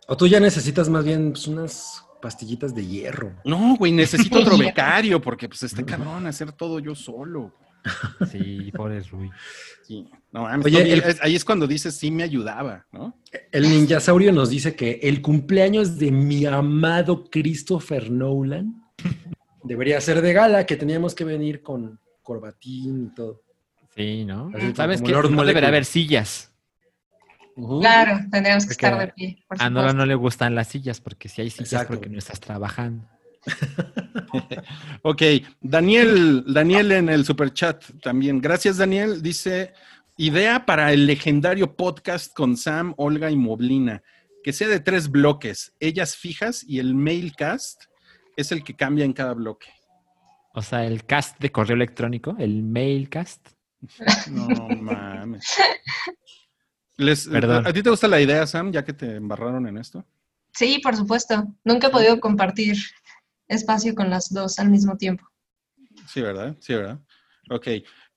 [0.07, 3.33] O tú ya necesitas más bien pues, unas pastillitas de hierro.
[3.43, 7.53] No, güey, necesito otro becario porque pues está cabrón hacer todo yo solo.
[8.31, 9.29] Sí, pobre Rui.
[9.85, 10.07] Sí.
[10.31, 13.19] No, mames, Oye, Toby, el- es- ahí es cuando dices sí me ayudaba, ¿no?
[13.51, 18.81] El ninjasaurio nos dice que el cumpleaños de mi amado Christopher Nolan
[19.65, 23.41] debería ser de gala, que teníamos que venir con corbatín y todo.
[23.97, 24.49] Sí, ¿no?
[24.55, 26.52] Así ¿Sabes que Lord no debería haber sillas?
[27.55, 29.43] Claro, tendríamos que estar de pie.
[29.47, 31.93] por A Nora no le gustan las sillas porque si hay sillas Exacto.
[31.93, 33.07] porque no estás trabajando.
[35.01, 35.21] Ok,
[35.61, 38.39] Daniel, Daniel en el superchat también.
[38.39, 39.21] Gracias, Daniel.
[39.21, 39.73] Dice,
[40.17, 44.01] idea para el legendario podcast con Sam, Olga y Moblina.
[44.43, 47.83] Que sea de tres bloques, ellas fijas y el mailcast
[48.37, 49.67] es el que cambia en cada bloque.
[50.53, 53.49] O sea, el cast de correo electrónico, el mailcast.
[54.31, 55.45] No mames.
[56.97, 57.65] Les- Perdón.
[57.67, 60.05] ¿A ti te gusta la idea, Sam, ya que te embarraron en esto?
[60.53, 61.47] Sí, por supuesto.
[61.63, 62.77] Nunca he podido compartir
[63.47, 65.27] espacio con las dos al mismo tiempo.
[66.07, 66.55] Sí, ¿verdad?
[66.59, 66.99] Sí, ¿verdad?
[67.49, 67.67] Ok.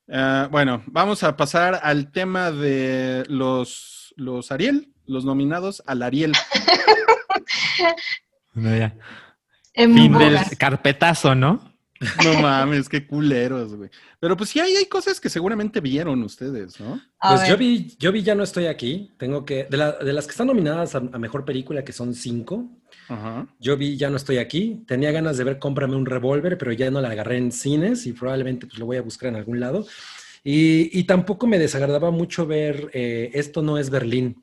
[0.09, 6.33] Ah, bueno, vamos a pasar al tema de los, los Ariel, los nominados al Ariel.
[8.55, 8.95] No, ya.
[9.75, 10.25] En Fin boga.
[10.31, 11.76] del carpetazo, ¿no?
[12.23, 13.91] No mames, qué culeros, güey.
[14.21, 17.01] Pero pues sí, hay, hay cosas que seguramente vieron ustedes, ¿no?
[17.21, 19.13] A Pues ver, yo vi, yo vi Ya no estoy aquí.
[19.19, 22.15] Tengo que, de, la- de las que están nominadas a, a mejor película, que son
[22.15, 22.69] cinco,
[23.09, 23.47] Ajá.
[23.59, 24.85] yo vi Ya no estoy aquí.
[24.87, 28.13] Tenía ganas de ver Cómprame un revólver, pero ya no la agarré en cines y
[28.13, 29.87] probablemente pues, lo voy a buscar en algún lado.
[30.45, 34.43] Y, y tampoco me desagradaba mucho ver eh, Esto no es Berlín.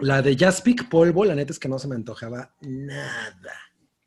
[0.00, 3.65] La de Speak Polvo, la neta es que no se me antojaba nada.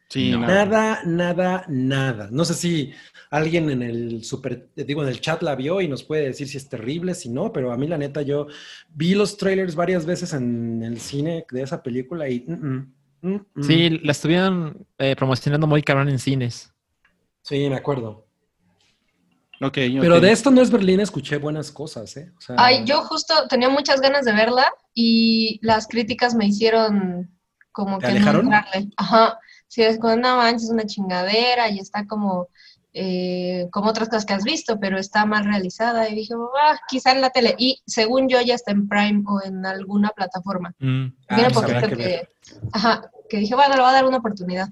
[0.09, 0.39] Sí, No.
[0.39, 1.01] nada.
[1.05, 2.29] Nada, nada.
[2.31, 2.91] No sé si
[3.29, 6.57] alguien en el super, digo, en el chat la vio y nos puede decir si
[6.57, 8.47] es terrible, si no, pero a mí la neta yo
[8.89, 13.63] vi los trailers varias veces en el cine de esa película y mm, mm, mm.
[13.63, 16.73] Sí, la estuvieron eh, promocionando muy cabrón en cines.
[17.43, 18.25] sí, me acuerdo.
[19.59, 22.31] Pero de esto no es Berlín, escuché buenas cosas, ¿eh?
[22.37, 27.29] O sea, Ay, yo justo tenía muchas ganas de verla y las críticas me hicieron
[27.73, 28.45] como ¿Te que alejaron?
[28.49, 28.89] no entrarle.
[28.95, 29.37] Ajá.
[29.69, 32.47] Sí, es como, no manches, es una chingadera y está como,
[32.91, 36.09] eh, como otras cosas que has visto, pero está mal realizada.
[36.09, 37.55] Y dije, ah, quizá en la tele.
[37.59, 40.73] Y según yo ya está en Prime o en alguna plataforma.
[40.79, 42.29] Mm, ah, pues que que,
[42.73, 44.69] ajá, que dije, bueno, le voy a dar una oportunidad.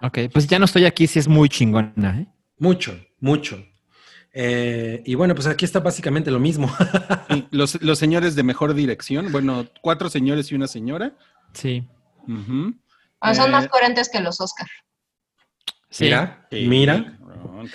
[0.00, 2.26] ok, pues ya no estoy aquí, sí es muy chingona, ¿eh?
[2.56, 3.64] Mucho, mucho.
[4.32, 6.70] Eh, y bueno, pues aquí está básicamente lo mismo.
[7.50, 11.16] Los, los señores de mejor dirección, bueno, cuatro señores y una señora.
[11.52, 11.82] Sí.
[12.28, 12.74] Ujú.
[13.20, 14.66] Ah, son Eh, más coherentes que los Oscar.
[15.90, 16.04] Sí.
[16.04, 17.14] Mira, Sí, mira.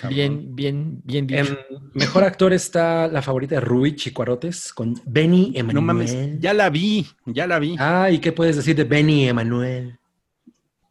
[0.08, 1.58] Bien, bien, bien dicho.
[1.70, 5.74] En mejor actor está la favorita de Rui Chicuarotes con Benny Emanuel.
[5.74, 7.76] No mames, ya la vi, ya la vi.
[7.78, 9.98] Ah, ¿y qué puedes decir de Benny Emanuel?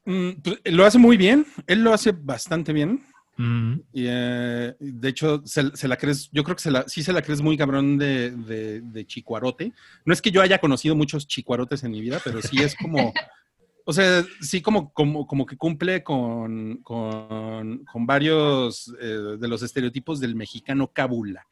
[0.05, 3.03] Mm, pues, lo hace muy bien, él lo hace bastante bien.
[3.37, 3.73] Mm.
[3.93, 7.13] Y, eh, de hecho, se, se la crees, yo creo que se la, sí se
[7.13, 9.73] la crees muy cabrón de, de, de chicuarote.
[10.05, 13.11] No es que yo haya conocido muchos chicuarotes en mi vida, pero sí es como,
[13.85, 19.61] o sea, sí como, como, como que cumple con, con, con varios eh, de los
[19.63, 21.45] estereotipos del mexicano cabula.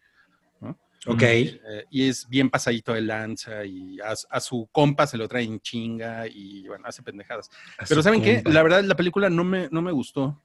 [1.07, 1.23] Ok.
[1.23, 1.57] Eh,
[1.89, 5.59] y es bien pasadito de lanza y a, a su compa se lo trae en
[5.59, 7.49] chinga y bueno, hace pendejadas.
[7.89, 8.43] Pero ¿saben qué?
[8.45, 10.39] La verdad, la película no me, no me gustó.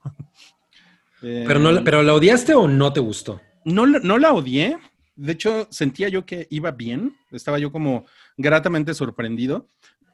[1.21, 3.39] Eh, ¿Pero, no, la- ¿Pero la odiaste o no te gustó?
[3.65, 4.79] no, no la odié.
[5.15, 7.15] De hecho, sentía yo que iba bien.
[7.31, 8.05] Estaba yo como
[8.35, 9.67] gratamente sorprendido.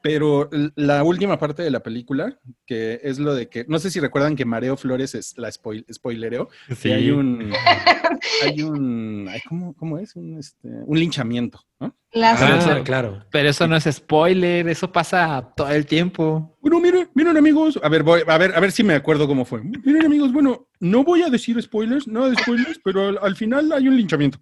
[0.04, 4.00] Pero la última parte de la película, que es lo de que, no sé si
[4.00, 6.92] recuerdan que Mareo Flores es la spoil, spoilereo, Sí.
[6.92, 7.50] hay un,
[8.44, 10.14] hay un, ay, ¿cómo, cómo es?
[10.14, 11.96] Un, este, un linchamiento, ¿no?
[12.16, 13.24] Ah, claro.
[13.30, 16.54] Pero eso no es spoiler, eso pasa todo el tiempo.
[16.60, 19.46] Bueno, miren, miren amigos, a ver, voy, a ver, a ver si me acuerdo cómo
[19.46, 19.62] fue.
[19.62, 23.72] Miren amigos, bueno, no voy a decir spoilers, nada de spoilers, pero al, al final
[23.72, 24.38] hay un linchamiento.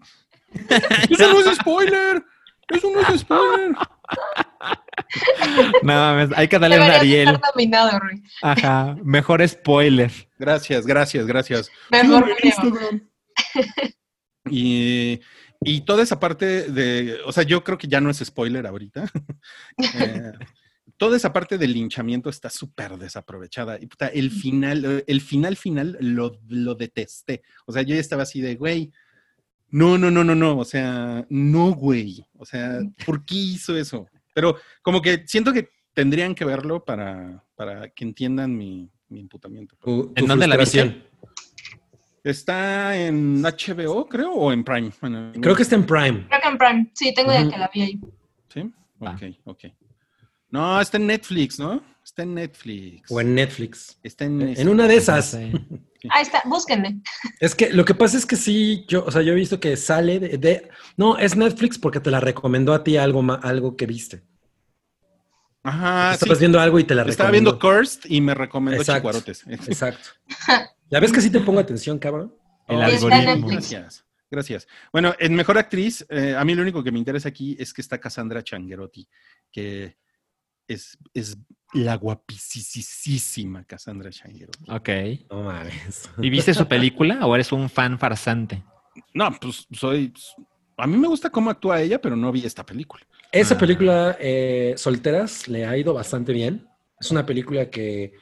[1.09, 2.25] Eso no es spoiler,
[2.69, 3.77] eso no es spoiler.
[5.83, 7.29] No mames, hay que darle un Deberías Ariel.
[7.29, 8.23] estar nominado, Rui.
[8.43, 10.11] Ajá, mejor spoiler.
[10.39, 11.71] Gracias, gracias, gracias.
[11.91, 12.37] Mejor.
[14.51, 15.21] Y,
[15.61, 19.11] y toda esa parte de, o sea, yo creo que ya no es spoiler ahorita.
[19.99, 20.33] Eh,
[20.97, 23.79] toda esa parte del linchamiento está súper desaprovechada.
[23.81, 27.43] Y puta, el final, el final final lo, lo detesté.
[27.67, 28.93] O sea, yo ya estaba así de, güey,
[29.69, 30.59] no, no, no, no, no.
[30.59, 32.25] O sea, no, güey.
[32.37, 34.07] O sea, ¿por qué hizo eso?
[34.33, 39.77] Pero como que siento que tendrían que verlo para, para que entiendan mi, mi imputamiento.
[39.77, 41.05] Tu- ¿En tu dónde la frustración.
[42.25, 44.93] Está en HBO, creo, o en Prime.
[45.01, 46.27] Bueno, Creo que está en Prime.
[46.29, 46.91] Creo que en Prime.
[46.95, 47.51] Sí, tengo idea Ujú.
[47.51, 48.01] que la vi ahí.
[48.49, 49.65] Sí, ok, ok.
[50.51, 51.83] No, está en Netflix, ¿no?
[52.05, 53.11] Está en Netflix.
[53.11, 53.99] O en Netflix.
[54.03, 55.31] Está en, En una de esas.
[55.31, 55.53] Sí.
[56.11, 56.97] Ahí está, búsquenle.
[57.39, 59.77] Es que lo que pasa es que sí, yo, o sea, yo he visto que
[59.77, 63.87] sale de, de- no, es Netflix porque te la recomendó a ti algo, algo que
[63.87, 64.23] viste.
[65.62, 66.43] Ajá, Estabas sí.
[66.43, 67.53] viendo algo y te la Estaba recomendó.
[67.53, 68.99] viendo Cursed y me recomendó Exacto.
[69.11, 69.45] Chicuarotes.
[69.69, 70.09] Exacto.
[70.91, 72.35] Ya ves que sí te pongo atención, cabrón.
[72.69, 73.49] El Oh, algoritmo.
[73.49, 73.70] Netflix.
[73.70, 74.05] Gracias.
[74.31, 74.69] Gracias.
[74.93, 77.81] Bueno, en Mejor Actriz, eh, a mí lo único que me interesa aquí es que
[77.81, 79.09] está Cassandra Changuerotti,
[79.51, 79.97] que
[80.69, 81.39] es, es
[81.74, 84.70] la guapísima Cassandra Changuerotti.
[84.70, 84.89] Ok.
[85.31, 86.11] No mames.
[86.20, 88.62] ¿Y viste su película o eres un fan farsante?
[89.15, 90.12] No, pues soy...
[90.77, 93.05] A mí me gusta cómo actúa ella, pero no vi esta película.
[93.31, 93.59] Esa Ah.
[93.59, 96.66] película, eh, Solteras, le ha ido bastante bien.
[97.01, 98.12] Es una película que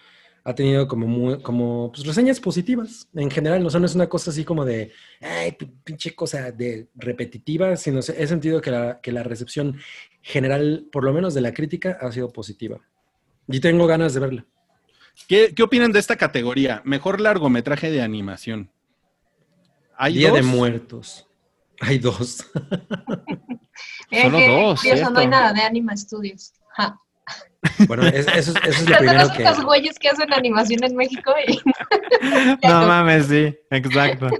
[0.45, 3.65] ha tenido como, muy- como pues, reseñas positivas en general.
[3.67, 7.77] O sea, no es una cosa así como de, ay, pi- pinche cosa de repetitiva,
[7.77, 9.79] sino he sentido que la, que la recepción
[10.23, 12.81] general, por lo menos de la crítica, ha sido positiva.
[13.51, 14.47] Y tengo ganas de verla.
[15.29, 16.83] ¿Qué, qué opinan de esta categoría?
[16.85, 18.71] Mejor largometraje de animación.
[19.97, 20.47] ¿Hay Día de dos?
[20.47, 21.27] Muertos.
[21.81, 22.47] Hay dos.
[24.11, 26.53] Solo dos, curioso, no hay nada de Anima Studios.
[26.77, 26.99] Ja.
[27.87, 29.43] Bueno, es- eso, es- eso es lo Los primero que...
[29.45, 31.59] únicos güeyes que hacen animación en México y
[32.67, 34.29] No mames, sí, exacto.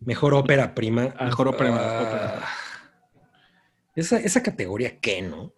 [0.00, 1.14] Mejor ópera prima.
[1.20, 2.44] Mejor ópera, Ah, ópera.
[3.94, 5.52] Esa, esa categoría, ¿qué, no?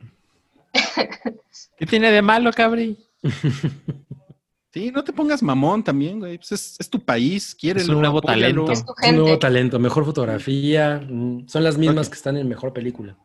[1.77, 2.97] ¿Qué tiene de malo, cabri?
[4.73, 6.37] Sí, no te pongas mamón también, güey.
[6.37, 8.65] Pues es, es tu país, quiérelo, Es un nuevo apóyalo.
[8.65, 8.73] talento.
[8.73, 11.01] es un nuevo talento, mejor fotografía.
[11.09, 13.17] mm, Son las mismas que están en mejor película.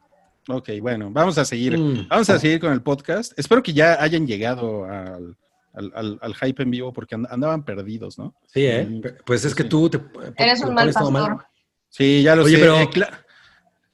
[0.47, 1.76] Ok, bueno, vamos a seguir.
[1.76, 2.07] Mm.
[2.07, 3.34] Vamos a seguir con el podcast.
[3.35, 5.35] Espero que ya hayan llegado al,
[5.73, 8.35] al- al- al hype en vivo porque and- andaban perdidos, ¿no?
[8.45, 8.99] Sí, ¿eh?
[9.01, 9.69] P- Pues es que Sí.
[9.69, 9.99] tú te.
[10.38, 11.45] Eres un mal pastor.
[11.89, 12.61] Sí, ya lo Oye, sé.
[12.61, 12.89] pero- Eh,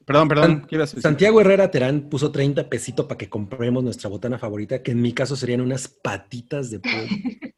[0.06, 0.46] Perdón, perdón.
[0.60, 1.02] San- ¿qué ibas a decir?
[1.02, 5.12] Santiago Herrera Terán puso 30 pesito para que compremos nuestra botana favorita, que en mi
[5.12, 6.94] caso serían unas patitas de pollo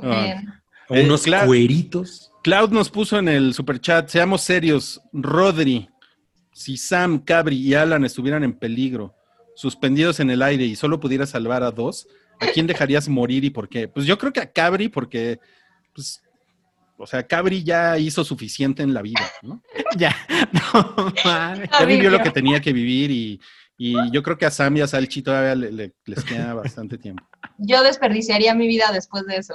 [0.00, 0.42] Ah.
[0.88, 1.46] O Eh, unos claro.
[1.46, 2.32] cueritos.
[2.42, 5.88] Cloud nos puso en el superchat, seamos serios, Rodri,
[6.52, 9.14] si Sam, Cabri y Alan estuvieran en peligro,
[9.56, 12.06] suspendidos en el aire y solo pudieras salvar a dos,
[12.40, 13.88] ¿a quién dejarías morir y por qué?
[13.88, 15.40] Pues yo creo que a Cabri porque,
[15.92, 16.22] pues,
[16.98, 19.62] o sea, Cabri ya hizo suficiente en la vida, ¿no?
[19.96, 20.14] Ya,
[20.52, 21.12] no.
[21.24, 23.40] Ya vivió lo que tenía que vivir y,
[23.78, 26.98] y yo creo que a Sam y a Salchi todavía le- le- les queda bastante
[26.98, 27.24] tiempo.
[27.58, 29.54] Yo desperdiciaría mi vida después de eso.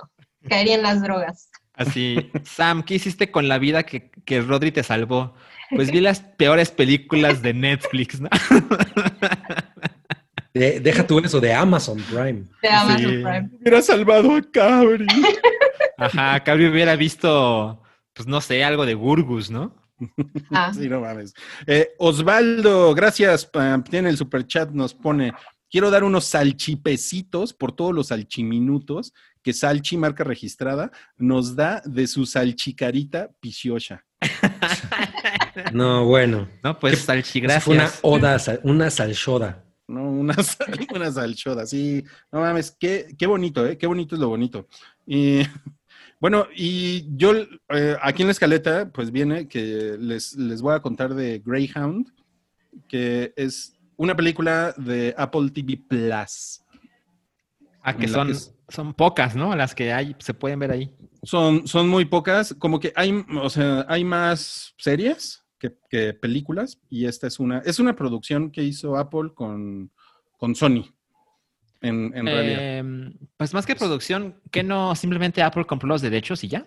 [0.50, 1.50] Caería en las drogas.
[1.74, 5.36] Así, Sam, ¿qué hiciste con la vida que, que Rodri te salvó?
[5.74, 8.30] Pues vi las peores películas de Netflix, ¿no?
[10.54, 12.44] De- deja tú eso de Amazon Prime.
[12.62, 13.06] Te amas Sí.
[13.08, 13.50] Prime.
[13.62, 15.06] Hubiera salvado a Cabri.
[16.06, 17.82] Ajá, Cabri hubiera visto,
[18.14, 19.76] pues no sé, algo de Gurgus, ¿no?
[20.50, 20.72] Ah.
[20.74, 21.34] Sí, no mames.
[21.68, 23.50] Eh, Osvaldo, gracias.
[23.90, 25.32] Tiene el superchat, nos pone.
[25.70, 29.14] Quiero dar unos salchipecitos por todos los salchiminutos
[29.44, 34.04] que Salchi, marca registrada, nos da de su salchicarita piciosa.
[35.74, 36.48] No, bueno.
[36.64, 38.00] No, pues Salchi, Fue una gracias.
[38.02, 39.66] oda, una salchoda.
[39.88, 40.10] ¿no?
[40.10, 42.04] Una, sal- una salchoda, sí.
[42.32, 43.78] No mames, qué, qué bonito, ¿eh?
[43.78, 44.68] Qué bonito es lo bonito.
[45.06, 45.42] Y
[46.22, 47.34] bueno, y yo
[47.70, 52.14] eh, aquí en la escaleta, pues viene que les, les voy a contar de Greyhound,
[52.88, 56.62] que es una película de Apple TV Plus.
[57.84, 59.56] Ah, que son, que es- son pocas, ¿no?
[59.56, 60.96] Las que hay, se pueden ver ahí.
[61.24, 66.80] Son, son muy pocas, como que hay, o sea, hay más series que, que películas,
[66.90, 69.92] y esta es una, es una producción que hizo Apple con,
[70.38, 70.86] con Sony,
[71.82, 72.58] en, en realidad.
[72.62, 76.66] Eh, pues más que producción, que no simplemente Apple compró los derechos y ya?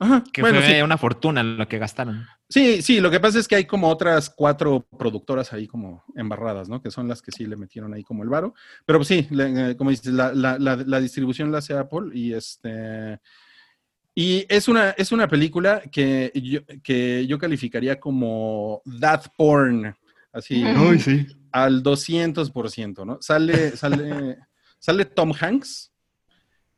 [0.00, 0.82] Ajá, Que bueno, fue sí.
[0.82, 2.24] una fortuna lo que gastaron.
[2.48, 6.68] Sí, sí, lo que pasa es que hay como otras cuatro productoras ahí como embarradas,
[6.68, 6.80] ¿no?
[6.80, 8.54] Que son las que sí le metieron ahí como el varo.
[8.86, 12.10] Pero pues sí, le- eh, como dices, la, la- la- la distribución la hace Apple
[12.14, 13.18] y este...
[14.14, 19.94] Y es una, es una película que yo, que yo calificaría como that porn,
[20.32, 20.64] así.
[20.64, 21.26] Uy, sí.
[21.52, 23.18] Al 200%, ¿no?
[23.20, 24.38] Sale, sale,
[24.78, 25.92] sale Tom Hanks.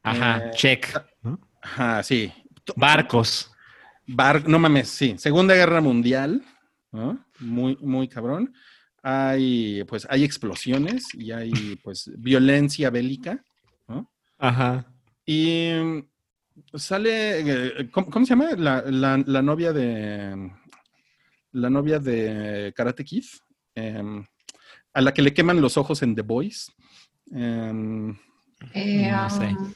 [0.02, 0.86] Ajá, Eh, check.
[1.22, 1.38] ¿no?
[1.62, 2.32] Ajá, sí.
[2.76, 3.51] Barcos.
[4.06, 5.14] Bar, no mames, sí.
[5.18, 6.42] Segunda Guerra Mundial,
[6.92, 7.24] ¿no?
[7.38, 8.52] Muy, muy cabrón.
[9.02, 13.42] hay, pues, hay explosiones y hay, pues, violencia bélica,
[13.88, 14.10] ¿no?
[14.38, 14.84] Ajá.
[15.24, 15.70] Y
[16.74, 17.40] sale,
[17.80, 18.51] eh, ¿cómo, cómo se llama?
[18.56, 20.51] La, la- la novia de,
[21.52, 23.24] la novia de Karate Kid,
[23.74, 24.24] em,
[24.92, 26.72] a la que le queman los ojos en The Boys.
[27.32, 28.16] Em,
[28.74, 29.46] Eh, No sé.
[29.46, 29.74] um,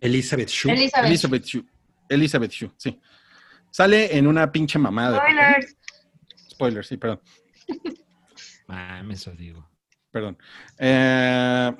[0.00, 0.72] Elizabeth Shue.
[0.72, 1.06] Elizabeth.
[1.08, 1.64] Elizabeth Shue.
[2.08, 3.00] Elizabeth Shue, sí.
[3.70, 5.18] Sale en una pinche mamada.
[5.18, 5.76] Spoilers.
[6.50, 7.20] Spoiler, sí, perdón.
[8.66, 9.68] Mames, eso digo.
[10.10, 10.36] Perdón.
[10.78, 11.72] Eh,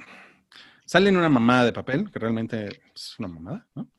[0.86, 3.90] sale en una mamada de papel, que realmente es una mamada, ¿no?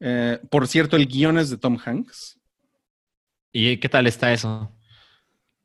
[0.00, 2.38] Eh, por cierto, el guion es de Tom Hanks.
[3.52, 4.70] ¿Y qué tal está eso?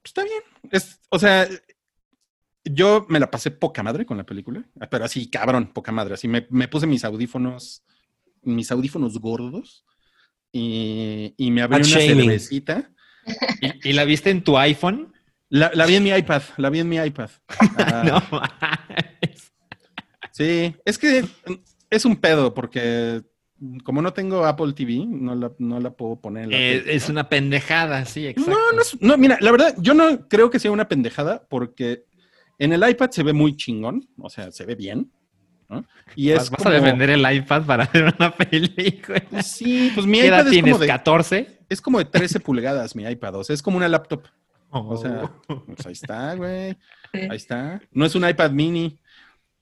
[0.01, 0.41] Pues está bien.
[0.71, 1.47] Es, o sea,
[2.65, 6.15] yo me la pasé poca madre con la película, pero así, cabrón, poca madre.
[6.15, 7.83] Así me, me puse mis audífonos,
[8.41, 9.85] mis audífonos gordos
[10.51, 12.17] y, y me abrí una shaming.
[12.25, 12.91] cervecita.
[13.61, 15.13] ¿Y, y la viste en tu iPhone?
[15.49, 17.29] La, la vi en mi iPad, la vi en mi iPad.
[17.77, 19.53] Ah, No mames.
[20.31, 21.23] Sí, es que
[21.89, 23.21] es un pedo porque
[23.83, 27.07] como no tengo Apple TV, no la, no la puedo poner en la Eh, es
[27.09, 28.51] una pendejada, sí, exacto.
[28.51, 32.05] No, no, es- no, mira, la verdad, yo no creo que sea una pendejada porque
[32.59, 35.11] en el iPad se ve muy chingón, o sea, se ve bien,
[35.69, 35.85] ¿no?
[36.15, 39.23] Y es ¿Vas, como- a defender el iPad para ver una película?
[39.43, 40.73] Sí, pues mi ¿Qué edad iPad es tienes?
[40.73, 41.47] como, de, ¿14?
[41.69, 44.23] es como de 13 pulgadas mi iPad, o sea, es como una laptop.
[44.71, 44.97] O Oh.
[44.97, 46.75] sea, pues ahí está, güey,
[47.13, 47.81] ahí está.
[47.91, 48.99] No es un iPad mini.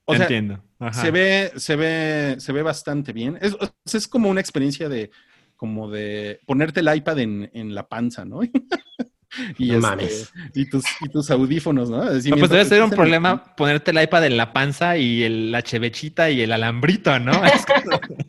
[0.06, 0.62] O sea, Entiendo.
[0.80, 1.02] Ajá.
[1.02, 3.38] se ve, se ve, se ve bastante bien.
[3.62, 5.12] O es como una experiencia de,
[5.56, 8.40] como de ponerte el iPad en, en la panza, ¿no?
[9.58, 10.34] y, No este, mames.
[10.54, 12.02] y tus, y tus audífonos, ¿no?
[12.02, 15.24] Así No, pues debe ser un el- problema ponerte el iPad en la panza y
[15.24, 17.32] el- la chevechita y el alambrito, ¿no?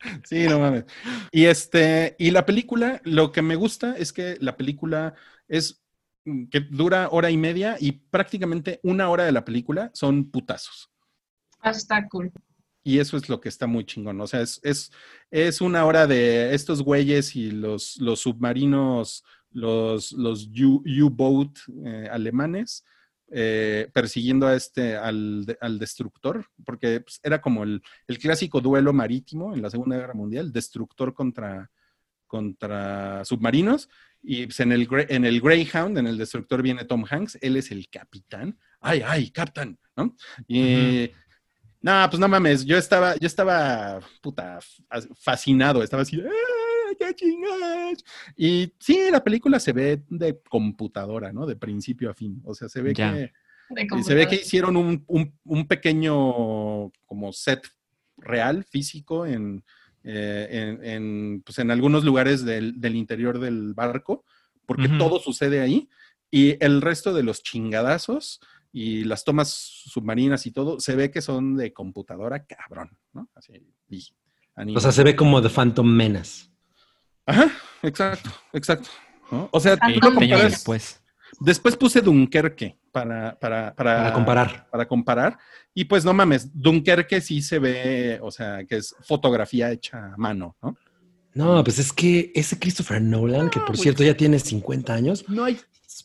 [0.24, 0.84] Sí, no mames.
[1.30, 5.14] Y este, y la película, lo que me gusta es que la película
[5.46, 5.82] es
[6.24, 10.90] mm, que dura hora y media y prácticamente una hora de la película son putazos.
[11.60, 12.32] Ah, está cool.
[12.82, 14.18] Y eso es lo que está muy chingón.
[14.22, 14.90] O sea, es, es,
[15.30, 19.22] es una hora de estos güeyes y los, los submarinos,
[19.52, 22.84] los, los U-boat eh, alemanes,
[23.32, 28.60] eh, persiguiendo a este, al, de- al destructor, porque pues, era como el, el clásico
[28.60, 31.70] duelo marítimo en la Segunda Guerra Mundial, destructor contra,
[32.26, 33.88] contra submarinos.
[34.22, 37.70] Y pues, en, el, en el Greyhound, en el destructor, viene Tom Hanks, él es
[37.70, 38.58] el capitán.
[38.80, 39.78] ¡Ay, ay, capitán!
[39.96, 40.16] ¿no?
[40.46, 41.10] Y.
[41.82, 46.28] No, pues no mames, yo estaba, yo estaba, puta, fa- fascinado, estaba así, ¡ah,
[48.36, 51.46] Y sí, la película se ve de computadora, ¿no?
[51.46, 53.12] De principio a fin, o sea, se ve Ya.
[53.12, 53.32] que,
[53.70, 57.66] De y se ve que hicieron un, un- un pequeño como set
[58.16, 59.64] real, físico, en,
[60.04, 64.24] eh, en, en, pues, en algunos lugares del, del interior del barco,
[64.66, 65.88] porque todo sucede ahí,
[66.30, 68.40] y el resto de los chingadazos
[68.72, 73.28] y las tomas submarinas y todo, se ve que son de computadora, cabrón, ¿no?
[73.34, 73.52] Así,
[73.88, 74.04] y.
[74.76, 76.50] O sea, se ve como The Phantom Menace.
[77.30, 77.50] Ajá,
[77.82, 78.88] exacto, exacto.
[79.30, 79.48] ¿no?
[79.52, 81.00] O sea, Ah, tú comparas- después.
[81.38, 84.68] Después puse Dunkerque para, para, para, Para comparar.
[84.70, 85.38] para comparar.
[85.72, 90.16] Y pues no mames, Dunkerque sí se ve, o sea, que es fotografía hecha a
[90.16, 90.76] mano, ¿no?
[91.32, 93.80] No, pues es que ese Christopher Nolan, que por güey.
[93.82, 95.54] cierto ya tiene 50 años, No hay,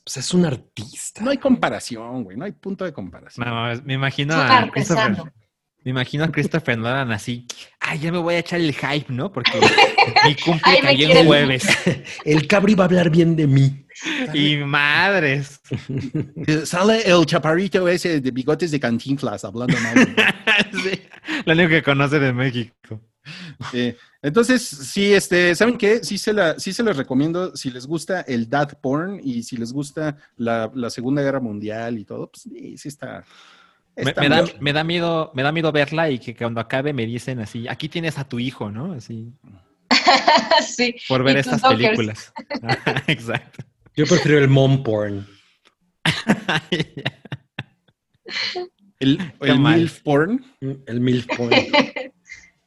[0.03, 1.23] pues es un artista.
[1.23, 3.47] no hay comparación, güey, no hay punto de comparación.
[3.47, 4.69] No, mames, me imagino a.
[4.71, 5.17] Christopher.
[5.85, 7.45] Me imagino a Christopher Nolan así.
[7.79, 9.31] Ay, ya me voy a echar el hype, ¿no?
[9.31, 9.51] Porque
[10.25, 11.63] mi cumple Ay, cayó jueves.
[12.25, 13.85] El cabri va a hablar bien de mí.
[14.33, 15.61] Y madres.
[16.47, 20.15] Eh, Sale el chaparrito ese de bigotes de cantinflas hablando mal.
[20.71, 21.01] Sí,
[21.45, 23.01] Lo único que conoce de México.
[23.71, 23.95] Sí.
[24.21, 26.03] Entonces, sí, este, ¿saben qué?
[26.03, 29.57] Sí se, la, sí se les recomiendo, si les gusta el dad porn y si
[29.57, 33.23] les gusta la, la Segunda Guerra Mundial y todo, pues sí, sí está.
[33.95, 37.39] Me, da, me da miedo, me da miedo verla y que cuando acabe me dicen
[37.39, 38.93] así, aquí tienes a tu hijo, ¿no?
[38.93, 39.31] Así,
[40.75, 40.95] sí.
[41.07, 41.79] por ver estas dockers.
[41.79, 42.33] películas.
[43.07, 43.63] Exacto.
[43.95, 45.25] Yo prefiero el mom porn.
[48.99, 49.59] El, el.
[49.59, 50.43] MILF porn.
[50.61, 51.51] El milf porn.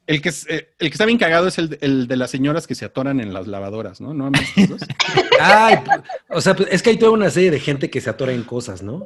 [0.08, 2.30] El que, es- eh, el que está bien cagado es el, de- el de las
[2.30, 4.14] señoras que se atoran en las lavadoras, ¿no?
[4.14, 4.80] ¿No han visto esos?
[5.40, 5.76] Ay,
[6.30, 8.42] o sea, pues, es que hay toda una serie de gente que se atora en
[8.42, 9.04] cosas, ¿no?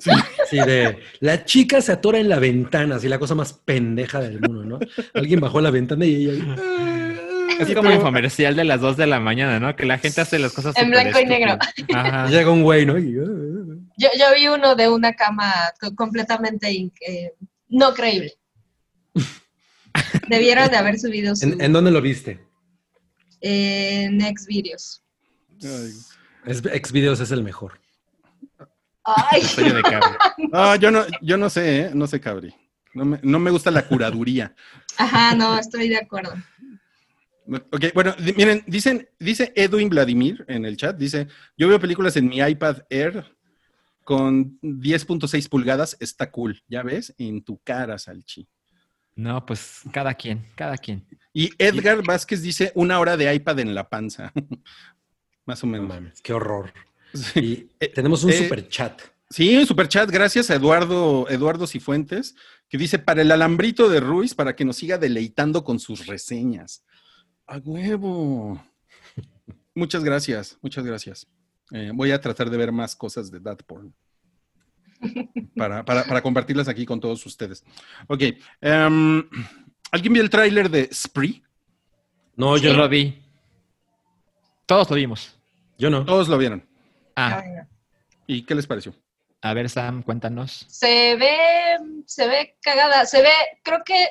[0.49, 0.59] Sí.
[0.61, 4.65] de la chica se atora en la ventana, así la cosa más pendeja del mundo,
[4.65, 4.79] ¿no?
[5.13, 6.57] Alguien bajó la ventana y ella.
[7.59, 9.77] Es como un infomercial de las 2 de la mañana, ¿no?
[9.77, 11.59] Que la gente hace las cosas En blanco y negro.
[11.95, 12.27] Ajá.
[12.31, 12.99] Llega un güey, ¿no?
[12.99, 17.35] Y, Yo, yo vi uno de una cama co- completamente eh,
[17.69, 18.33] no creíble.
[20.29, 22.41] Debieron de haber subido su, ¿En, en dónde lo viste?
[23.41, 25.03] en Xvideos.
[26.47, 27.81] Xvideos es el mejor.
[29.05, 30.17] Ay, de Cabri.
[30.53, 31.91] Ah, yo no, yo no sé, ¿eh?
[31.95, 32.55] no sé, Cabri.
[32.95, 34.55] No me, no me gusta la curaduría.
[34.97, 36.33] ajá, no, estoy de acuerdo.
[37.73, 42.29] Ok, bueno, miren, dicen, dice Edwin Vladimir en el chat, dice, yo veo películas en
[42.29, 43.25] mi iPad Air
[44.05, 47.13] con 10.6 pulgadas, está cool, ¿ya ves?
[47.19, 48.47] En tu cara, Salchi.
[49.15, 51.07] No, pues cada quien, cada quien.
[51.33, 54.33] Y Edgar Vázquez dice, una hora de iPad en la panza.
[55.47, 55.89] Más o No menos.
[55.89, 56.73] mames, qué horror.
[57.15, 57.69] Sí.
[57.81, 59.03] Y tenemos un eh, super chat.
[59.29, 62.35] Sí, super chat, gracias a Eduardo, Eduardo Cifuentes,
[62.69, 66.85] que dice para el alambrito de Ruiz para que nos siga deleitando con sus reseñas.
[67.47, 68.63] A huevo.
[69.75, 71.27] Muchas gracias, muchas gracias.
[71.71, 73.95] Eh, voy a tratar de ver más cosas de that porn.
[75.57, 77.65] Para, para- para compartirlas aquí con todos ustedes.
[78.09, 78.23] Ok.
[78.61, 79.29] em,
[79.91, 81.43] ¿Alguien vio el tráiler de Spree?
[82.37, 82.89] No, Yo yo lo no.
[82.89, 83.23] vi.
[84.67, 85.39] Todos lo vimos.
[85.79, 86.05] Yo no.
[86.05, 86.67] Todos lo vieron.
[87.17, 87.69] Ah, no.
[88.27, 88.95] ¿Y qué les pareció?
[89.45, 90.65] a ver, Sam, cuéntanos.
[90.69, 91.77] Se ve,
[92.07, 93.29] se ve cagada, se ve,
[93.65, 94.07] creo que,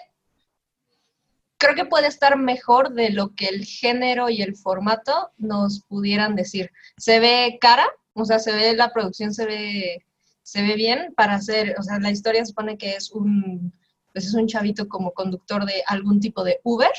[1.57, 6.35] creo que puede estar mejor de lo que el género y el formato nos pudieran
[6.35, 6.69] decir.
[6.97, 10.05] Se ve cara, o sea, se ve la producción, se ve,
[10.43, 13.73] se ve bien para hacer, o sea, la historia supone que es un,
[14.13, 16.91] pues es un chavito como conductor de algún tipo de Uber,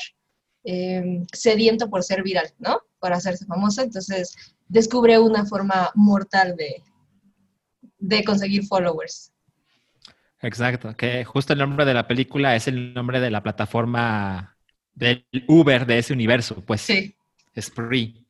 [0.63, 2.81] eh, sediento por ser viral, ¿no?
[2.99, 4.35] Por hacerse famoso, entonces
[4.67, 6.81] descubre una forma mortal de,
[7.97, 9.31] de conseguir followers.
[10.41, 14.57] Exacto, que justo el nombre de la película es el nombre de la plataforma
[14.93, 17.15] del Uber de ese universo, pues Sí.
[17.59, 18.22] Spree.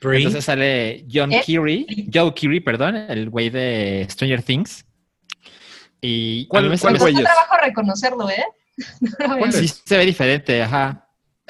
[0.00, 1.42] Entonces sale John ¿Eh?
[1.44, 4.84] Keary, Joe Keary, perdón, el güey de Stranger Things.
[6.00, 8.44] Y a ¿Cuál- mí me cuál sale- trabajo reconocerlo, ¿eh?
[9.28, 9.52] No.
[9.52, 11.04] Sí, se ve diferente, ajá.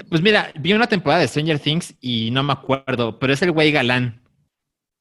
[0.09, 3.53] Pues mira, vi una temporada de Stranger Things y no me acuerdo, pero es el
[3.53, 4.23] güey galán.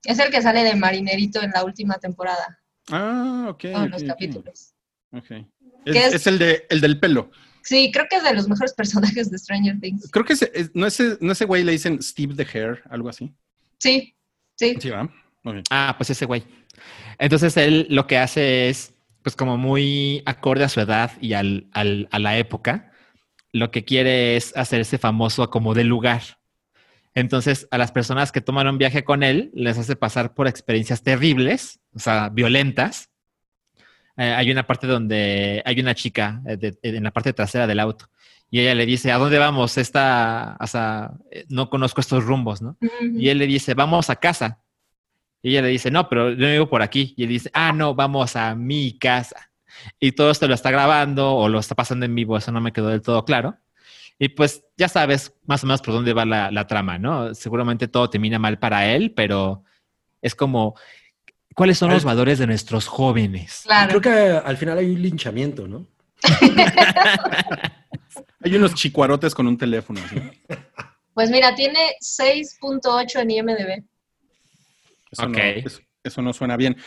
[0.04, 2.60] Es el que sale de marinerito en la última temporada,
[2.90, 3.62] Ah, ok.
[3.62, 4.74] todos ok, los capítulos.
[5.14, 5.26] Ok.
[5.28, 5.46] ¿Qué
[5.86, 6.14] Es, es?
[6.16, 7.32] es el, de, el del pelo.
[7.68, 10.10] Sí, creo que es de los mejores personajes de Stranger Things.
[10.12, 13.10] Creo que ese, es- no, ese, no ese güey le dicen Steve the Hair, algo
[13.10, 13.34] así.
[13.80, 14.16] Sí,
[14.56, 14.76] sí.
[14.80, 15.04] Sí, ¿va?
[15.44, 15.56] Ok.
[15.70, 16.44] Ah, pues ese güey.
[17.20, 21.68] Entonces él lo que hace es, pues como muy acorde a su edad y al,
[21.74, 22.92] al- a la época,
[23.52, 26.22] lo que quiere es hacerse famoso como del lugar.
[27.16, 31.02] Entonces a las personas que toman un viaje con él les hace pasar por experiencias
[31.04, 33.10] terribles, o sea, violentas.
[34.18, 37.80] Eh, hay una parte donde hay una chica eh, de- en la parte trasera del
[37.80, 38.10] auto
[38.50, 39.78] y ella le dice, ¿a dónde vamos?
[39.78, 42.78] Esta, o sea, eh, no conozco estos rumbos, ¿no?
[43.20, 44.60] Y él le dice, vamos a casa.
[45.44, 47.14] Y ella le dice, no, pero yo vivo por aquí.
[47.18, 49.52] Y él dice, ah, no, vamos a mi casa.
[50.00, 52.72] Y todo esto lo está grabando o lo está pasando en vivo, eso no me
[52.72, 53.58] quedó del todo claro.
[54.18, 57.36] Y pues ya sabes más o menos por dónde va la, la trama, ¿no?
[57.36, 59.64] Seguramente todo termina mal para él, pero
[60.22, 60.76] es como,
[61.58, 63.64] ¿cuáles son los valores de nuestros jóvenes?
[63.66, 64.00] Claro.
[64.00, 65.86] Creo que al final hay un linchamiento, ¿no?
[68.44, 70.00] Hay unos chicuarotes con un teléfono.
[70.10, 70.22] ¿sí?
[71.14, 73.84] Pues mira, tiene 6.8 en IMDB.
[75.12, 75.30] Eso, Ok.
[75.32, 76.78] no, eso, eso no suena bien.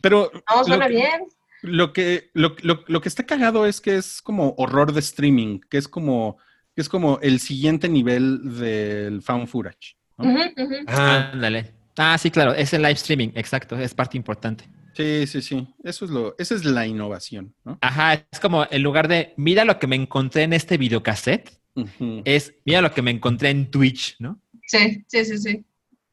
[0.00, 1.22] Pero No, suena lo, que- bien.
[1.62, 5.58] Lo que, lo, lo- lo que está cagado es que es como horror de streaming,
[5.68, 6.38] que es como,
[6.76, 9.96] que es como el siguiente nivel del found footage.
[10.86, 11.72] Ah, Ándale.
[11.98, 14.64] Ah, sí, claro, es el live streaming, exacto, es parte importante.
[14.94, 15.66] Sí, sí, sí.
[15.84, 17.78] Eso es lo, esa es la innovación, ¿no?
[17.80, 22.22] Ajá, es como en lugar de, mira lo que me encontré en este videocassette, Ujú.
[22.24, 24.40] es, mira lo que me encontré en Twitch, ¿no?
[24.66, 25.64] Sí, sí, sí, sí.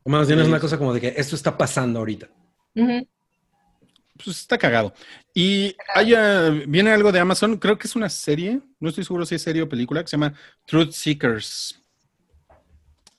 [0.03, 2.29] o más bien es una cosa como de que esto está pasando ahorita.
[2.73, 4.93] Pues está cagado.
[5.33, 9.25] Y hay, eh, viene algo de Amazon, creo que es una serie, no estoy seguro
[9.25, 10.33] si es serie o película, que se llama
[10.65, 11.81] Truth Seekers.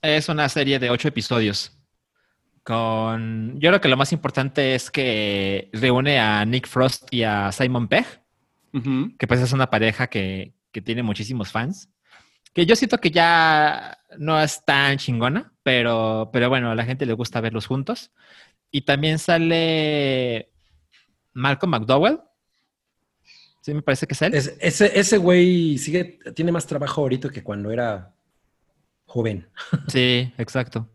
[0.00, 1.75] Es una serie de ocho episodios.
[2.66, 3.60] Con.
[3.60, 7.86] Yo creo que lo más importante es que reúne a Nick Frost y a Simon
[7.86, 8.04] Pegg,
[9.18, 11.88] que pues es una pareja que, que tiene muchísimos fans.
[12.52, 17.06] Que yo siento que ya no es tan chingona, pero, pero bueno, a la gente
[17.06, 18.10] le gusta verlos juntos.
[18.72, 20.50] Y también sale
[21.34, 22.18] Malcolm McDowell.
[23.60, 24.34] Sí, me parece que es él.
[24.34, 28.12] Es- ese, ese güey sigue, tiene más trabajo ahorita que cuando era
[29.06, 29.48] joven.
[29.88, 30.88] Sí, exacto.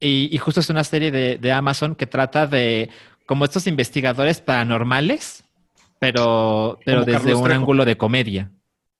[0.00, 2.90] Y, y justo es una serie de, de Amazon que trata de
[3.26, 5.42] como estos investigadores paranormales,
[5.98, 7.60] pero, pero Como desde Carlos un Trejo.
[7.60, 8.50] ángulo de comedia.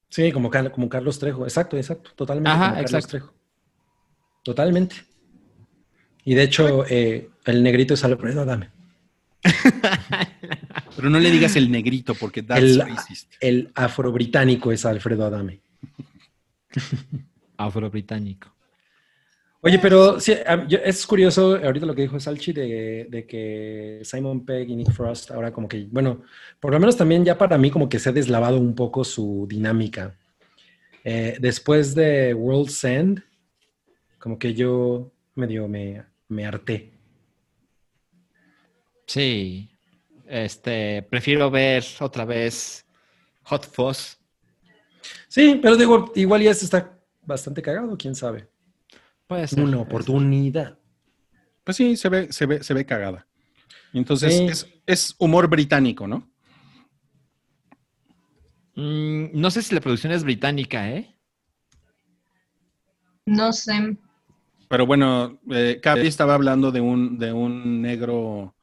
[0.09, 1.44] Sí, como, Car- como Carlos Trejo.
[1.44, 2.10] Exacto, exacto.
[2.16, 2.51] Totalmente.
[2.51, 3.09] Ajá, como Carlos exacto.
[3.10, 3.35] Trejo.
[4.43, 4.97] Totalmente.
[6.24, 8.70] Y de hecho, eh, el negrito es Alfredo Adame.
[10.97, 13.32] Pero no le digas el negrito porque that's El- racist.
[13.40, 15.60] El afro-británico es Alfredo Adame.
[17.56, 18.48] Afro-británico.
[19.66, 20.32] Oye, pero sí,
[20.84, 25.32] es curioso ahorita lo que dijo Salchi de, de que Simon Pegg y Nick Frost
[25.32, 26.22] ahora como que, bueno,
[26.60, 29.44] por lo menos también ya para mí como que se ha deslavado un poco su
[29.51, 30.14] dinámica.
[31.02, 33.24] Eh, después de World's End,
[34.20, 36.93] como que yo medio me, me harté.
[39.09, 39.68] Sí.
[40.28, 42.86] Este, prefiero ver otra vez
[43.43, 44.16] Hot Fuzz.
[45.26, 48.47] Sí, pero digo, igual ya está bastante cagado, quién sabe.
[49.27, 49.65] Puede ser.
[49.65, 50.78] Una oportunidad.
[51.65, 53.27] Pues sí, se ve, se ve, se ve cagada.
[53.93, 54.44] Entonces, Sí.
[54.47, 56.31] es, es humor británico, ¿no?
[58.74, 61.15] Mm, no sé si la producción es británica, ¿eh?
[63.24, 63.97] No sé.
[64.69, 68.55] Pero bueno, eh, Cavi estaba hablando de un, de un negro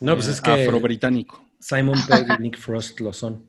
[0.00, 1.44] No, pues eh, es que afrobritánico.
[1.58, 3.46] Simon Pegg y Nick Frost lo son.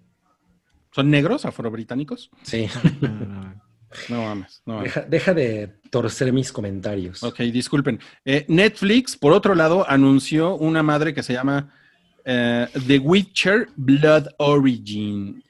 [0.92, 2.32] ¿Son negros afrobritánicos?
[2.44, 2.68] Sí.
[4.10, 4.94] No mames, no mames.
[4.94, 7.24] Deja, deja de torcer mis comentarios.
[7.24, 8.00] Ok, disculpen.
[8.26, 11.74] Eh, Netflix, por otro lado, anunció una madre que se llama
[12.26, 15.44] eh, The Witcher Blood Origin.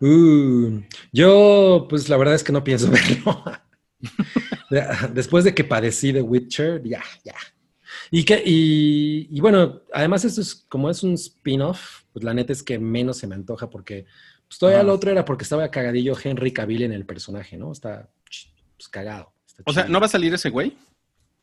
[0.00, 0.80] Uh,
[1.12, 3.44] yo, pues la verdad es que no pienso verlo.
[5.12, 7.34] Después de que padecí de Witcher, ya, ya.
[8.10, 12.52] Y, que, y, y bueno, además esto es como es un spin-off, pues la neta
[12.52, 14.06] es que menos se me antoja porque
[14.48, 17.70] pues todavía lo otro era porque estaba cagadillo Henry Cavill en el personaje, ¿no?
[17.72, 19.32] Está pues, cagado.
[19.46, 19.84] está O sea.
[19.84, 20.76] ¿no va a salir ese güey?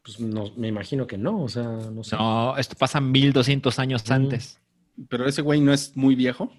[0.03, 2.15] Pues no, me imagino que no, o sea, no sé.
[2.15, 4.13] No, esto pasa 1200 años Mm.
[4.13, 4.59] antes.
[5.09, 6.51] Pero ese güey no es muy viejo.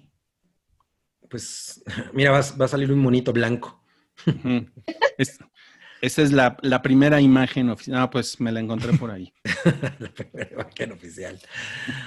[1.29, 1.83] Pues
[2.13, 3.83] mira, va, va a salir un monito blanco.
[5.17, 5.39] Es-
[5.99, 7.97] esa es la, la primera imagen oficial.
[7.99, 9.33] Ah, pues me la encontré por ahí.
[9.99, 11.39] la primera imagen oficial.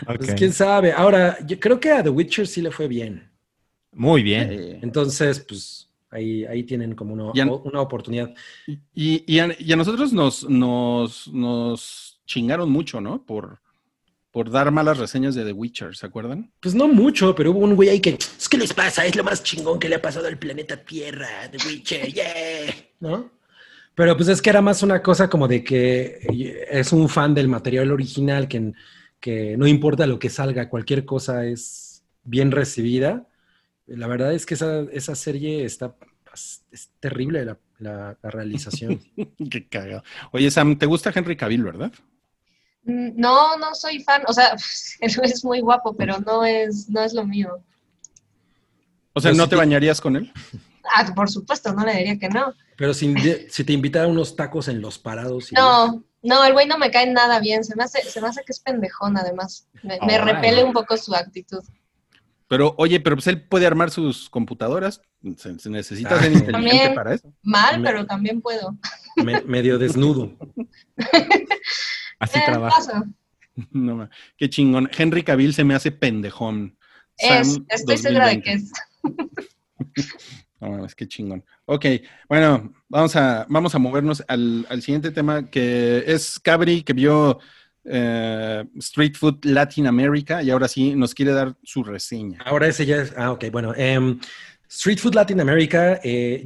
[0.07, 0.93] Pues quién sabe.
[0.93, 3.30] Ahora, yo creo que a The Witcher sí le fue bien.
[3.93, 4.53] Muy bien.
[4.53, 8.33] Eh, Entonces, pues ahí, ahí tienen como una, una oportunidad.
[8.67, 8.79] y,
[9.27, 13.25] y a, y a nosotros nos, nos, nos chingaron mucho, ¿no?
[13.25, 13.61] Por,
[14.31, 16.53] por dar malas reseñas de The Witcher, ¿se acuerdan?
[16.61, 19.05] Pues no mucho, pero hubo un güey ahí que, "Es ¿qué les pasa?
[19.05, 22.75] Es lo más chingón que le ha pasado al planeta Tierra, The Witcher, yeah.
[23.01, 23.31] ¿No?
[23.97, 27.49] Pero pues es que era más una cosa como de que es un fan del
[27.49, 28.73] material original, que,
[29.19, 33.27] que no importa lo que salga, cualquier cosa es bien recibida.
[33.91, 35.95] La verdad es que esa, esa serie está
[36.33, 39.03] es, es terrible la, la- la realización.
[39.51, 40.03] Qué cagado.
[40.33, 41.93] Oye, Sam, ¿te gusta Henry Cavill, verdad?
[42.85, 44.23] Mm, No, no soy fan.
[44.27, 44.57] O sea,
[45.01, 47.62] él es muy guapo, pero no es, no es lo mío.
[49.12, 50.33] O sea, ¿no te bañarías con él?
[50.95, 52.55] Ah, por supuesto, no le diría que no.
[52.77, 53.15] Pero si,
[53.49, 55.51] si te invitara unos tacos en los parados.
[55.53, 57.65] y- No, no, el güey no me cae nada bien.
[57.65, 59.67] Se me hace, se me hace que es pendejón, además.
[59.83, 61.62] Me, repele un poco su actitud.
[62.51, 65.01] Pero, oye, pero pues él puede armar sus computadoras.
[65.36, 66.94] Se, se necesita ser Ah, inteligente También.
[66.97, 67.32] para eso.
[67.44, 68.77] Mal, Me- pero también puedo.
[69.24, 70.36] me- medio desnudo.
[72.18, 73.05] Así Eh, trabaja.
[73.72, 74.09] No,
[74.39, 74.89] qué chingón.
[74.97, 76.77] Henry Cavill se me hace pendejón.
[77.18, 78.43] Es, Sam estoy segura de 2020.
[78.44, 78.72] que es.
[80.60, 81.43] No mames, qué chingón.
[81.64, 81.86] Ok,
[82.28, 87.39] bueno, vamos a, vamos a movernos al, al siguiente tema que es Cabri, que vio
[87.85, 92.40] eh, Street Food Latin America y ahora sí nos quiere dar su reseña.
[92.44, 93.12] Ahora ese ya es.
[93.16, 93.73] Ah, ok, bueno.
[93.77, 94.19] em,
[94.69, 96.01] Street Food Latin America.
[96.05, 96.44] eh,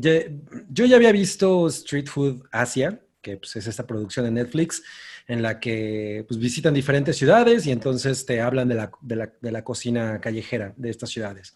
[0.71, 4.83] yo ya había visto Street Food Asia, que pues, es esta producción de Netflix,
[5.27, 9.33] en la que pues, visitan diferentes ciudades y entonces te hablan de la, de la-
[9.41, 11.55] de la cocina callejera de estas ciudades.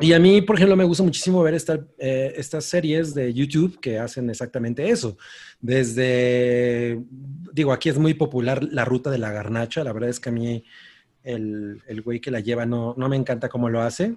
[0.00, 3.80] Y a mí, por ejemplo, me gusta muchísimo ver esta- eh, estas series de YouTube
[3.80, 5.16] que hacen exactamente eso.
[5.60, 7.02] Desde,
[7.52, 9.82] digo, aquí es muy popular la ruta de la garnacha.
[9.84, 10.64] La verdad es que a mí
[11.24, 14.16] el, el güey que la lleva no, no me encanta cómo lo hace.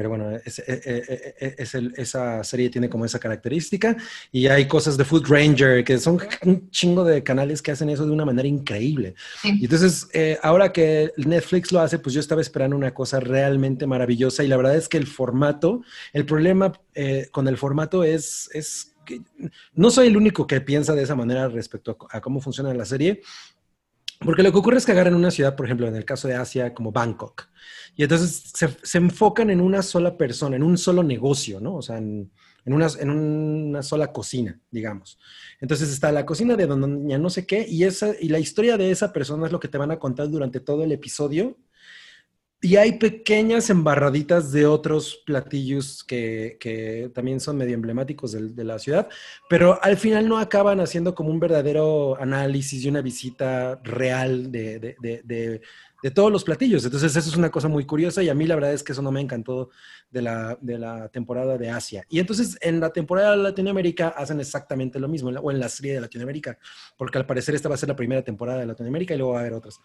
[0.00, 3.94] Pero bueno, es, eh, eh, eh, es el- esa serie tiene como esa característica.
[4.32, 8.06] Y hay cosas de Food Ranger, que son un chingo de canales que hacen eso
[8.06, 9.14] de una manera increíble.
[9.42, 9.58] Sí.
[9.60, 13.86] Y entonces, eh, ahora que Netflix lo hace, pues yo estaba esperando una cosa realmente
[13.86, 14.42] maravillosa.
[14.42, 15.82] Y la verdad es que el formato,
[16.14, 19.20] el problema eh, con el formato es, es que
[19.74, 22.86] no soy el único que piensa de esa manera respecto a, a cómo funciona la
[22.86, 23.20] serie.
[24.24, 26.34] Porque lo que ocurre es que agarran una ciudad, por ejemplo, en el caso de
[26.34, 27.48] Asia, como Bangkok,
[27.96, 31.76] y entonces se, se enfocan en una sola persona, en un solo negocio, ¿no?
[31.76, 32.30] O sea, en,
[32.64, 35.18] en una, en una sola cocina, digamos.
[35.60, 38.90] Entonces está la cocina de doña no sé qué, y, esa, y la historia de
[38.90, 41.56] esa persona es lo que te van a contar durante todo el episodio.
[42.62, 48.78] Y hay pequeñas embarraditas de otros platillos que, que también son medio emblemáticos de, la
[48.78, 49.08] ciudad,
[49.48, 54.78] pero al final no acaban haciendo como un verdadero análisis y una visita real de,
[54.78, 55.60] de- de-
[56.14, 56.84] todos los platillos.
[56.84, 59.02] Entonces eso es una cosa muy curiosa y a mí la verdad es que eso
[59.02, 59.70] no me encantó
[60.10, 62.04] de la, de la temporada de Asia.
[62.08, 65.94] Y entonces en la temporada de Latinoamérica hacen exactamente lo mismo, o en la serie
[65.94, 66.58] de Latinoamérica,
[66.96, 69.38] porque al parecer esta va a ser la primera temporada de Latinoamérica y luego va
[69.38, 69.78] a haber otras.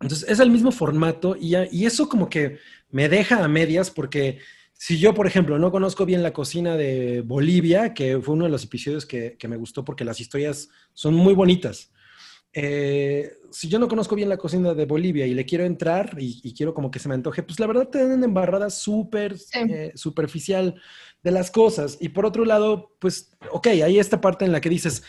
[0.00, 1.54] Entonces es el mismo formato y,
[1.84, 2.58] eso como que
[2.90, 4.38] me deja a medias porque
[4.74, 8.50] si yo, por ejemplo, no conozco bien la cocina de Bolivia, que fue uno de
[8.50, 11.90] los episodios que, que me gustó porque las historias son muy bonitas.
[12.52, 16.40] eh, si yo no conozco bien la cocina de Bolivia y le quiero entrar y,
[16.42, 19.36] y quiero como que se me antoje, pues la verdad te dan una embarrada súper
[19.54, 20.80] eh, superficial
[21.22, 21.98] de las cosas.
[22.00, 25.02] Y por otro lado, pues, ok, hay esta parte en la que dices,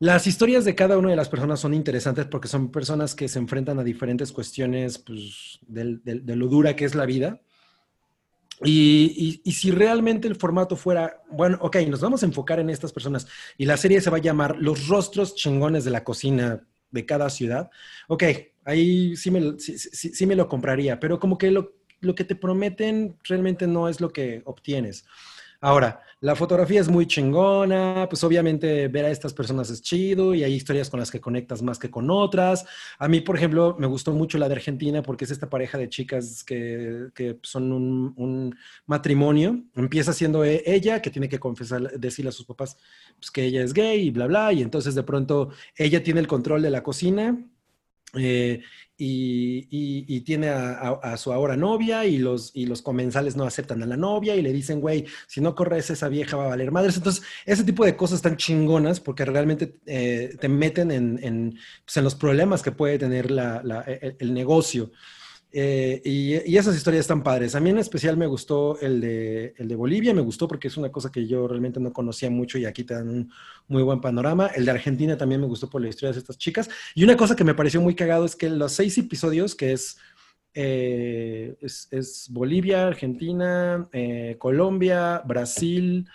[0.00, 3.38] las historias de cada una de las personas son interesantes porque son personas que se
[3.38, 7.40] enfrentan a diferentes cuestiones pues, de lo dura que es la vida.
[8.62, 13.26] Y, si realmente el formato fuera, bueno, ok, nos vamos a enfocar en estas personas
[13.56, 17.30] y la serie se va a llamar Los rostros chingones de la cocina de cada
[17.30, 17.70] ciudad,
[18.08, 18.24] ok,
[18.64, 22.34] ahí sí me, sí- sí me lo compraría, pero como que lo, lo que te
[22.34, 25.06] prometen realmente no es lo que obtienes.
[25.62, 30.42] Ahora, la fotografía es muy chingona, pues obviamente ver a estas personas es chido y
[30.42, 32.64] hay historias con las que conectas más que con otras.
[32.98, 35.90] A mí, por ejemplo, me gustó mucho la de Argentina porque es esta pareja de
[35.90, 38.56] chicas que, que son un,
[38.86, 39.62] matrimonio.
[39.74, 42.78] Empieza siendo e- ella que tiene que confesar, decirle a sus papás
[43.18, 46.26] pues, que ella es gay y bla, bla, y entonces de pronto ella tiene el
[46.26, 47.38] control de la cocina.
[48.14, 48.62] Eh,
[49.02, 53.96] y, tiene a, su ahora novia y los, y los comensales no aceptan a la
[53.96, 56.96] novia y le dicen, güey, si no corres esa vieja va a valer madres.
[56.96, 62.04] Entonces, ese tipo de cosas están chingonas porque realmente eh, te meten en, pues, en
[62.04, 64.90] los problemas que puede tener la- la- el, el negocio.
[65.52, 67.54] Eh, y, esas historias están padres.
[67.54, 70.76] A mí en especial me gustó el de, el de Bolivia, me gustó porque es
[70.76, 73.32] una cosa que yo realmente no conocía mucho y aquí te dan un
[73.66, 74.46] muy buen panorama.
[74.48, 76.68] El de Argentina también me gustó por la historia de estas chicas.
[76.94, 79.98] Y una cosa que me pareció muy cagado es que los seis episodios, que es,
[80.54, 86.06] eh, es, Bolivia, Argentina, eh, Colombia, Brasil,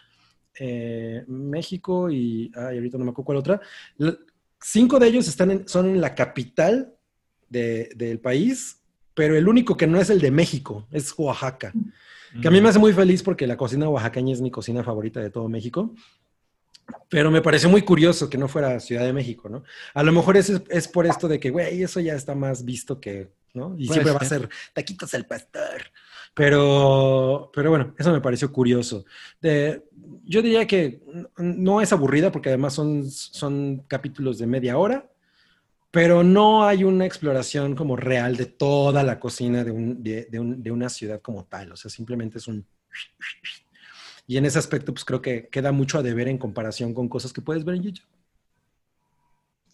[1.28, 3.62] México y ahorita no me acuerdo cuál otra.
[4.62, 6.96] Cinco de ellos están son en la capital
[7.50, 8.85] de- del país,
[9.16, 11.74] pero el único que no es el de México, es Oaxaca.
[12.42, 15.22] Que a mí me hace muy feliz porque la cocina oaxaqueña es mi cocina favorita
[15.22, 15.96] de todo México.
[17.10, 19.64] Pero me pareció muy curioso que no fuera Ciudad de México, ¿no?
[19.94, 23.00] A lo mejor es, es por esto de que, güey, eso ya está más visto
[23.00, 23.74] que, ¿no?
[23.78, 24.50] Y Puede siempre va a ser.
[24.74, 25.82] taquitos al pastor.
[26.34, 29.06] Pero, pero bueno, eso me pareció curioso.
[29.42, 29.84] De-
[30.26, 31.02] yo diría que
[31.38, 35.10] no es aburrida porque además son, son capítulos de media hora,
[35.96, 40.40] pero no hay una exploración como real de toda la cocina de, un- de- de
[40.42, 41.72] un- de una ciudad como tal.
[41.72, 42.66] O sea, simplemente es un...
[44.28, 47.32] Y en ese aspecto, pues creo que queda mucho a deber en comparación con cosas
[47.32, 48.06] que puedes ver en YouTube.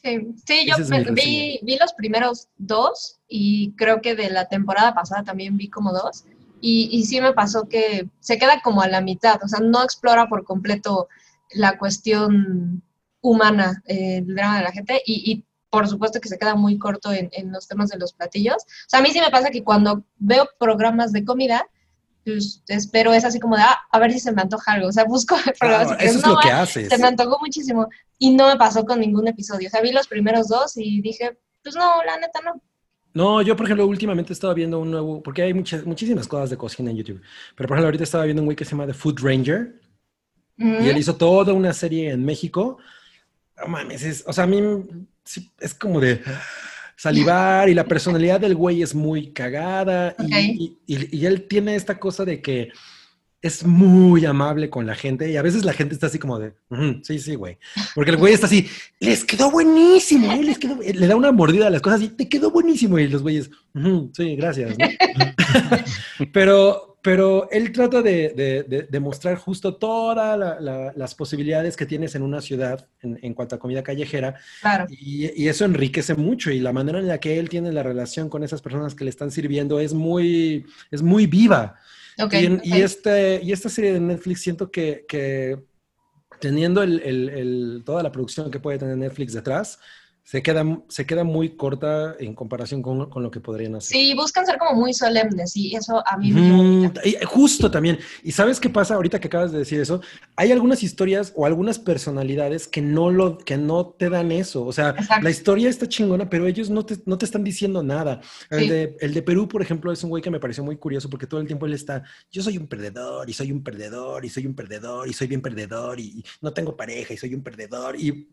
[0.04, 4.94] Sí, sí, yo me- vi, vi los primeros dos y creo que de la temporada
[4.94, 6.26] pasada también vi como dos.
[6.62, 9.84] Y, y sí me pasó que se queda como a la mitad, o sea, no
[9.84, 11.08] explora por completo
[11.54, 12.84] la cuestión
[13.22, 16.78] humana, eh, el drama de la gente y, y por supuesto que se queda muy
[16.78, 18.58] corto en, en los temas de los platillos.
[18.64, 21.66] O sea, a mí sí me pasa que cuando veo programas de comida,
[22.24, 24.92] pues espero es así como de, ah, a ver si se me antoja algo, o
[24.92, 26.90] sea, busco programas Claro, que eso es no lo que hay, haces.
[26.90, 27.88] se me antojó muchísimo
[28.20, 29.68] y no me pasó con ningún episodio.
[29.68, 32.62] O sea, vi los primeros dos y dije, pues no, la neta no.
[33.14, 36.58] No, yo, por ejemplo, últimamente estaba viendo un nuevo, porque hay muchas, muchísimas cosas de
[36.58, 37.22] cocina en YouTube,
[37.56, 39.82] pero por ejemplo, ahorita estaba viendo un güey que se llama The Food Ranger
[40.58, 42.78] y él hizo toda una serie en México.
[43.58, 44.62] No mames, es- o sea, a mí
[45.24, 46.22] sí, es como de
[46.96, 50.32] salivar y la personalidad del güey es muy cagada y- Ok.
[50.38, 52.70] y, y- y él tiene esta cosa de que
[53.44, 56.54] es muy amable con la gente y a veces la gente está así como de,
[56.70, 57.58] "Ujú, sí, sí, güey.
[57.96, 58.68] Porque el güey está así,
[59.00, 60.44] les quedó buenísimo, ¿eh?
[60.44, 63.24] les quedó, le da una mordida a las cosas y te quedó buenísimo y los
[63.24, 64.78] güeyes, "Ujú, sí, gracias.
[64.78, 64.86] ¿no?
[66.34, 71.76] pero, pero él trata de, de- de- de mostrar justo todas la- la- las posibilidades
[71.76, 74.86] que tienes en una ciudad en, en cuanto a comida callejera Claro.
[74.90, 78.30] y, y eso enriquece mucho y la manera en la que él tiene la relación
[78.30, 81.76] con esas personas que le están sirviendo es muy, es muy viva.
[82.22, 82.34] Ok.
[82.34, 82.66] Y, en- ok.
[82.66, 85.58] y este, y esta serie de Netflix siento que, que
[86.40, 89.80] teniendo el- el- el- toda la producción que puede tener Netflix detrás,
[90.32, 93.98] se queda, se queda muy corta en comparación con, con, lo que podrían hacer.
[93.98, 96.90] Sí, buscan ser como muy solemnes y eso a mí me
[97.26, 98.00] Justo también.
[98.24, 100.00] Y sabes qué pasa ahorita que acabas de decir eso?
[100.38, 104.64] Hay algunas historias o algunas personalidades que no, lo, que no te dan eso.
[104.66, 108.22] O sea, la historia está chingona, pero ellos no te, no te están diciendo nada.
[108.50, 111.10] El, de, el de Perú, por ejemplo, es un güey que me pareció muy curioso
[111.10, 114.30] porque todo el tiempo él está, yo soy un perdedor y soy un perdedor y
[114.30, 118.00] soy un perdedor y soy bien perdedor y no tengo pareja y soy un perdedor
[118.00, 118.30] y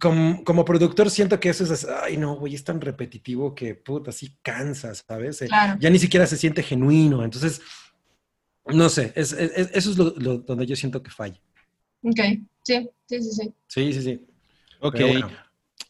[0.00, 4.36] como, productor siento que eso es, ay no, güey, es tan repetitivo que, puta, así
[4.42, 5.42] cansa, ¿sabes?
[5.42, 5.48] Eh,
[5.78, 7.60] ya ni siquiera se siente genuino, entonces,
[8.66, 11.40] no sé, eso es lo, donde yo siento que falla.
[12.02, 12.20] Ok,
[12.62, 13.54] sí, sí, sí, sí.
[13.66, 14.26] Sí, sí, sí.
[14.80, 15.00] Ok.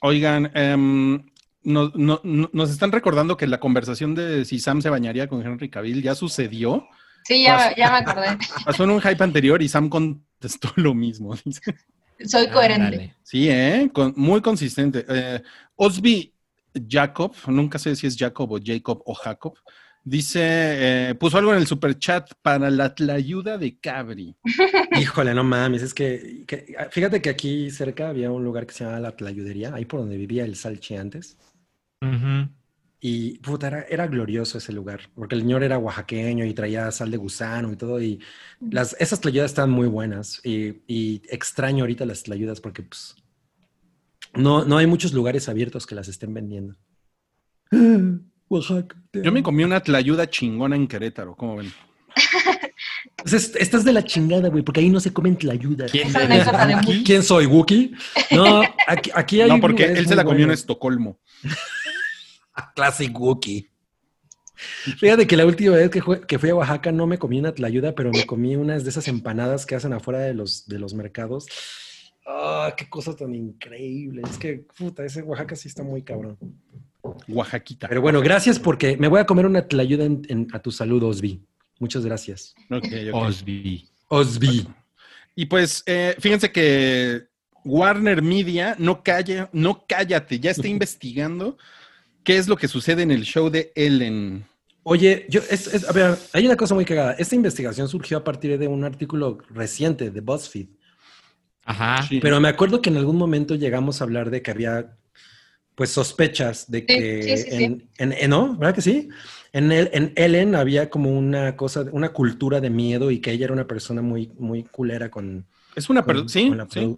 [0.00, 1.24] Oigan, em,
[1.62, 6.14] nos están recordando que la conversación de si Sam se bañaría con Henry Cavill ya
[6.14, 6.86] sucedió.
[7.24, 8.38] Sí, ya, ya me acordé.
[8.66, 11.34] Pasó en un hype anterior y Sam contestó lo mismo.
[11.44, 11.62] Dice.
[12.24, 13.14] Soy coherente.
[13.22, 13.90] Sí, ¿eh?
[14.16, 15.04] muy consistente.
[15.08, 15.42] Eh,
[15.76, 16.32] Osby
[16.88, 19.54] Jacob, nunca sé si es Jacob o Jacob o Jacob,
[20.02, 24.36] dice, eh, puso algo en el super chat para la tlayuda de Cabri.
[25.00, 26.44] Híjole, no mames, es que,
[26.90, 30.16] fíjate que aquí cerca había un lugar que se llama La Tlayudería, ahí por donde
[30.16, 31.36] vivía el Salchi antes.
[33.06, 37.18] Y puta, era, glorioso ese lugar, porque el señor era oaxaqueño y traía sal de
[37.18, 38.00] gusano y todo.
[38.00, 38.18] Y
[38.70, 40.40] las, esas tlayudas están muy buenas.
[40.42, 43.14] Y, extraño ahorita las tlayudas porque pues,
[44.32, 46.76] no, no hay muchos lugares abiertos que las estén vendiendo.
[48.48, 48.96] Oaxaca.
[49.12, 51.70] Yo me comí una tlayuda chingona en Querétaro, ¿cómo ven?
[53.26, 55.92] estás de la chingada, güey, porque ahí no se comen tlayudas.
[55.92, 56.08] ¿Quién,
[57.04, 57.92] ¿Quién soy, Wookie?
[58.30, 59.50] No, aquí, aquí hay.
[59.50, 61.18] No, porque él se la comió en Estocolmo.
[62.74, 63.70] Classic Wookie.
[64.98, 67.94] Fíjate que la última vez que, que, fui a Oaxaca no me comí una tlayuda,
[67.94, 71.46] pero me comí unas de esas empanadas que hacen afuera de los, de los mercados.
[72.26, 74.22] ¡Ah, qué cosa tan increíble!
[74.28, 76.38] Es que, puta, ese Oaxaca sí está muy cabrón.
[77.28, 77.88] Oaxaquita.
[77.88, 81.42] Pero bueno, gracias porque me voy a comer una tlayuda en, a tu salud, Osby.
[81.80, 82.54] Muchas gracias.
[83.12, 83.88] Osby.
[84.08, 84.66] Osby.
[85.34, 87.26] Y pues, eh, fíjense que
[87.64, 91.58] Warner Media, no calla, no cállate, ya está investigando
[92.24, 94.44] ¿Qué es lo que sucede en el show de Ellen?
[94.82, 97.12] Oye, yo, es, a ver, hay una cosa muy cagada.
[97.12, 100.68] Esta investigación surgió a partir de un artículo reciente de BuzzFeed.
[101.64, 102.06] Ajá.
[102.20, 104.96] Pero me acuerdo que en algún momento llegamos a hablar de que había,
[105.74, 108.56] pues, sospechas de que en, ¿no?
[108.56, 109.08] ¿Verdad que sí?
[109.52, 113.44] En, el, en Ellen había como una cosa, una cultura de miedo y que ella
[113.44, 116.50] era una persona muy, muy culera con, es una sí,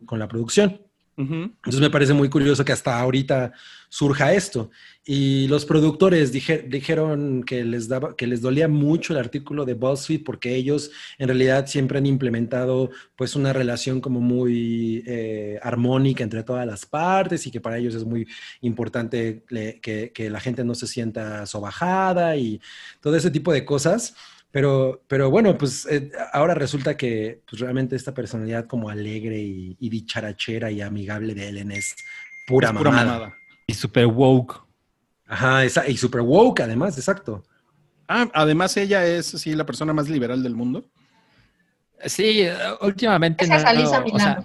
[0.04, 0.80] con la producción.
[1.16, 3.52] Entonces me parece muy curioso que hasta ahorita
[3.96, 4.70] surja esto.
[5.06, 10.22] Y los productores dijeron que les, daba, que les dolía mucho el artículo de BuzzFeed
[10.22, 16.42] porque ellos en realidad siempre han implementado pues una relación como muy eh, armónica entre
[16.42, 18.28] todas las partes y que para ellos es muy
[18.60, 22.60] importante que, que la gente no se sienta sobajada y
[23.00, 24.14] todo ese tipo de cosas.
[24.50, 29.88] Pero, pero bueno, pues eh, ahora resulta que pues, realmente esta personalidad como alegre y,
[29.88, 31.96] dicharachera y amigable de Ellen es
[32.46, 33.34] pura, mamada.
[33.66, 34.62] Y super woke.
[35.26, 37.44] Ajá, esa, y super woke además, exacto.
[38.08, 40.84] Ah, además ella es, sí, la persona más liberal del mundo.
[42.04, 42.46] Sí,
[42.80, 43.44] últimamente...
[43.44, 44.44] Esa no, o sea,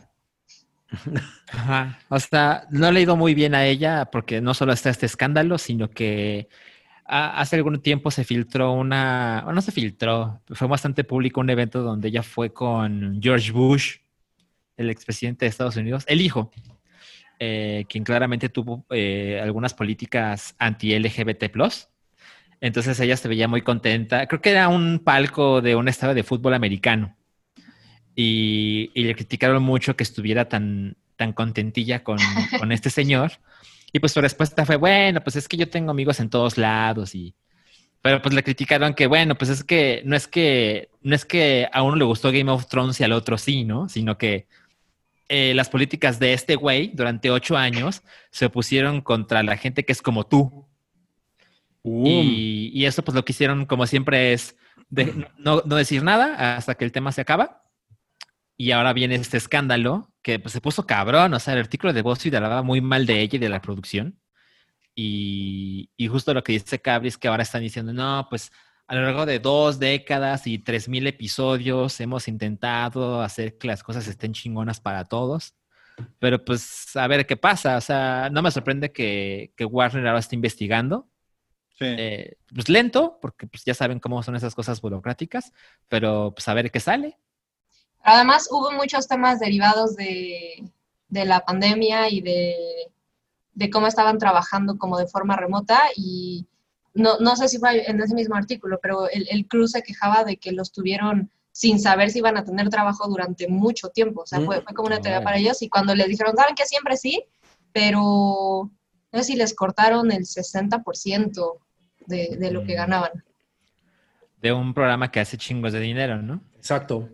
[1.52, 1.99] Ajá.
[2.10, 5.57] O sea, no he leído muy bien a ella porque no solo está este escándalo,
[5.57, 6.49] sino que
[7.06, 12.07] hace algún tiempo se filtró una, no se filtró, fue bastante público un evento donde
[12.07, 13.98] ella fue con George Bush,
[14.77, 16.52] el expresidente de Estados Unidos, el hijo,
[17.43, 21.45] eh, quien claramente tuvo eh, algunas políticas anti-LGBT.
[22.59, 24.27] Entonces ella se veía muy contenta.
[24.27, 27.18] Creo que era un palco de un estado de fútbol americano.
[28.15, 32.19] Y, le criticaron mucho que estuviera tan, tan contentilla con,
[32.59, 33.31] con este señor.
[33.91, 37.15] Y pues su respuesta fue, bueno, pues es que yo tengo amigos en todos lados
[37.15, 37.34] y...
[38.03, 41.68] Pero pues le criticaron que, bueno, pues es que no es que, no es que
[41.72, 43.89] a uno le gustó Game of Thrones y al otro sí, ¿no?
[43.89, 44.47] Sino que
[45.34, 49.94] eh, las políticas de este güey durante ocho años se opusieron contra la gente que
[49.94, 50.68] es como tú.
[51.86, 54.58] Y, eso pues lo que hicieron como siempre es
[55.38, 57.64] no, no, decir nada hasta que el tema se acaba.
[58.58, 62.02] Y ahora viene este escándalo que pues, se puso cabrón, o sea, el artículo de
[62.02, 64.20] BuzzFeed hablaba muy mal de ella y de la producción.
[64.94, 68.52] Y, justo lo que dice Cabri es que ahora están diciendo, no, pues
[68.91, 73.84] a lo largo de dos décadas y tres mil episodios hemos intentado hacer que las
[73.84, 75.55] cosas estén chingonas para todos.
[76.19, 77.77] Pero pues a ver qué pasa.
[77.77, 81.07] O sea, no me sorprende que, Warner ahora esté investigando.
[81.80, 81.85] Sí.
[81.88, 85.53] Eh, pues lento, porque pues ya saben cómo son esas cosas burocráticas,
[85.88, 87.18] pero pues a ver qué sale.
[88.03, 90.69] Además, hubo muchos temas derivados de,
[91.07, 92.55] la pandemia y de
[93.53, 96.47] de cómo estaban trabajando como de forma remota y
[96.93, 100.23] no, no sé si fue en ese mismo artículo, pero el, el crew se quejaba
[100.23, 104.22] de que los tuvieron sin saber si iban a tener trabajo durante mucho tiempo.
[104.22, 106.65] O sea, fue, fue como una tarea para ellos y cuando les dijeron, saben que
[106.65, 107.23] siempre sí,
[107.73, 108.69] pero
[109.11, 111.57] no sé si les cortaron el 60%
[112.07, 112.77] de, de lo que Mm.
[112.77, 113.11] ganaban.
[114.41, 116.41] De un programa que hace chingos de dinero, ¿no?
[116.57, 117.09] Exacto.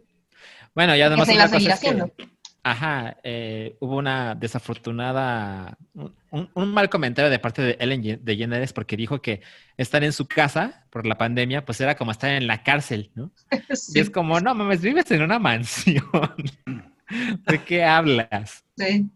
[0.74, 2.12] Bueno, ya Que además se que- haciendo.
[2.70, 8.98] Ajá, eh, hubo una desafortunada, un, un mal comentario de parte de Ellen DeGeneres porque
[8.98, 9.42] dijo que
[9.78, 13.32] estar en su casa por la pandemia, pues era como estar en la cárcel, ¿no?
[13.96, 16.04] Y es como, no mames, vives en una mansión.
[17.48, 18.66] ¿De qué hablas?
[18.78, 19.10] sí.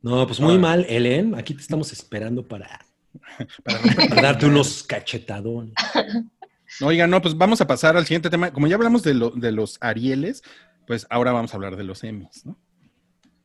[0.00, 1.34] No, pues muy mal, Ellen.
[1.34, 2.68] Aquí te estamos esperando para,
[3.64, 5.74] Para para darte unos cachetadones.
[6.80, 8.52] Oigan, no, pues vamos a pasar al siguiente tema.
[8.52, 10.44] Como ya hablamos de, lo- de los Arieles,
[10.88, 12.58] pues ahora vamos a hablar de los Emmys, ¿no?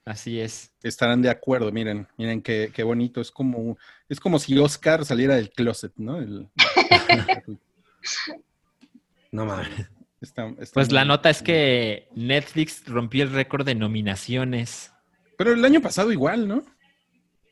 [0.06, 0.74] Así es.
[0.82, 3.22] Estarán de acuerdo, miren, miren qué, qué bonito.
[3.22, 3.78] Es como,
[4.10, 6.18] es como si Oscar saliera del closet, ¿no?
[6.18, 6.50] El-
[9.32, 9.70] No mames.
[10.22, 14.92] está- está Pues la nota es que Netflix rompió el récord de nominaciones.
[15.38, 16.64] Pero el año pasado igual, ¿no?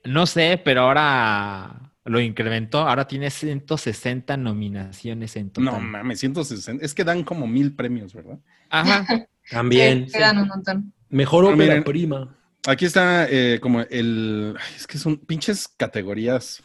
[0.04, 2.80] No sé, pero ahora lo incrementó.
[2.88, 5.66] Ahora tiene 160 nominaciones en total.
[5.74, 6.84] No mames, 160.
[6.86, 8.40] Es que dan como mil premios, ¿verdad?
[8.70, 9.06] Ajá.
[9.52, 10.06] También.
[10.06, 10.94] Que quedan un montón.
[11.10, 12.36] Mejor Pero ópera miren, prima.
[12.68, 14.56] Aquí está eh, como el.
[14.76, 16.64] Es que son pinches categorías.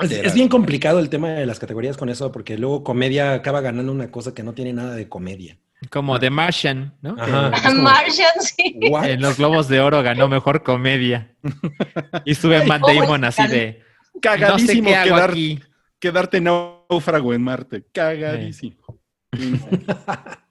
[0.00, 3.92] Es, bien complicado el tema de las categorías con eso, porque luego comedia acaba ganando
[3.92, 5.58] una cosa que no tiene nada de comedia.
[5.90, 7.14] Como The Martian, ¿no?
[7.18, 7.52] Ajá.
[7.68, 8.78] Como- Martian, sí.
[8.90, 9.04] ¿What?
[9.10, 11.34] En los Globos de Oro ganó mejor comedia.
[12.24, 13.80] Y sube Matt Damon así de.
[13.80, 15.60] No sé Cagadísimo qué hago quedar- aquí.
[15.98, 17.84] quedarte náufrago en Marte.
[17.92, 18.76] Cagadísimo.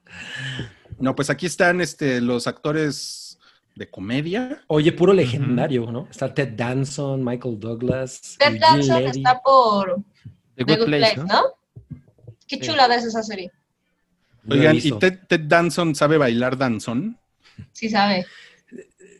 [0.98, 3.38] No, pues aquí están este, los actores
[3.74, 4.62] de comedia.
[4.68, 6.06] Oye, puro legendario, ¿no?
[6.10, 8.36] Está Ted Danson, Michael Douglas.
[8.38, 9.96] Ted Danson está por
[10.56, 11.42] The The Good Place, ¿no?
[12.46, 12.62] Qué Sí.
[12.62, 13.50] chulada es esa serie.
[14.48, 14.92] Oigan, ¿y.
[14.92, 17.18] Ted, Ted Danson sabe bailar danzón?
[17.72, 18.26] Sí sabe.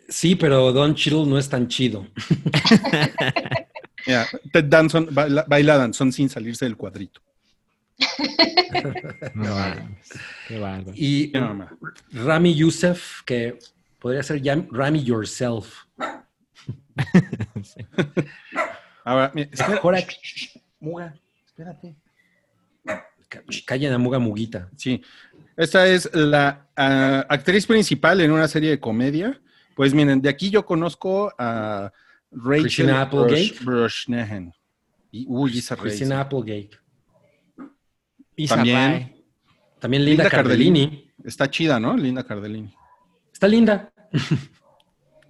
[0.09, 2.07] Sí, pero Don Cheadle no es tan chido.
[4.07, 7.21] Mira, Ted Danson baila, baila danzón sin salirse del cuadrito.
[9.35, 9.57] No.
[10.49, 10.93] Qué bárbaro.
[10.95, 11.33] Y.
[12.13, 13.59] Rami Youssef, que
[14.01, 15.85] podría ser ya Rami Yourself.
[19.05, 19.71] Ahora, mira, espera.
[19.71, 21.15] Mejor ac- Muga,
[21.47, 21.97] espérate.
[23.29, 24.69] Ca- Callen a Muga Muguita.
[24.77, 25.03] Sí.
[25.57, 29.41] Esta es la ah, actriz principal en una serie de comedia.
[29.77, 31.93] Pues miren, de aquí yo conozco a
[32.31, 33.35] Rachel Christina Applegate.
[33.35, 34.53] Brush- Brosnahan.
[35.11, 36.39] Y, uy, esa Christina Rachel.
[36.39, 36.84] Applegate.
[38.37, 39.15] Isa También.
[39.79, 41.11] También Linda, Linda Cardellini.
[41.25, 41.97] Está chida, ¿no?
[41.97, 42.75] Linda Cardellini.
[43.33, 43.93] Está linda.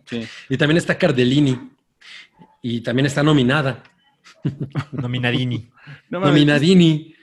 [0.07, 0.23] Sí.
[0.51, 1.59] Y también está Cardellini.
[2.61, 3.83] Y también está nominada.
[4.93, 5.71] Nominadini.
[6.11, 7.15] No Nominadini.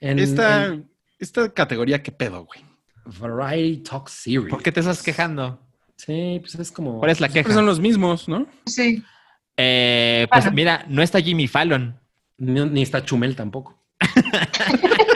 [0.00, 0.88] En, Esta, en
[1.18, 2.60] esta categoría, ¿qué pedo, güey?
[3.04, 4.50] Variety Talk Series.
[4.50, 5.60] ¿Por qué te estás quejando?
[5.96, 7.00] Sí, pues es como.
[7.00, 7.52] ¿Cuál es la queja?
[7.52, 8.46] son los mismos, ¿no?
[8.66, 9.02] Sí.
[9.56, 10.54] Eh, pues Bueno.
[10.54, 11.98] mira, no está Jimmy Fallon.
[12.36, 13.82] Ni, ni está Chumel tampoco.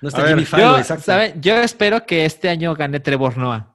[0.00, 1.04] no está Jimmy Fallon, Yo, exacto.
[1.04, 1.34] ¿sabe?
[1.40, 3.74] Yo espero que este año gane Trevor Noah.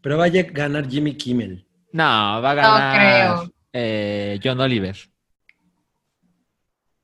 [0.00, 1.66] Pero vaya a ganar Jimmy Kimmel.
[1.92, 3.52] No, va a No ganar creo.
[3.72, 4.96] eh, John Oliver.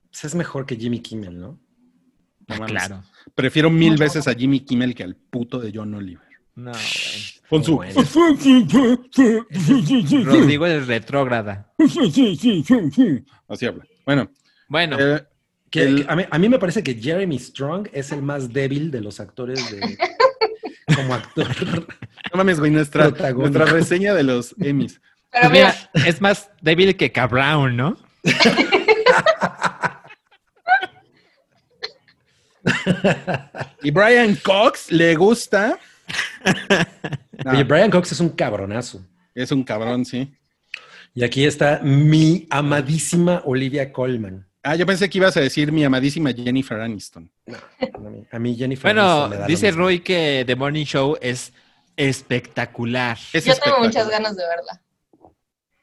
[0.09, 1.59] Pues es mejor que Jimmy Kimmel, ¿no?
[2.47, 2.71] No mames.
[2.71, 3.03] claro.
[3.33, 6.23] Prefiero mil veces a Jimmy Kimmel que al puto de John Oliver.
[6.55, 6.83] No, güey.
[7.49, 7.75] Con su...
[7.75, 8.01] Bueno.
[10.23, 11.73] Rodrigo es retrógrada.
[13.47, 13.83] Así habla.
[14.05, 14.29] Bueno,
[14.69, 15.23] Bueno, eh,
[15.75, 18.53] Que- El- que a, mí, a mí me parece que Jeremy Strong es el más
[18.53, 19.97] débil de los actores de,
[20.95, 21.47] como actor.
[22.31, 25.01] no mames, güey, nuestra, nuestra reseña de los Emmys.
[25.31, 25.75] Pero pues mira,
[26.07, 27.97] es más débil que Cabrown, ¿no?
[33.83, 35.77] Y Brian Cox le gusta.
[37.43, 39.05] No, Oye, Brian Cox es un cabronazo.
[39.33, 40.33] es un cabrón, sí.
[41.13, 44.45] Y aquí está mi amadísima Olivia Colman.
[44.67, 47.29] Ah, yo pensé que ibas a decir mi amadísima Jennifer Aniston.
[47.93, 49.71] A mí, a mí Jennifer Bueno, Aniston lo dice.
[49.71, 51.53] Rui que The Morning Show es
[51.95, 53.15] espectacular.
[53.31, 54.81] Es yo tengo muchas ganas de verla.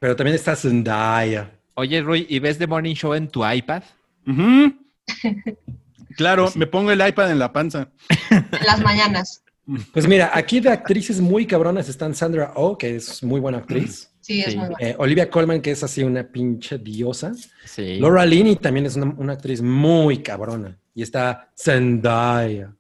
[0.01, 1.49] Pero también está Zendaya.
[1.75, 3.85] Oye, Rui, ¿y ves The Morning Show en tu iPad?
[4.27, 4.77] Ujú.
[6.15, 7.89] Claro, me pongo el iPad en la panza.
[8.29, 9.43] En las mañanas.
[9.95, 14.12] Pues mira, aquí de actrices muy cabronas están Sandra Oh, que es muy buena actriz.
[14.23, 14.57] Sí, es Sí.
[14.57, 14.89] muy buena.
[14.89, 17.33] Eh, Olivia Colman, que es así una pinche diosa.
[17.67, 17.99] Sí.
[18.01, 20.79] Laura Linney también es una, una actriz muy cabrona.
[20.95, 22.73] Y está Zendaya.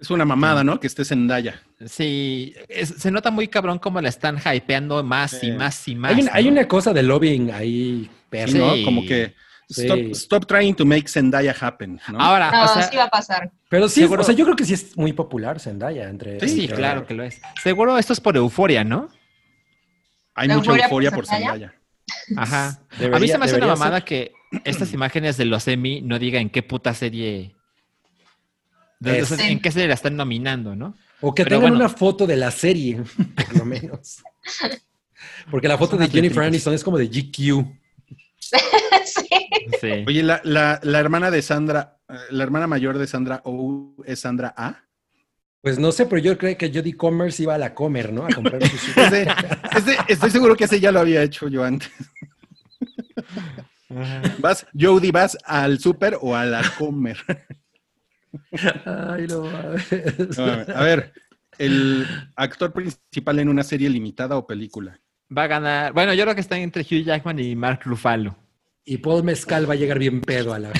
[0.00, 0.80] Es una mamada, ¿no?
[0.80, 1.62] Que esté Zendaya.
[1.86, 5.46] Sí, es- se nota muy cabrón como la están hypeando más Sí.
[5.48, 6.12] y más y más.
[6.14, 6.50] Hay, una, hay ¿no?
[6.52, 8.52] una cosa de lobbying ahí, Sí, perro.
[8.76, 8.84] ¿no?
[8.84, 9.34] Como que
[9.68, 9.82] Sí.
[9.82, 12.18] stop, stop trying to make Zendaya happen, ¿no?
[12.20, 13.52] Ahora, No, o sea, sí va a pasar.
[13.68, 16.40] Pero sí, Seguro- o sea, yo creo que sí es muy popular Zendaya entre.
[16.40, 17.40] Sí, sí, entre- claro que lo es.
[17.62, 19.08] Seguro esto es por euforia, ¿no?
[20.40, 21.74] Hay ¿La mucha euforia por Zendaya?
[22.36, 22.66] Ajá.
[22.68, 24.04] a mí Debería- se me hace una debería mamada ser.
[24.04, 24.32] que
[24.64, 27.54] estas imágenes de los Emmy no digan en qué puta serie.
[29.00, 29.30] de- Es.
[29.32, 30.96] en qué serie la están nominando, ¿no?
[31.20, 31.84] O que Pero tengan bueno.
[31.84, 33.02] una foto de la serie,
[33.36, 34.22] por lo menos.
[35.50, 36.42] Porque la foto de Jennifer.
[36.44, 37.66] Aniston es como de GQ.
[39.04, 39.28] sí.
[39.80, 40.04] Sí.
[40.06, 44.20] Oye, la, la, la hermana de Sandra, eh, la hermana mayor de Sandra O es
[44.20, 44.84] Sandra A.
[45.62, 48.24] Pues no sé, pero yo creo que Jodie Commerce iba a la Comer, ¿no?
[48.24, 49.26] A comprar su Ese-
[49.76, 51.90] ese- estoy seguro que ese ya lo había hecho yo antes.
[54.38, 57.18] Vas, Jody, vas al súper o a la comer.
[58.86, 60.38] Ay, no mames.
[60.38, 61.12] A ver,
[61.58, 62.06] el
[62.36, 64.98] actor principal en una serie limitada o película.
[65.36, 65.92] Va a ganar.
[65.92, 68.36] Bueno, yo creo que están entre Hugh Jackman y Mark Ruffalo.
[68.84, 70.72] Y Paul Mezcal va a llegar bien pedo a la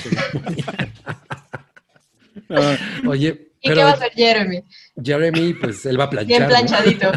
[3.07, 4.65] Oye, ¿Y pero qué va a hacer Jeremy?
[5.03, 6.27] Jeremy, pues él va a planchar.
[6.29, 6.49] Bien ¿no?
[6.49, 7.13] planchadito.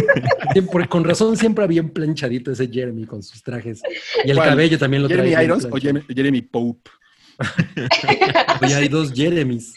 [0.52, 3.82] Siempre- con razón siempre bien planchadito ese Jeremy con sus trajes.
[4.24, 4.50] Y el ¿Cuál?
[4.50, 5.28] cabello también lo trae.
[5.28, 5.76] ¿Jeremy Irons o.
[5.76, 6.90] Jeremy, Jeremy Pope?
[8.62, 9.74] Oye, hay dos Jeremys.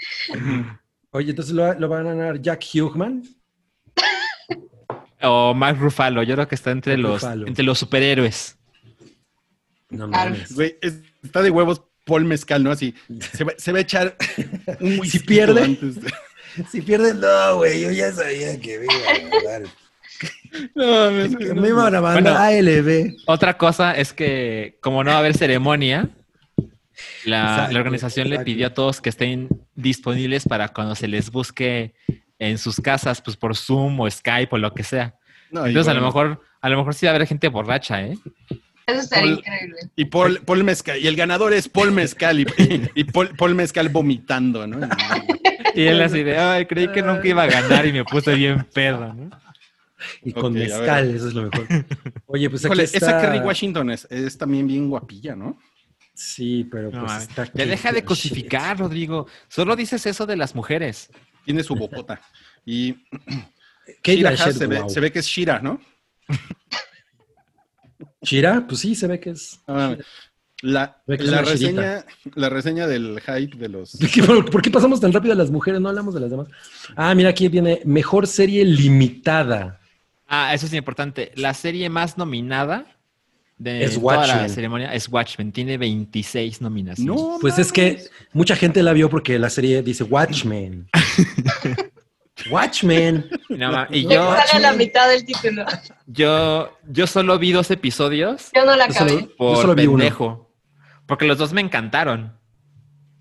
[1.12, 3.24] Oye, entonces lo, lo van a ganar Jack Hugman.
[5.22, 6.24] O Mark Ruffalo.
[6.24, 7.48] Yo creo que está entre, Mark los, Ruffalo.
[7.48, 8.58] entre los superhéroes.
[9.90, 10.54] No mames.
[10.56, 12.72] Güey, es- está de huevos Paul Mezcal, ¿no?
[12.72, 12.94] Así,
[13.34, 14.16] se va, se va a echar
[14.80, 15.64] un whisky pierde.
[15.64, 16.12] antes de-
[16.70, 19.62] Si pierden, no, güey, yo ya sabía que me a.
[20.76, 22.38] No, mames, Que no, me iban a mandar Bueno.
[22.38, 23.14] ALB.
[23.26, 26.10] Otra cosa es que, como no va a haber ceremonia,
[27.26, 31.32] la, Exacto, la organización le pidió a todos que estén disponibles para cuando se les
[31.32, 31.94] busque
[32.38, 35.16] en sus casas, pues por Zoom o Skype o lo que sea.
[35.52, 38.18] no, Entonces, a lo mejor, a lo mejor sí va a haber gente borracha, ¿eh?
[38.92, 39.80] Eso estaría Paul- increíble.
[39.96, 42.46] Y Paul, Paul Mezcal, y el ganador es Paul Mezcal, y,
[42.96, 44.88] y Paul, Paul Mezcal vomitando, ¿no?
[45.74, 48.68] Y él así de, ay, creí que nunca iba a ganar y me puse bien
[48.74, 49.30] pedo, ¿no?
[50.22, 51.66] Y con mezcal, eso es lo mejor.
[52.26, 52.98] Oye, pues aquí está...
[52.98, 55.58] esa Kerry Washington es, es también bien guapilla, ¿no?
[56.14, 57.30] Sí, pero No, pues mames.
[57.30, 57.50] está...
[57.54, 59.28] ya deja de cosificar, Rodrigo.
[59.48, 61.10] Solo dices eso de las mujeres.
[61.46, 62.20] Tiene su bocota.
[62.66, 62.94] Y
[64.04, 65.80] Kate Shira se, ve, se ve que es Shira, ¿no?
[68.22, 69.60] Shira, pues sí, se ve que es...
[69.68, 69.96] Ah,
[70.62, 73.98] la, que la reseña, la reseña del hype de los...
[74.28, 75.82] ¿Por por qué pasamos tan rápido a las mujeres?
[75.82, 76.48] No hablamos de las demás.
[76.96, 79.80] Ah, mira, aquí viene mejor serie limitada.
[80.28, 81.32] Ah, eso es importante.
[81.36, 82.86] La serie más nominada
[83.58, 84.50] de Es toda la Watchmen.
[84.50, 85.52] ceremonia es Watchmen.
[85.52, 87.16] Tiene 26 nominaciones.
[87.16, 88.04] No, Pues es que
[88.34, 90.88] mucha gente la vio porque la serie dice Watchmen.
[92.50, 93.30] Watchmen.
[93.50, 95.66] No, ma- y yo, sale a la mitad del título.
[96.08, 99.28] yo, yo solo vi dos episodios Yo no la Yo solo- acabé.
[99.38, 100.50] por solo vi uno.
[101.06, 102.38] Porque los dos me encantaron.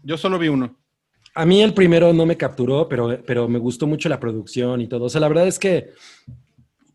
[0.04, 0.76] Yo solo vi uno.
[1.34, 4.86] A mí el primero no me capturó, pero, pero me gustó mucho la producción y
[4.88, 5.04] todo.
[5.04, 5.90] O sea, la verdad es que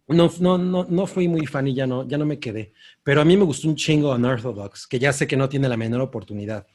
[0.08, 2.74] no, no, no, no fui muy fan y ya no, ya no me quedé.
[3.04, 5.78] Pero a mí me gustó un chingo Unorthodox, que ya sé que no tiene la
[5.78, 6.66] menor oportunidad.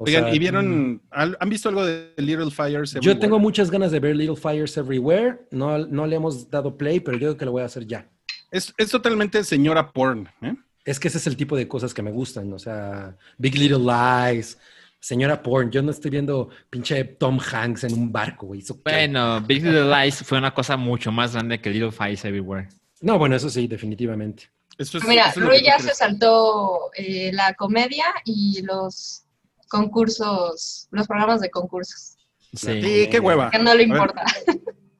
[0.00, 2.92] O Oigan, sea, ¿y vieron, al- han visto algo de Little Fires?
[2.92, 3.20] Yo Everywhere?
[3.20, 5.40] tengo muchas ganas de ver Little Fires Everywhere.
[5.50, 8.08] No, no le hemos dado play, pero yo creo que lo voy a hacer ya.
[8.50, 10.54] Es, es totalmente señora porn, ¿eh?
[10.84, 12.52] Es que ese es el tipo de cosas que me gustan.
[12.52, 14.56] O sea, Big Little Lies,
[15.00, 15.70] señora porn.
[15.72, 18.62] Yo no estoy viendo pinche Tom Hanks en un barco, güey.
[18.84, 22.68] Bueno, Big Little Lies fue una cosa mucho más grande que Little Fires Everywhere.
[23.00, 24.44] No, bueno, eso sí, definitivamente.
[24.78, 29.24] Eso es- Mira, eso es lo Rui ya se saltó eh, la comedia y los
[29.68, 32.16] concursos, los programas de concursos.
[32.54, 32.82] Sí.
[32.82, 33.50] Sí, qué hueva.
[33.50, 34.24] Que no le importa.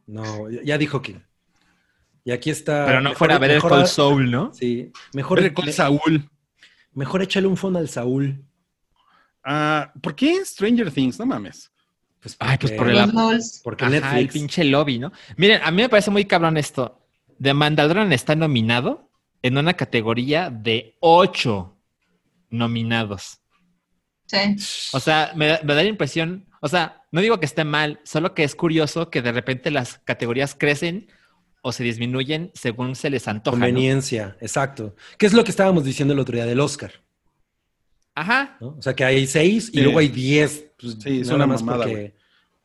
[0.07, 1.21] No, ya- dijo que.
[2.25, 2.85] Y aquí está.
[2.87, 4.53] Pero no mejor- fuera a ver el Cold Soul, ¿no?
[4.55, 6.31] Sí, mejor, Better Call Saúl.
[6.93, 8.45] mejor échale un fondo al Saúl.
[9.45, 11.19] Ah, ¿Por qué Stranger Things?
[11.19, 11.71] No mames.
[12.21, 13.61] Pues Ay, pues por el- Los.
[13.65, 14.33] Porque Ajá, el Netflix.
[14.33, 15.13] pinche lobby, ¿no?
[15.37, 17.01] Miren, a mí me parece muy cabrón esto.
[17.41, 19.09] The Mandalorian está nominado
[19.43, 21.77] en una categoría de ocho
[22.51, 23.41] nominados.
[24.29, 24.91] Sí.
[24.93, 27.99] O sea, me, da- me da la impresión, o sea, no digo que esté mal,
[28.05, 31.09] solo que es curioso que de repente las categorías crecen
[31.63, 33.57] o se disminuyen según se les antoja.
[33.57, 33.65] ¿no?
[33.65, 34.95] Conveniencia, exacto.
[35.19, 36.93] ¿Qué es lo que estábamos diciendo el otro día del Oscar?
[38.15, 38.57] Ajá.
[38.61, 38.77] ¿no?
[38.79, 39.81] O sea, que hay seis y Sí.
[39.83, 40.67] luego hay diez.
[40.79, 42.15] pues, Sí, es nada una más mamada, porque-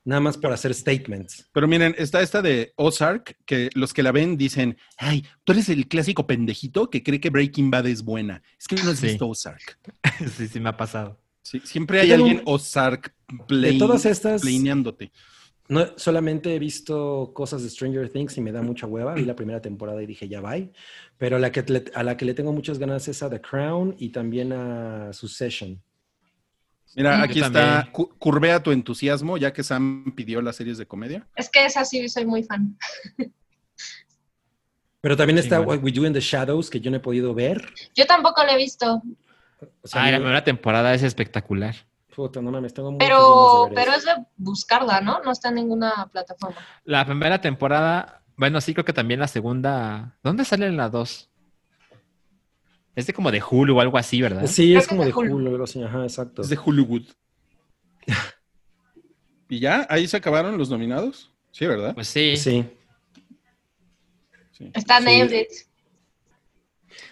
[0.06, 1.48] Nada más por hacer statements.
[1.50, 5.70] Pero miren, está esta de Ozark, que los que la ven dicen, ay, tú eres
[5.70, 8.42] el clásico pendejito que cree que Breaking Bad es buena.
[8.60, 9.06] Es que no has Sí.
[9.06, 9.78] visto Ozark.
[10.36, 11.18] sí, sí me ha pasado.
[11.44, 15.12] Sí, siempre hay alguien un- Ozark De plain- todas estas, planeándote.
[15.68, 19.14] no, solamente he visto cosas de Stranger Things y me da mucha hueva.
[19.14, 20.72] Vi la primera temporada y dije, ya bye.
[21.18, 21.62] Pero la que
[21.94, 25.80] a la que le tengo muchas ganas es a The Crown y también a Succession.
[26.96, 27.92] Mira, aquí Yo está, también.
[27.92, 31.26] cu- curvea tu entusiasmo, ya que Sam pidió las series de comedia.
[31.36, 32.78] Es que esa sí soy muy fan.
[35.00, 35.60] Pero también está.
[35.60, 37.68] What We Do in the Shadows, que yo no he podido ver.
[37.94, 39.02] Yo tampoco la he visto,
[39.82, 41.74] O sea, Ay, la primera temporada es espectacular.
[42.14, 45.20] puta, no mames, tengo pero, pero es de buscarla, ¿no?
[45.22, 46.56] No está en ninguna plataforma.
[46.84, 50.16] La primera temporada, bueno, sí creo que también la segunda.
[50.22, 51.30] ¿Dónde sale en la 2?
[52.96, 54.46] Es de como de Hulu o algo así, ¿verdad?
[54.46, 55.34] Sí, Creo es como es de de Hulu.
[55.36, 55.82] Hulu, algo así.
[55.82, 56.42] Ajá, exacto.
[56.42, 57.02] Es de Hollywood.
[59.48, 59.86] ¿Y ya?
[59.90, 61.30] ¿Ahí se acabaron los nominados?
[61.50, 61.94] Sí, ¿verdad?
[61.94, 62.36] Pues sí.
[62.36, 62.64] Sí.
[64.52, 64.70] Sí.
[64.72, 65.46] Está Sí.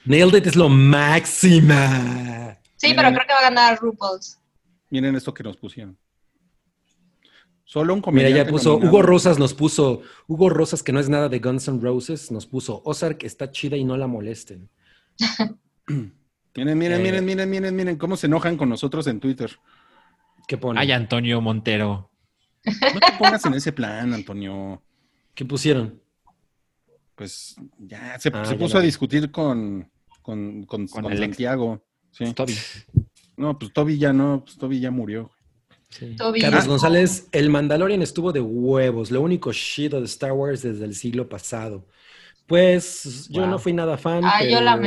[0.05, 2.59] Nailed It es lo máxima.
[2.77, 2.97] Sí, Miren.
[2.97, 4.39] pero creo que va a ganar RuPaul's.
[4.91, 5.97] Miren esto que nos pusieron.
[7.65, 8.91] Solo un Mira, comediante ya puso, nominado.
[8.91, 12.47] Hugo Rosas nos puso, Hugo Rosas, que no es nada de Guns N' Roses, nos
[12.47, 14.69] puso, Ozark está chida y no la molesten.
[16.55, 17.03] Miren, miren, Eh.
[17.03, 19.51] miren, miren, miren, miren cómo se enojan con nosotros en Twitter.
[20.47, 20.79] ¿Qué pone?
[20.81, 22.11] Ay, Antonio Montero.
[22.65, 24.83] No te pongas en ese plan, Antonio.
[25.35, 26.02] ¿Qué pusieron?
[27.15, 29.91] Pues ya se, Ah, se ya puso a discutir con,
[30.23, 31.21] con, con, Con con el ex.
[31.37, 31.85] Santiago.
[32.11, 32.33] Sí.
[32.35, 32.55] Toby.
[33.37, 35.31] No, pues Toby ya no, pues Toby ya murió.
[35.91, 36.17] Sí.
[36.17, 36.41] Toby.
[36.41, 36.69] Carlos Ah.
[36.69, 41.29] González, el Mandalorian estuvo de huevos, lo único shit de Star Wars desde el siglo
[41.29, 41.87] pasado.
[42.47, 43.51] Pues yo Wow.
[43.51, 44.81] no fui nada fan, Ah, pero, yo la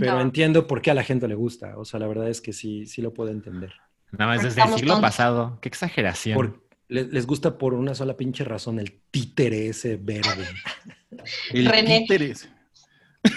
[0.00, 1.76] pero entiendo por qué a la gente le gusta.
[1.78, 3.72] O sea, la verdad es que sí, sí lo puedo entender.
[4.12, 5.00] Nada más desde el siglo tontos.
[5.00, 5.58] pasado.
[5.60, 6.34] Qué exageración.
[6.36, 10.44] Por- le- les gusta por una sola pinche razón, el títere ese verde.
[11.52, 12.00] El René.
[12.00, 12.48] títeres.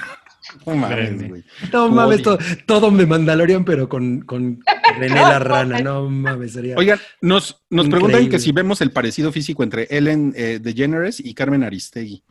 [0.65, 1.43] No mames, güey.
[1.71, 4.59] No todo, todo me Mandalorian, pero con, con
[4.97, 5.79] René la rana.
[5.79, 6.75] No mames, sería.
[6.75, 8.07] Oigan, nos, nos Increíble.
[8.09, 12.23] preguntan que si vemos el parecido físico entre Ellen eh, DeGeneres y Carmen Aristegui.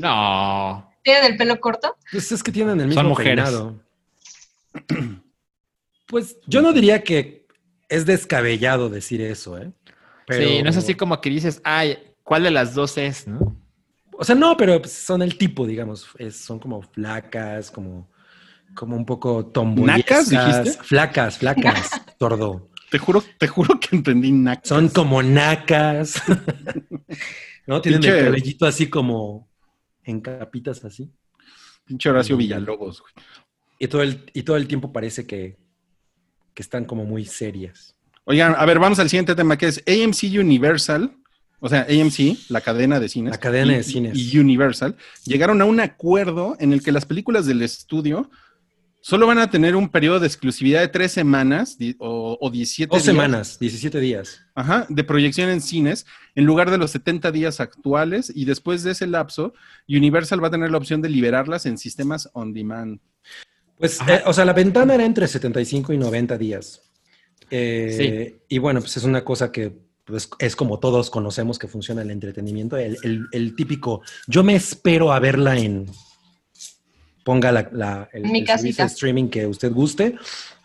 [0.00, 0.90] No.
[1.02, 1.94] ¿Tienen el pelo corto?
[2.10, 3.34] Pues es que tienen el mismo Son mujeres.
[3.44, 3.80] peinado.
[6.06, 7.46] Pues yo no diría que
[7.88, 9.72] es descabellado decir eso, ¿eh?
[10.26, 13.56] Pero- Sí, no es así como que dices, ay, ¿cuál de las dos es, no?
[14.18, 16.08] O sea, no, pero son el tipo, digamos.
[16.18, 18.10] es- son como flacas, como,
[18.74, 20.30] como un poco tomboyescas.
[20.32, 20.82] ¿Nacas, dijiste?
[20.84, 22.70] Flacas, flacas, tordo.
[22.90, 24.68] Te juro, te juro que entendí nacas.
[24.68, 26.22] Son como nacas.
[27.66, 27.80] ¿No?
[27.80, 29.48] Tienen Pinche- el cabellito así como
[30.04, 31.10] en capitas así.
[31.86, 33.12] Pinche Horacio Villalobos, güey.
[33.78, 35.58] Y todo el, y todo el tiempo parece que,
[36.54, 37.96] que están como muy serias.
[38.24, 41.16] Oigan, a ver, vamos al siguiente tema que es AMC Universal.
[41.64, 43.30] O sea, AMC, la cadena de cines.
[43.30, 44.18] La cadena y- de cines.
[44.18, 48.28] Y Universal llegaron a un acuerdo en el que las películas del estudio
[49.00, 53.02] solo van a tener un periodo de exclusividad de tres semanas o, o 17 Dos
[53.02, 53.06] días.
[53.06, 54.42] semanas, 17 días.
[54.54, 56.04] Ajá, de proyección en cines
[56.34, 59.54] en lugar de los 70 días actuales y después de ese lapso,
[59.88, 63.00] Universal va a tener la opción de liberarlas en sistemas on demand.
[63.78, 66.82] Pues, eh, o sea, la ventana era entre 75 y 90 días.
[67.50, 69.72] Eh, Y bueno, pues es una cosa que
[70.04, 74.54] pues, es como todos conocemos que funciona el entretenimiento, el, el- el típico, yo me
[74.54, 75.86] espero a verla en,
[77.24, 78.22] ponga la, la- el,
[78.62, 80.16] Mi el streaming que usted guste,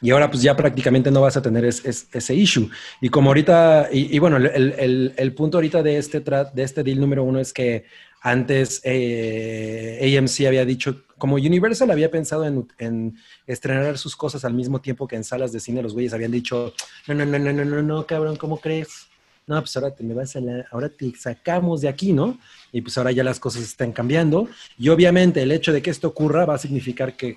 [0.02, 2.70] y ahora pues ya prácticamente no vas a tener es- es- ese issue.
[3.00, 6.64] Y como ahorita, y, y bueno, el, el- el- el punto ahorita de este, de
[6.64, 7.86] este deal número uno es que
[8.22, 13.16] antes eh, AMC había dicho, como Universal había pensado en, en
[13.48, 16.74] estrenar sus cosas al mismo tiempo que en salas de cine, los güeyes habían dicho,
[17.08, 19.08] no, no, no, no, no, no, no, cabrón, ¿cómo crees?
[19.50, 22.38] No, pues ahora te me vas a la- ahora te sacamos de aquí, ¿no?
[22.72, 24.48] Y pues ahora ya las cosas están cambiando.
[24.78, 27.36] Y obviamente el hecho de que esto ocurra va a significar que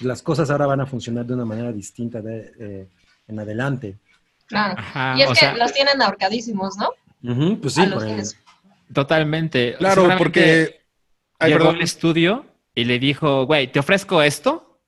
[0.00, 2.86] las cosas ahora van a funcionar de una manera distinta de, eh,
[3.28, 3.96] en adelante.
[4.44, 4.74] Claro.
[4.76, 6.90] Ajá, y es que sea, los tienen ahorcadísimos, ¿no?
[7.32, 8.22] Ujú, pues sí, por el-
[8.92, 9.74] totalmente.
[9.78, 10.82] Claro, porque...
[11.38, 11.76] Ay, llegó perdón.
[11.76, 12.44] al estudio
[12.74, 14.78] y le dijo, güey, te ofrezco esto,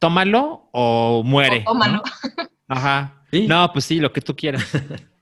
[0.00, 1.60] tómalo o muere.
[1.60, 2.02] O tómalo.
[2.02, 2.44] ¿no?
[2.66, 3.22] Ajá.
[3.30, 3.46] Sí.
[3.46, 4.66] No, pues sí, lo que tú quieras.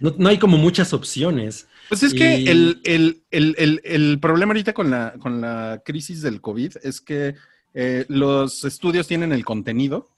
[0.00, 1.66] no, no hay como muchas opciones.
[1.88, 5.82] Pues es que Y- el, el- el- el- el problema ahorita con la, con la
[5.84, 7.34] crisis del COVID es que
[7.74, 10.08] eh, los estudios tienen el contenido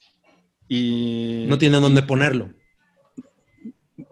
[0.67, 1.45] y...
[1.47, 2.49] No tienen dónde ponerlo.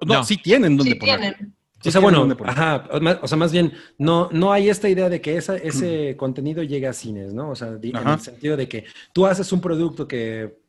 [0.06, 0.24] No, No.
[0.24, 1.22] sí tienen dónde Sí ponerlo.
[1.38, 1.56] tienen.
[1.82, 2.88] Sí o sea, bueno, ajá,
[3.24, 6.86] o sea, más bien, no, no hay esta idea de que esa, ese contenido llegue
[6.86, 7.50] a cines, ¿no?
[7.50, 8.14] O sea, di- en Ajá.
[8.14, 10.60] el sentido de que tú haces un producto que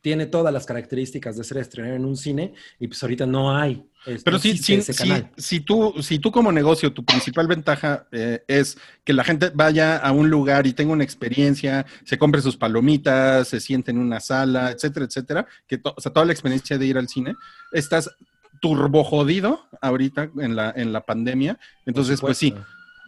[0.00, 3.84] tiene todas las características de ser estrenado en un cine y pues ahorita no hay.
[4.06, 5.30] es- Pero sí, sí, ese sí, canal.
[5.36, 9.98] si, tú, si tú como negocio, tu principal ventaja eh, es que la gente vaya
[9.98, 14.20] a un lugar y tenga una experiencia, se compre sus palomitas, se siente en una
[14.20, 17.34] sala, etcétera, etcétera, que to- o sea, toda la experiencia de ir al cine,
[17.72, 18.10] estás
[18.60, 21.58] turbo jodido ahorita en la, en la pandemia.
[21.86, 22.54] Entonces, pues sí.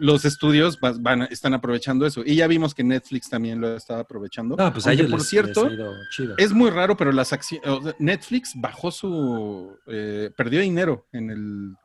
[0.03, 2.23] Los estudios va- van, están aprovechando eso.
[2.27, 4.57] Y ya vimos que Netflix también lo estaba aprovechando.
[4.57, 6.35] No, pues a Aunque, ellos por les- cierto, les ha ido chido.
[6.39, 7.69] es muy raro, pero las acciones,
[7.99, 11.77] Netflix bajó su, eh, perdió dinero en el...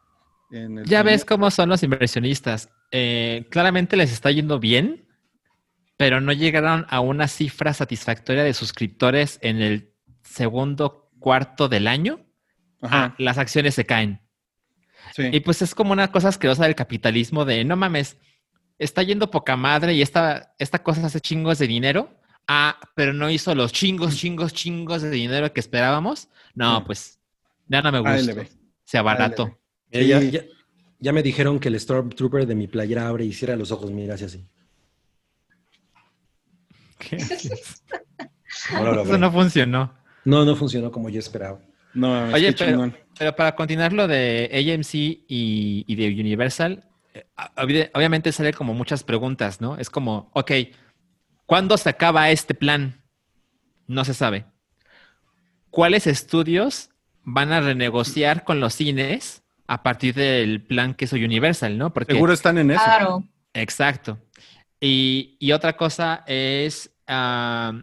[0.52, 2.69] en el Ya ves cómo son los inversionistas.
[2.91, 5.06] Eh, claramente les está yendo bien,
[5.98, 9.91] pero no llegaron a una cifra satisfactoria de suscriptores en el
[10.23, 12.19] segundo cuarto del año.
[12.81, 14.22] Ajá, Ah, las acciones se caen.
[15.15, 15.30] Sí.
[15.32, 18.18] Y pues es como una cosa asquerosa del capitalismo de no mames,
[18.80, 22.14] está yendo poca madre y esta, esta cosa hace chingos de dinero.
[22.48, 26.30] Ah, pero no hizo los chingos, chingos, chingos de dinero que esperábamos.
[26.56, 26.84] No, Sí.
[26.86, 27.19] pues
[27.68, 28.14] ya no me gusta.
[28.15, 28.48] ALB.
[28.86, 29.60] Se abarató.
[29.91, 30.32] Eh, ya, Sí.
[30.32, 30.44] ya-
[30.99, 34.15] ya me dijeron que el Stormtrooper de mi playera abre y cierra los ojos, mira,
[34.15, 34.48] así así.
[39.02, 39.94] Eso no funcionó.
[40.26, 41.60] No, no funcionó como yo esperaba.
[41.98, 42.94] No, Oye, qué pero-.
[43.18, 47.26] Pero para continuar lo de AMC y, y de Universal, eh,
[47.56, 49.76] obvi- obviamente sale como muchas preguntas, ¿no?
[49.78, 50.52] Es como, ok,
[51.48, 53.02] ¿cuándo se acaba este plan?
[53.88, 54.45] No se sabe.
[55.72, 56.90] ¿Cuáles estudios
[57.24, 61.91] van a renegociar con los cines a partir del plan que hizo Universal, ¿no?
[61.91, 62.84] Porque Seguro están en eso.
[62.84, 63.24] Claro.
[63.53, 64.19] Exacto.
[64.80, 67.74] Y, y otra cosa es, ah,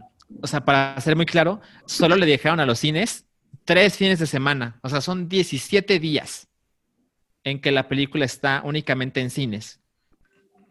[0.40, 3.26] o sea, para ser muy claro, solo le dejaron a los cines
[3.64, 4.78] tres fines de semana.
[4.82, 6.48] O sea, son 17 días
[7.44, 9.80] en que la película está únicamente en cines.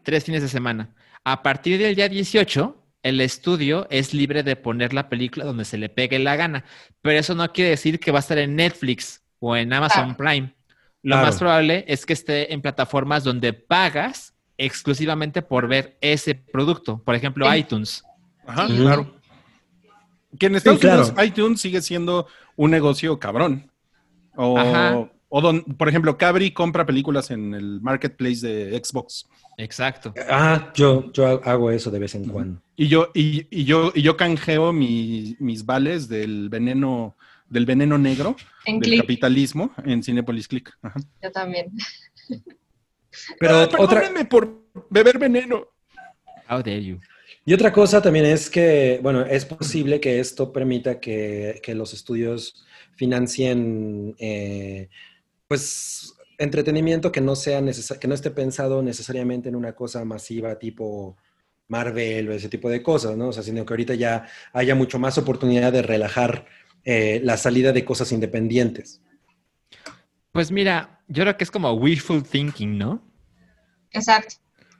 [0.02, 0.94] Tres fines de semana.
[1.24, 5.78] A partir del día 18, el estudio es libre de poner la película donde se
[5.78, 6.64] le pegue la gana.
[7.00, 10.54] Pero eso no quiere decir que va a estar en Netflix o en Amazon Prime.
[11.02, 11.26] Lo Claro.
[11.26, 17.02] más probable es que esté en plataformas donde pagas exclusivamente por ver ese producto.
[17.02, 17.58] Por ejemplo, Sí.
[17.58, 18.02] iTunes.
[18.46, 18.76] Ajá, Sí.
[18.76, 19.14] claro.
[20.38, 21.02] Que en Estados claro.
[21.06, 23.70] Unidos iTunes sigue siendo un negocio cabrón.
[24.36, 25.08] O, Ajá.
[25.28, 29.26] o don- por ejemplo, Cabri compra películas en el marketplace de Xbox.
[29.56, 30.12] Exacto.
[30.28, 32.60] Ah, yo, yo hago eso de vez en cuando.
[32.76, 37.16] Y yo, y, y yo, y yo canjeo mi- mis vales del veneno,
[37.48, 38.34] del veneno negro,
[38.64, 40.76] En del capitalismo en Cinepolis Click.
[40.82, 40.98] Ajá.
[41.22, 41.70] yo también.
[43.38, 45.68] Pero Ah, otra, perdónenme por beber veneno.
[46.50, 46.98] How dare you.
[47.44, 51.92] Y otra cosa también es que, bueno, es posible que esto permita que, que los
[51.92, 52.64] estudios
[52.94, 54.88] financien, eh,
[55.46, 57.62] pues, entretenimiento que no sea
[58.00, 61.16] que no esté pensado necesariamente en una cosa masiva tipo
[61.68, 63.28] Marvel o ese tipo de cosas, ¿no?
[63.28, 66.46] O sea, sino que ahorita ya haya mucho más oportunidad de relajar
[66.84, 69.00] eh, la salida de cosas independientes.
[70.32, 73.02] Pues mira, yo creo que es como wishful thinking, ¿no?
[73.92, 74.36] Exacto.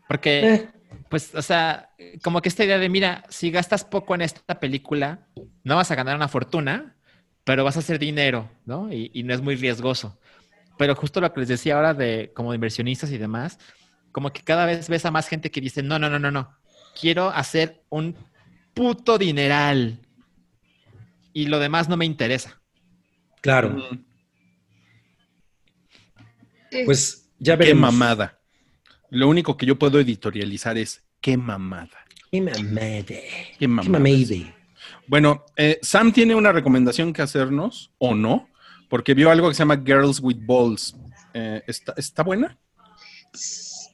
[0.09, 0.69] Porque, Eh,
[1.15, 1.91] pues, o sea,
[2.25, 5.29] como que esta idea de, mira, si gastas poco en esta película,
[5.63, 6.97] no vas a ganar una fortuna,
[7.45, 8.93] pero vas a hacer dinero, ¿no?
[8.93, 10.19] Y, y no es muy riesgoso.
[10.77, 13.61] Pero justo lo que les decía ahora de como de inversionistas y demás,
[14.11, 16.53] como que cada vez ves a más gente que dice, no, no, no, no, no,
[17.01, 18.17] quiero hacer un
[18.75, 20.01] puto dineral
[21.33, 22.61] y lo demás no me interesa.
[23.41, 23.77] claro,
[26.85, 27.93] pues ya Qué veremos.
[27.93, 28.41] mamada.
[29.11, 32.05] Lo único que yo puedo editorializar es qué mamada.
[32.31, 33.05] Qué mamada.
[33.07, 34.55] Qué Qué mamada.
[35.07, 38.51] Bueno, eh, Sam tiene una recomendación que hacernos, o no,
[38.91, 40.95] porque vio algo que se llama Girls with Balls.
[41.33, 42.59] Eh, ¿está, ¿Está buena?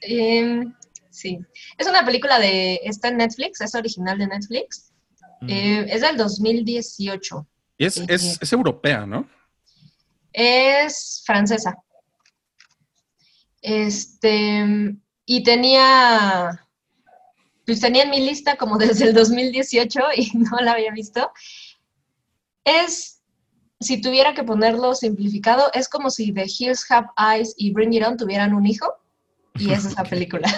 [0.00, 0.74] Em,
[1.08, 1.38] sí.
[1.78, 2.80] Es una película de.
[2.82, 4.92] Está en Netflix, es original de Netflix.
[5.40, 5.50] Mm.
[5.50, 7.46] Eh, es del 2018.
[7.78, 9.28] Es, es, es europea, ¿no?
[10.32, 11.76] Es francesa.
[13.62, 14.96] Este.
[15.26, 16.66] Y tenía.
[17.70, 21.30] Pues tenía en mi lista como desde el 2018 y no la había visto.
[22.64, 23.22] Es.
[23.78, 28.04] Si tuviera que ponerlo simplificado, es como si The Hills Have Eyes y Bring It
[28.04, 28.92] On tuvieran un hijo.
[29.54, 30.52] Y es esa película.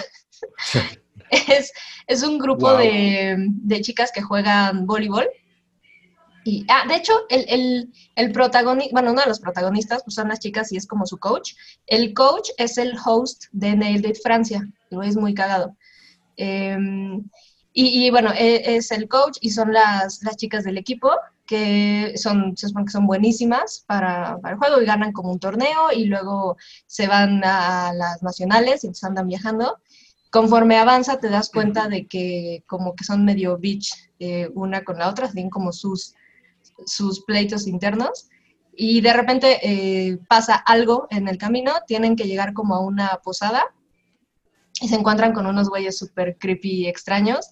[1.29, 1.71] es,
[2.07, 2.79] es un grupo Wow.
[2.79, 5.29] de, de chicas que juegan voleibol.
[6.45, 10.29] Y, ah, de hecho, el, el, el protagonista, bueno, uno de los protagonistas pues, son
[10.29, 11.53] las chicas y es como su coach.
[11.85, 15.77] El coach es el host de Nailed It Francia, y es muy cagado.
[16.37, 17.23] Em,
[17.73, 21.09] y, y, bueno, e- es el coach y son las, las chicas del equipo
[21.45, 25.39] que son, se supone que son buenísimas para, para el juego y ganan como un
[25.39, 29.79] torneo y luego se van a las nacionales y entonces andan viajando.
[30.31, 34.97] Conforme avanza te das cuenta de que como que son medio bitch eh, una con
[34.97, 36.15] la otra, tienen como sus,
[36.85, 38.29] sus pleitos internos
[38.75, 43.19] y de repente eh, pasa algo en el camino, tienen que llegar como a una
[43.23, 43.63] posada
[44.83, 47.49] y se encuentran con unos güeyes súper creepy y extraños,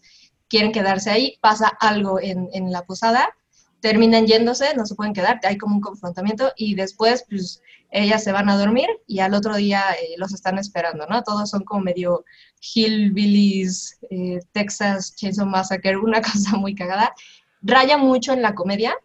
[0.49, 3.33] quieren quedarse ahí, pasa algo en, en la posada
[3.81, 8.31] terminan yéndose, no se pueden quedar, hay como un confrontamiento y después pues ellas se
[8.31, 11.23] van a dormir y al otro día eh, los están esperando, ¿no?
[11.23, 12.23] Todos son como medio
[12.61, 17.13] hillbillies, eh, Texas Chainsaw Massacre, una cosa muy cagada.
[17.61, 18.95] Raya mucho en la comedia,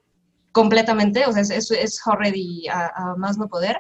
[0.53, 3.78] completamente, o sea, es, es, horror y a, más no poder,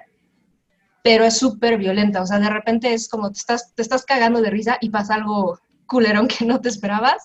[1.06, 4.42] pero es súper violenta, o sea, de repente es como te estás, te estás cagando
[4.42, 5.56] de risa y pasa algo
[5.86, 7.22] culerón que no te esperabas.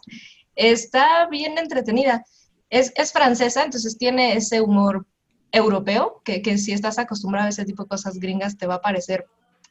[0.56, 2.24] Está bien entretenida.
[2.70, 5.08] Es, es francesa, entonces tiene ese humor
[5.52, 8.82] europeo, que, que, si estás acostumbrado a ese tipo de cosas gringas te va a
[8.82, 9.26] parecer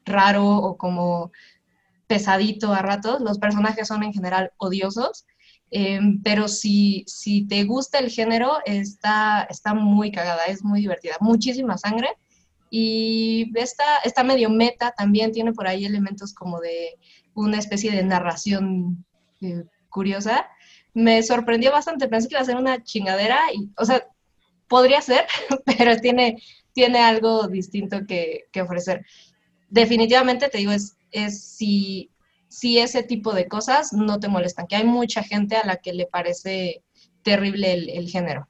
[0.04, 1.30] raro o como
[2.08, 3.20] pesadito a ratos.
[3.20, 5.24] Los personajes son en general odiosos,
[5.70, 11.14] em, pero si, si te gusta el género, está, está muy cagada, es muy divertida,
[11.20, 12.08] muchísima sangre.
[12.70, 16.96] Y está, está medio meta, también tiene por ahí elementos como de
[17.34, 19.04] una especie de narración
[19.40, 20.48] eh, curiosa.
[20.94, 24.06] Me sorprendió bastante, pensé que iba a ser una chingadera, y, o sea,
[24.68, 25.26] podría ser,
[25.66, 26.40] pero tiene,
[26.72, 29.04] tiene algo distinto que, ofrecer.
[29.68, 32.10] Definitivamente te digo, es, es si,
[32.48, 35.92] si ese tipo de cosas no te molestan, que hay mucha gente a la que
[35.92, 36.82] le parece
[37.22, 38.48] terrible el, género.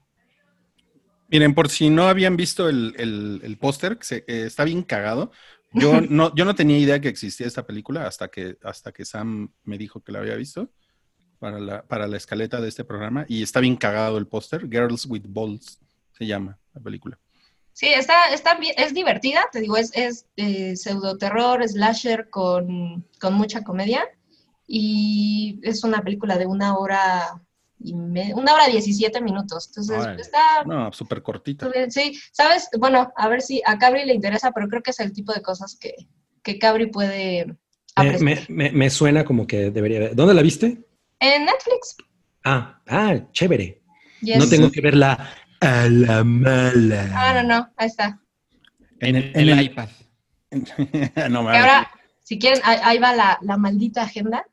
[1.31, 5.31] Miren, por si no habían visto el, póster, que está bien cagado.
[5.73, 9.53] Yo no, yo no tenía idea que existía esta película hasta que, hasta que Sam
[9.63, 10.69] me dijo que la había visto
[11.39, 13.25] para la, para la escaleta de este programa.
[13.29, 15.79] Y está bien cagado el póster, Girls with Balls
[16.11, 17.17] se llama la película.
[17.71, 23.33] Sí, está, está es divertida, te digo, es, es eh, pseudo terror, slasher con, con,
[23.33, 24.03] mucha comedia.
[24.67, 27.41] Y es una película de una hora
[27.83, 29.67] y una hora diecisiete minutos.
[29.69, 30.63] Entonces está.
[30.65, 31.69] No, súper cortita.
[31.89, 35.13] Sí, sabes, bueno, a ver si a Cabri le interesa, pero creo que es el
[35.13, 35.95] tipo de cosas que,
[36.43, 37.55] que Cabri puede.
[37.97, 40.09] Me, me, me, suena como que debería.
[40.13, 40.85] ¿Dónde la viste?
[41.19, 41.97] En Netflix.
[42.43, 43.81] Ah, ah, chévere.
[44.21, 47.09] No tengo que verla a la mala.
[47.13, 48.19] Ah, no, no, ahí está.
[48.99, 49.89] En el, iPad.
[51.29, 51.89] no, y ahora,
[52.31, 54.45] si quieren, ahí, va la, la, maldita agenda.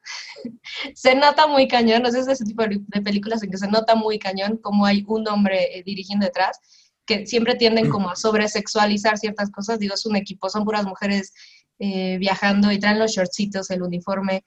[0.96, 3.94] se nota muy cañón, no sé, es ese tipo de, películas en que se nota
[3.94, 6.58] muy cañón como hay un hombre eh, dirigiendo detrás,
[7.06, 9.78] que siempre tienden como a sobresexualizar ciertas cosas.
[9.78, 11.32] Digo, es un equipo, son puras mujeres
[11.78, 14.42] eh, viajando y traen los shortcitos, el uniforme.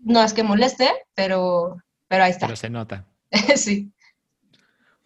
[0.00, 2.48] No es que moleste, pero, pero ahí está.
[2.48, 3.06] Pero se nota.
[3.56, 3.90] sí.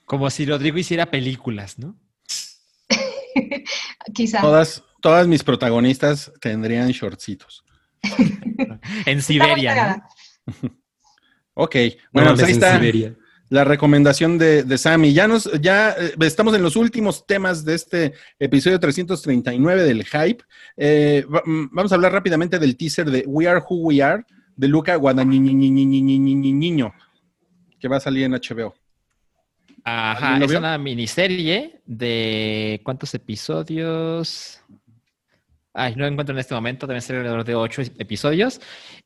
[0.04, 1.96] Como si Rodrigo hiciera películas, ¿no?
[4.12, 4.40] Quizá.
[4.40, 7.64] Todas, todas mis protagonistas tendrían shortcitos.
[9.06, 10.02] en Siberia.
[10.44, 10.70] ¿no?
[11.54, 11.76] ok,
[12.10, 12.80] bueno, pues ahí está
[13.48, 15.12] la recomendación de, de Sammy.
[15.12, 20.42] Ya, nos, ya eh, estamos en los últimos temas de este episodio 339 del Hype.
[20.76, 24.24] Eh, mm, vamos a hablar rápidamente del teaser de We Are Who We Are
[24.56, 26.92] de Luca Guadagnino,
[27.78, 28.74] que va a salir en HBO.
[29.84, 34.60] Ajá, es una miniserie de ¿cuántos episodios?
[35.78, 38.62] Ay, no encuentro en este momento, deben ser alrededor de ocho episodios.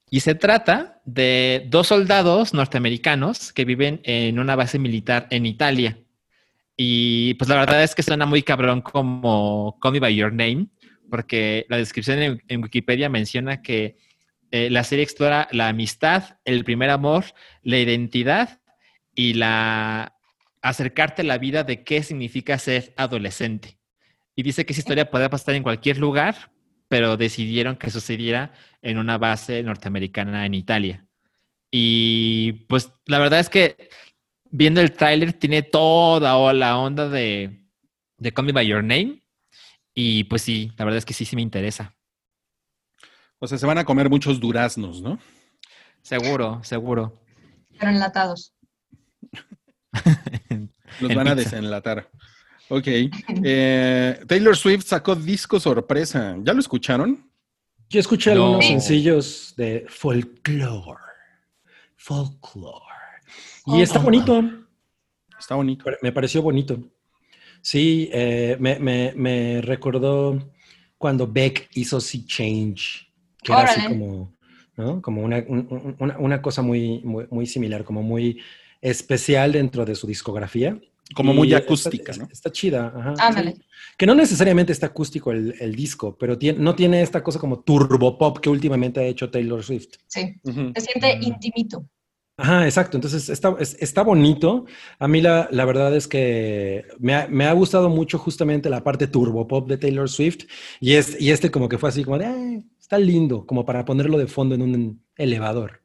[0.09, 5.99] Y se trata de dos soldados norteamericanos que viven en una base militar en Italia.
[6.77, 10.69] Y pues la verdad es que suena muy cabrón como Call Me By Your Name,
[11.11, 13.97] porque la descripción en, Wikipedia menciona que
[14.53, 17.25] eh, la serie explora la amistad, el primer amor,
[17.65, 18.61] la identidad
[19.13, 20.15] y la
[20.63, 23.77] acercarte a la vida de qué significa ser adolescente.
[24.37, 26.53] Y dice que esa historia puede pasar en cualquier lugar,
[26.91, 28.53] pero decidieron que sucediera
[28.83, 31.07] en una base norteamericana en Italia.
[31.71, 33.91] Y pues la verdad es que
[34.51, 37.65] viendo el tráiler tiene toda la onda de,
[38.19, 39.23] de Call Me By Your Name.
[39.95, 41.95] Y pues sí, la verdad es que sí, sí me interesa.
[43.39, 45.21] O sea, se van a comer muchos duraznos, ¿no?
[46.03, 47.23] Seguro, seguro.
[47.79, 48.53] Pero enlatados.
[51.01, 52.11] Los van a desenlatar.
[52.71, 52.87] Ok.
[53.45, 56.37] Eh, Taylor Swift sacó disco sorpresa.
[56.43, 57.31] ¿Ya lo escucharon?
[57.89, 61.03] Yo escuché algunos sencillos de folklore.
[61.97, 62.85] Folklore.
[63.67, 64.43] Y está bonito.
[65.39, 65.85] Está bonito.
[66.01, 66.79] Me pareció bonito.
[67.61, 70.39] Sí, eh, me, recordó
[70.97, 74.37] cuando Beck hizo Sea Change, que era así como,
[74.77, 75.03] ¿no?
[75.03, 78.41] como una, cosa muy, muy, similar, como muy
[78.81, 80.79] especial dentro de su discografía.
[81.15, 82.31] Como muy acústica, está, ¿no?
[82.31, 83.43] Está chida, ajá.
[83.97, 88.39] Que no necesariamente está acústico el, disco, pero no tiene esta cosa como turbo pop
[88.39, 89.97] que últimamente ha hecho Taylor Swift.
[90.07, 91.85] Sí, se siente intimito.
[92.41, 92.97] Ajá, exacto.
[92.97, 94.65] Entonces está, está bonito.
[94.99, 98.82] A mí la, la verdad es que me ha, me ha, gustado mucho justamente la
[98.82, 100.47] parte turbo pop de Taylor Swift
[100.81, 104.16] y, es, y este como que fue así como de, está lindo, como para ponerlo
[104.16, 105.80] de fondo en un elevador.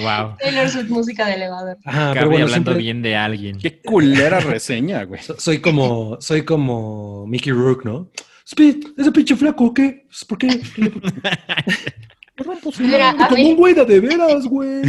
[0.00, 0.36] Wow.
[0.38, 1.76] Taylor Swift, música de elevador.
[1.84, 3.58] Ajá, pero bueno, hablando siempre- bien de alguien.
[3.58, 5.22] Qué culera reseña, güey.
[5.22, 8.10] so- soy como, soy como Mickey Rourke, ¿no?
[8.46, 10.04] Speed, ese pinche flaco, ¿qué?
[10.06, 10.48] Pues, ¿Por qué?
[10.74, 10.92] ¿Qué le-
[12.80, 14.82] Mira, a Como mí- un güey de de veras, güey.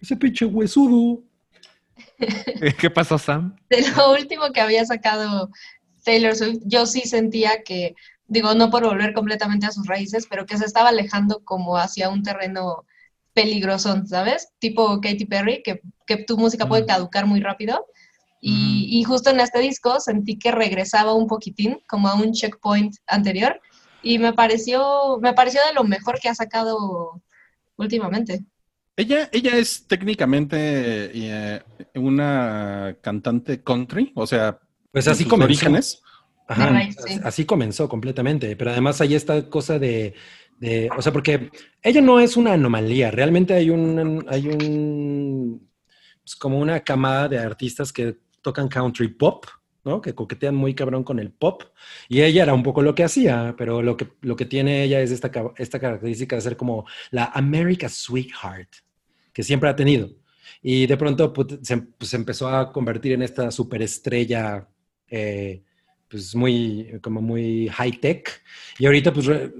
[0.00, 1.22] Ese pinche huesudo.
[2.78, 3.56] ¿Qué pasó, Sam?
[3.68, 5.50] de lo último que había sacado
[6.04, 7.94] Taylor Swift, yo sí sentía que,
[8.26, 12.08] digo, no por volver completamente a sus raíces, pero que se estaba alejando como hacia
[12.08, 12.84] un terreno
[13.34, 14.48] peligroso, ¿sabes?
[14.58, 17.86] Tipo Katy Perry, que, que tu música puede caducar muy rápido.
[18.40, 22.94] Y, y justo en este disco sentí que regresaba un poquitín, como a un checkpoint
[23.06, 23.58] anterior,
[24.02, 27.22] y me pareció, me pareció de lo mejor que ha sacado
[27.76, 28.44] últimamente.
[28.96, 31.62] Ella, ella es técnicamente eh,
[31.96, 34.60] una cantante country, o sea,
[34.92, 35.46] Pues así comenzó.
[35.46, 36.02] orígenes.
[36.46, 37.20] Ajá, De raíz, sí.
[37.24, 40.14] Así comenzó completamente, pero además hay esta cosa de,
[40.58, 41.50] de- o sea, porque
[41.82, 45.70] ella no es una anomalía, realmente hay un, hay un,
[46.22, 49.46] pues como una camada de artistas que tocan country pop,
[49.84, 50.00] ¿no?
[50.00, 51.62] Que coquetean muy cabrón con el pop,
[52.08, 55.00] y ella era un poco lo que hacía, pero lo que, lo que tiene ella
[55.00, 58.68] es esta, esta característica de ser como la America Sweetheart,
[59.32, 60.10] que siempre ha tenido.
[60.62, 64.68] Y de pronto pues, se, pues, empezó a convertir en esta superestrella
[65.08, 65.62] eh,
[66.14, 68.40] pues muy, como muy high tech.
[68.78, 69.52] Y ahorita, pues, re-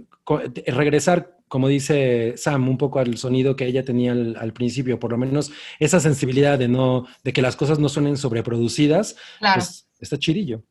[0.69, 5.11] regresar, como dice Sam, un poco al sonido que ella tenía al, al principio, por
[5.11, 5.51] lo menos
[5.81, 9.63] esa sensibilidad de no, de que las cosas no suenen sobreproducidas, Claro.
[9.63, 10.63] pues está chidillo.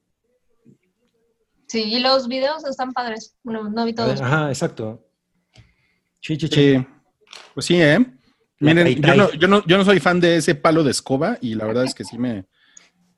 [1.68, 3.36] Sí, y los videos están padres.
[3.44, 4.22] No, no vi todos.
[4.22, 5.06] Ajá, exacto.
[6.22, 6.76] Chi, chi, chi.
[6.78, 6.86] Sí.
[7.54, 8.00] Pues sí, ¿eh?
[8.62, 11.66] Miren, no, yo, no, yo no soy fan de ese palo de escoba y la
[11.66, 12.46] verdad es que sí me,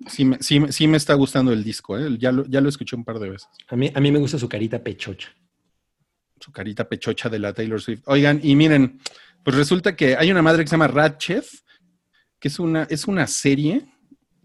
[0.08, 2.18] sí me, sí sí me está gustando el disco, ¿eh?
[2.18, 3.48] Ya lo, ya lo escuché un par de veces.
[3.68, 5.30] A mí, a mí me gusta su carita pechocha.
[6.40, 8.02] Su carita pechocha de la Taylor Swift.
[8.06, 9.00] Oigan, y miren,
[9.44, 11.46] pues resulta que hay una madre que se llama Ratchet,
[12.40, 13.86] que es una, es una serie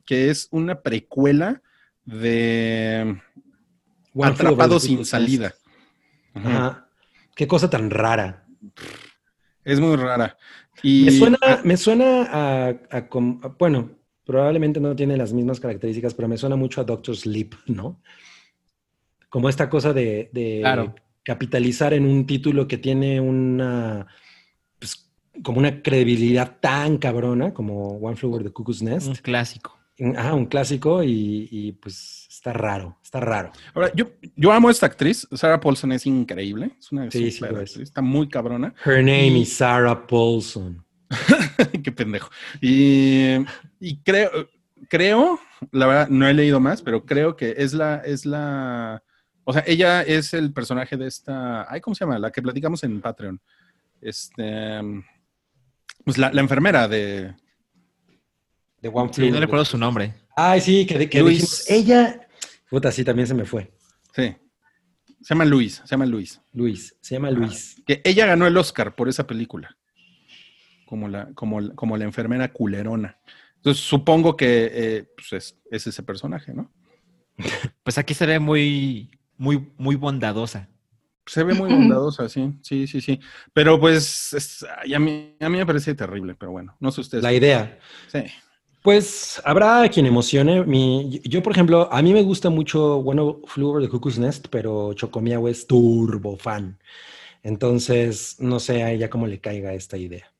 [0.06, 1.62] que es una precuela
[2.04, 3.20] de
[4.14, 5.54] One Atrapado sin salida.
[6.34, 6.48] Ajá.
[6.48, 6.88] Ajá.
[7.34, 8.46] Qué cosa tan rara.
[9.64, 10.36] Es muy rara.
[10.82, 13.08] Y Me suena, me suena a, a-
[13.58, 13.90] bueno,
[14.30, 18.00] probablemente no tiene las mismas características, pero me suena mucho a Doctor Sleep, ¿no?
[19.28, 20.94] Como esta cosa de, de Claro.
[21.24, 24.06] capitalizar en un título que tiene una,
[24.78, 25.10] pues,
[25.42, 29.20] como una credibilidad tan cabrona como One Flew Over the Cuckoo's Un Nest.
[29.20, 29.76] clásico.
[30.16, 33.52] Ajá, un clásico y, y, pues está raro, está raro.
[33.74, 35.28] Ahora, yo, yo amo a esta actriz.
[35.32, 36.70] Sarah Paulson es increíble.
[36.78, 37.42] Es una Sí, sí es.
[37.42, 37.76] actriz.
[37.76, 38.74] Está muy cabrona.
[38.86, 40.82] Her name Y- is Sarah Paulson.
[41.84, 42.30] Qué pendejo.
[42.60, 43.36] Y,
[43.80, 44.30] y creo,
[44.88, 45.40] creo,
[45.72, 49.02] la verdad, no he leído más, pero creo que es la, es la,
[49.44, 52.18] o sea, ella es el personaje de esta, ay, ¿cómo se llama?
[52.18, 53.40] La que platicamos en Patreon.
[54.00, 54.80] Este,
[56.04, 57.34] pues la, la enfermera de,
[58.80, 60.14] De One Sí, Flew no Over recuerdo su nombre.
[60.36, 61.40] Ay, sí, que, que Luis.
[61.40, 62.28] dijimos, ella,
[62.70, 63.72] puta, sí, también se me fue.
[64.14, 64.34] sí,
[65.22, 66.40] se llama Luis, se llama Luis.
[66.52, 67.82] Luis, se llama Luis.
[67.86, 69.76] Que ella ganó el Oscar por esa película,
[70.90, 73.16] como la, como, como la enfermera culerona.
[73.56, 76.70] Entonces supongo que eh, pues es, es ese personaje, ¿no?
[77.84, 80.68] Pues aquí se ve muy, muy, muy bondadosa.
[81.26, 83.20] Se ve muy bondadosa, sí, sí, sí, sí.
[83.52, 87.00] Pero pues es- ay, a, mí, a mí me parece terrible, pero bueno, no sé
[87.02, 87.22] ustedes.
[87.22, 87.78] La idea.
[88.08, 88.24] Sí.
[88.82, 90.64] Pues habrá quien emocione.
[90.64, 94.48] Mi, yo, por ejemplo, a mí me gusta mucho, bueno, Flew Over the Cuckoo's Nest,
[94.50, 96.78] pero Chocomiao es turbo fan.
[97.42, 100.32] Entonces, no sé a ella cómo le caiga esta idea.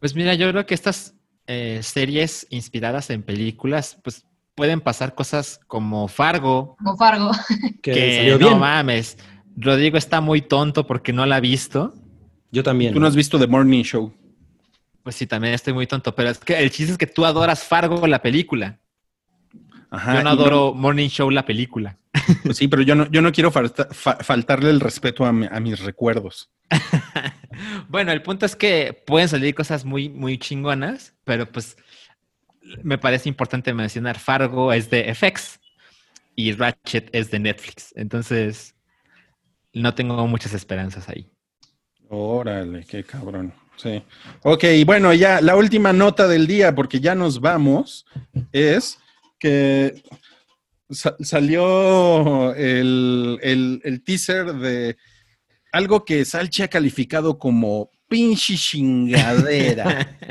[0.00, 1.14] Pues mira, yo creo que estas
[1.46, 7.30] eh, series inspiradas en películas, pues pueden pasar cosas como Fargo, Como Fargo.
[7.82, 8.58] Que, que salió no bien.
[8.58, 9.16] mames.
[9.56, 11.94] Rodrigo está muy tonto porque no la ha visto.
[12.50, 12.92] Yo también.
[12.92, 14.12] Tú no has visto The Morning Show.
[15.02, 17.64] Pues sí, también estoy muy tonto, pero es que el chiste es que tú adoras
[17.64, 18.79] Fargo, la película.
[19.90, 20.14] Ajá.
[20.16, 21.96] yo no adoro Morning Show, la película.
[22.44, 25.48] pues sí, pero yo no, yo no quiero falta- fa- faltarle el respeto a, mi-
[25.50, 26.50] a mis recuerdos.
[27.88, 31.76] bueno, el punto es que pueden salir cosas muy, muy chingonas, pero pues
[32.82, 35.58] me parece importante mencionar Fargo es de FX
[36.36, 37.92] y Ratchet es de Netflix.
[37.96, 38.76] Entonces,
[39.72, 41.28] no tengo muchas esperanzas ahí.
[42.08, 43.52] Órale, qué cabrón.
[43.76, 44.02] Sí.
[44.42, 48.04] Ok, bueno, ya la última nota del día, porque ya nos vamos,
[48.52, 48.98] es
[49.40, 50.02] que
[50.90, 54.96] sa- salió el, el- el teaser de
[55.72, 60.16] algo que Salchi ha calificado como pinche chingadera.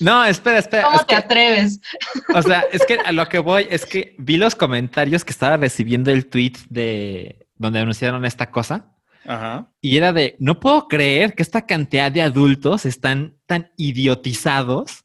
[0.00, 0.84] No, espera, espera.
[0.84, 1.80] ¿Cómo es te que- atreves?
[2.34, 5.56] o sea, es que a lo que voy es que vi los comentarios que estaba
[5.56, 8.88] recibiendo el tweet de donde anunciaron esta cosa
[9.24, 9.70] Ajá.
[9.80, 15.04] Y era de, no puedo creer que esta cantidad de adultos están tan idiotizados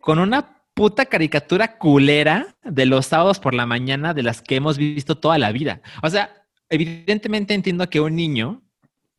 [0.00, 4.78] con una puta caricatura culera de los sábados por la mañana de las que hemos
[4.78, 5.82] visto toda la vida.
[6.04, 8.62] O sea, evidentemente entiendo que un niño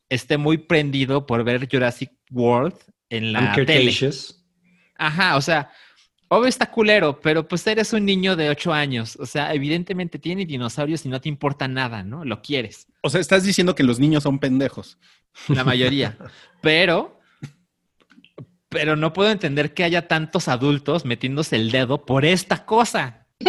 [0.08, 2.74] esté muy prendido por ver Jurassic World
[3.10, 3.66] en la tele.
[3.66, 4.42] Cretaceous.
[4.96, 5.70] Ajá, o sea,
[6.28, 9.16] obvio está culero, pero pues eres un niño de ocho años.
[9.20, 12.24] O sea, evidentemente tiene dinosaurios y no te importa nada, ¿no?
[12.24, 14.96] Lo quieres, O sea, estás diciendo que los niños son pendejos.
[15.48, 16.16] la mayoría.
[16.62, 17.19] pero,
[18.70, 23.26] pero no puedo entender que haya tantos adultos metiéndose el dedo por esta cosa.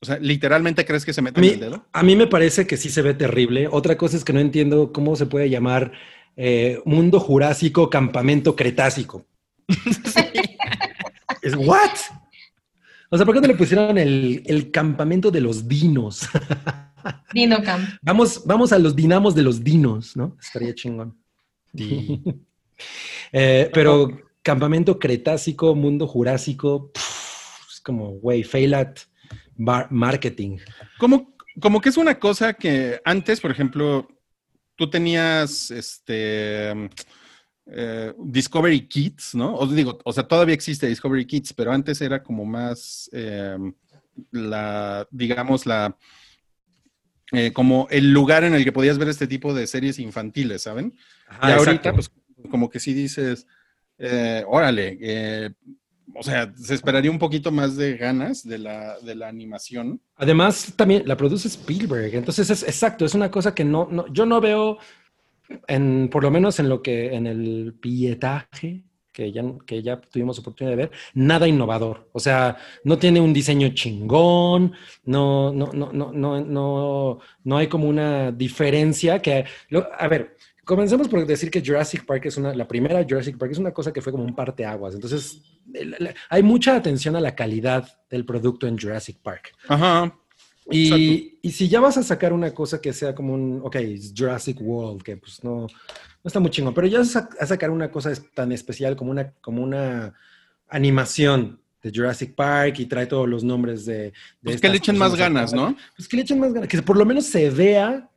[0.00, 1.86] O sea, ¿literalmente crees que se meten mí, el dedo?
[1.92, 3.68] a mí me parece que sí se ve terrible.
[3.70, 5.92] Otra cosa es que no entiendo cómo se puede llamar
[6.34, 9.24] eh, mundo jurásico, campamento cretácico.
[11.40, 11.90] Es what?
[13.10, 16.28] O sea, ¿por qué no le pusieron el, el campamento de los dinos?
[17.32, 17.88] Dino Camp.
[18.02, 20.36] vamos, vamos a los dinamos de los dinos, ¿no?
[20.40, 21.16] Estaría chingón.
[23.32, 28.96] Eh, pero campamento cretácico, mundo jurásico, pff, es como, güey, fail at
[29.56, 30.58] bar- marketing.
[30.98, 34.08] Como, como que es una cosa que antes, por ejemplo,
[34.76, 36.90] tú tenías este
[37.66, 39.54] eh, Discovery Kids, ¿no?
[39.54, 43.56] O digo, o sea, todavía existe Discovery Kids, pero antes era como más eh,
[44.32, 45.96] la, digamos, la
[47.32, 50.94] eh, como el lugar en el que podías ver este tipo de series infantiles, ¿saben?
[51.26, 51.94] Ajá, y ahorita, Ah, exacto.
[51.94, 52.10] pues,
[52.50, 53.46] como que sí dices,
[53.98, 55.50] eh, órale, eh,
[56.14, 60.00] o sea, se esperaría un poquito más de ganas de la, de la animación.
[60.16, 62.14] Además, también la produce Spielberg.
[62.14, 64.78] Entonces, es exacto, es una cosa que no, no yo no veo,
[65.68, 70.38] en, por lo menos en lo que, en el pietaje que ya, que ya tuvimos
[70.38, 72.08] oportunidad de ver, nada innovador.
[72.12, 74.72] O sea, no tiene un diseño chingón,
[75.04, 79.44] no, no, no, no, no, no, no hay como una diferencia que,
[79.98, 83.58] a ver, comencemos por decir que Jurassic Park es una, la primera Jurassic Park es
[83.58, 84.94] una cosa que fue como un parteaguas.
[84.94, 85.42] Entonces,
[86.28, 89.52] hay mucha atención a la calidad del producto en Jurassic Park.
[89.68, 90.16] Ajá.
[90.70, 93.76] Y, y si ya vas a sacar una cosa que sea como un, ok,
[94.16, 95.68] Jurassic World, que pues no, no
[96.24, 99.32] está muy chingón, pero ya vas a, a sacar una cosa tan especial como una,
[99.40, 100.14] como una
[100.68, 103.94] animación de Jurassic Park y trae todos los nombres de...
[103.94, 105.60] de Pues que le echen más ganas, acá.
[105.60, 105.76] ¿no?
[105.96, 108.08] Pues que le echen más ganas, que por lo menos se vea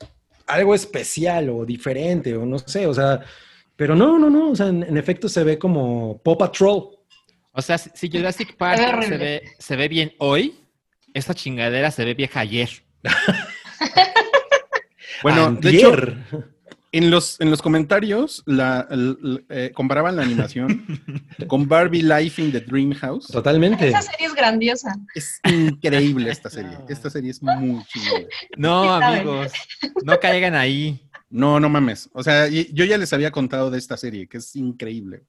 [0.47, 3.21] algo especial o diferente o no sé, o sea,
[3.75, 6.89] pero no, no, no, o sea, en, en efecto se ve como Paw Patrol.
[7.51, 10.55] O sea, si si Jurassic Park Se ve se ve, bien hoy,
[11.13, 12.69] esta chingadera se ve vieja ayer.
[15.23, 16.54] Bueno, de hecho, Antier.
[16.97, 18.87] En los, en los comentarios la,
[19.49, 20.85] eh, comparaban la animación
[21.47, 23.27] con Barbie Life in the Dream House.
[23.27, 23.89] Totalmente.
[23.89, 24.95] Esa serie es grandiosa.
[25.13, 26.77] Es increíble esta serie.
[26.87, 28.25] Esta serie es muy chingona.
[28.55, 29.51] No, amigos,
[30.03, 31.01] no caigan ahí.
[31.29, 32.09] No, no mames.
[32.13, 35.23] O sea, yo ya les había contado de esta serie, que es increíble.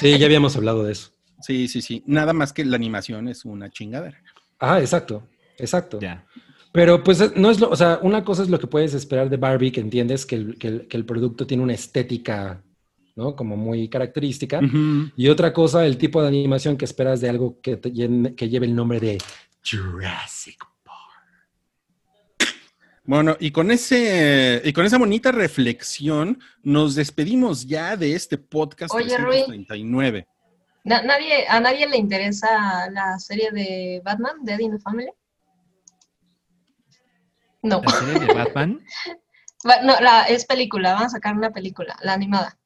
[0.00, 1.12] Sí, ya habíamos hablado de eso.
[1.40, 2.02] Sí, sí, sí.
[2.06, 4.20] Nada más que la animación es una chingadera.
[4.58, 5.28] Ah, exacto,
[5.58, 6.00] exacto.
[6.00, 6.26] Ya.
[6.72, 9.36] Pero pues no es lo, o sea, una cosa es lo que puedes esperar de
[9.38, 12.62] Barbie, que entiendes que el, que el- que el producto tiene una estética,
[13.16, 13.34] ¿no?
[13.34, 14.60] Como muy característica.
[15.16, 17.90] Y otra cosa, el tipo de animación que esperas de algo que, te
[18.36, 19.18] que lleve el nombre de
[19.68, 20.64] Jurassic
[23.04, 28.94] Bueno, y con ese, y con esa bonita reflexión, nos despedimos ya de este podcast
[28.94, 29.44] Oye, Rui.
[29.46, 30.26] 339.
[30.84, 35.08] Na- nadie, ¿A nadie le interesa la serie de Batman, Dead in the Family?
[37.62, 38.80] No, ¿La serie de Batman?
[39.64, 42.56] No la, es película, van a sacar una película, la animada.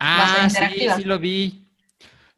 [0.00, 1.68] Ah, sí, sí lo vi.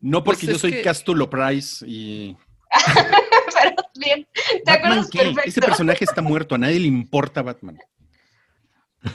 [0.01, 2.37] No porque Pues yo es soy que- Castulo Price y...
[3.55, 5.19] Pero bien, ¿te ¿Batman acuerdas qué?
[5.21, 5.49] perfecto?
[5.49, 7.79] Ese personaje está muerto, a nadie le importa Batman.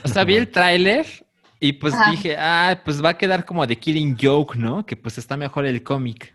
[0.06, 1.06] O sea, vi el tráiler
[1.60, 2.10] y pues Ajá.
[2.12, 4.86] dije, ah, pues va a quedar como de Killing Joke, ¿no?
[4.86, 6.34] Que pues está mejor el cómic.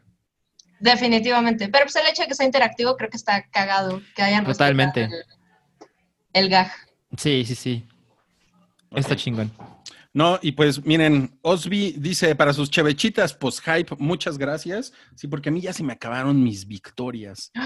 [0.78, 1.68] Definitivamente.
[1.70, 4.02] Pero pues el hecho de que sea interactivo creo que está cagado.
[4.14, 5.04] Que hayan Totalmente.
[5.04, 5.24] El,
[6.34, 6.70] el gag.
[7.16, 7.84] Sí, sí, sí.
[8.90, 9.50] Está chingón.
[10.12, 14.92] No, y pues miren, Osby dice para sus chevechitas post-hype, muchas gracias.
[15.16, 17.50] Sí, porque a mí ya se me acabaron mis victorias.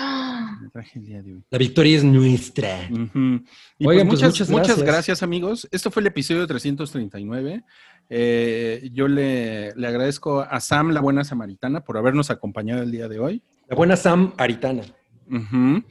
[0.62, 1.44] Me traje el día de hoy.
[1.50, 2.88] La victoria es nuestra.
[2.88, 4.86] Y Oigan, pues pues, muchas, muchas muchas gracias.
[4.86, 5.68] gracias, amigos.
[5.70, 7.64] Esto fue el episodio 339.
[8.08, 13.08] Eh, yo le, le agradezco a Sam, la buena samaritana, por habernos acompañado el día
[13.08, 13.42] de hoy.
[13.68, 14.84] La buena Sam Aritana.
[15.30, 15.84] Ujú.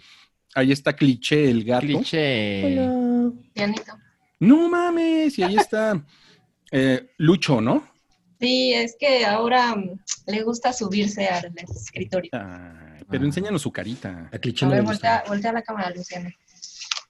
[0.57, 1.85] Ahí está Cliché, el gato.
[1.85, 2.75] Cliché.
[3.53, 3.93] Pianito.
[4.39, 6.03] No mames, y ahí está
[6.71, 7.87] eh, Lucho, ¿no?
[8.39, 12.31] Sí, es que ahora mm, le gusta subirse al escritorio.
[12.33, 13.25] Ay, pero Ah.
[13.27, 14.29] enséñanos su carita.
[14.33, 15.09] A cliché A no ver, le gusta.
[15.09, 16.29] voltea, voltea la cámara, Luciano.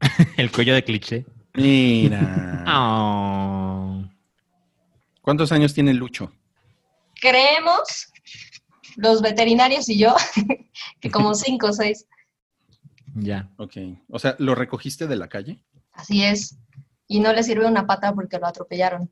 [0.38, 1.26] El cuello de cliché.
[1.53, 2.64] Mira.
[2.69, 4.03] Oh.
[5.22, 6.34] ¿Cuántos años tiene Lucho?
[7.22, 8.11] Creemos,
[8.98, 10.14] los veterinarios y yo,
[11.00, 12.06] que como cinco o seis.
[13.19, 13.49] Ya.
[13.57, 13.77] Ok.
[14.09, 15.63] O sea, ¿lo recogiste de la calle?
[15.93, 16.57] Así es.
[17.07, 19.09] Y no le sirve una pata porque lo atropellaron.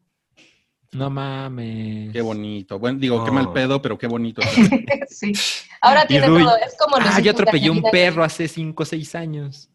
[0.91, 2.13] No mames.
[2.13, 2.79] Qué bonito.
[2.79, 4.41] Bueno, digo, qué mal pedo, pero qué bonito.
[5.09, 5.33] sí.
[5.81, 6.55] Ahora tiene todo.
[6.57, 9.69] Es como los Ah, yo atropellé un perro hace 5 o 6 años.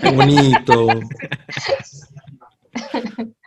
[0.00, 0.88] Qué bonito.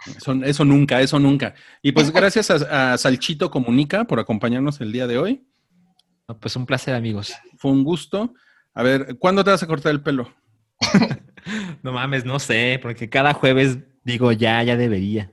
[0.05, 1.55] Eso, eso nunca, eso nunca.
[1.81, 5.47] Y pues gracias a, a Salchito Comunica por acompañarnos el día de hoy.
[6.39, 7.33] Pues un placer, amigos.
[7.57, 8.35] Fue un gusto.
[8.75, 10.31] A ver, ¿cuándo te vas a cortar el pelo?
[11.83, 15.31] No mames, no sé, porque cada jueves digo ya, ya debería.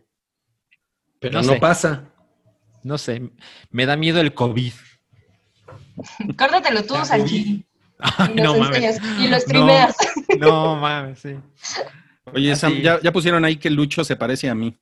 [1.19, 1.59] Pero No no, sé.
[1.59, 2.13] pasa.
[2.83, 3.31] No sé,
[3.71, 4.73] me da miedo el COVID.
[6.37, 7.37] Córtatelo tú, Sanchi.
[7.39, 7.65] Y
[8.35, 8.85] no nos mames.
[8.85, 9.19] enseñas.
[9.21, 9.97] Y lo streameas.
[10.39, 11.37] No mames, sí.
[12.35, 14.79] Oye, Sam, ya, ya pusieron ahí que Lucho se parece a mí.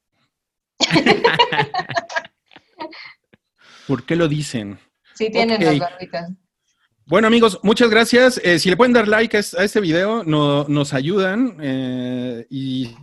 [3.86, 4.78] ¿Por qué lo dicen?
[5.14, 6.30] Sí, tienen las barbitas.
[7.10, 8.40] Bueno, amigos, muchas gracias.
[8.44, 11.56] Eh, si le pueden dar like a, es- a este video, no- nos ayudan.
[11.60, 12.94] eh, y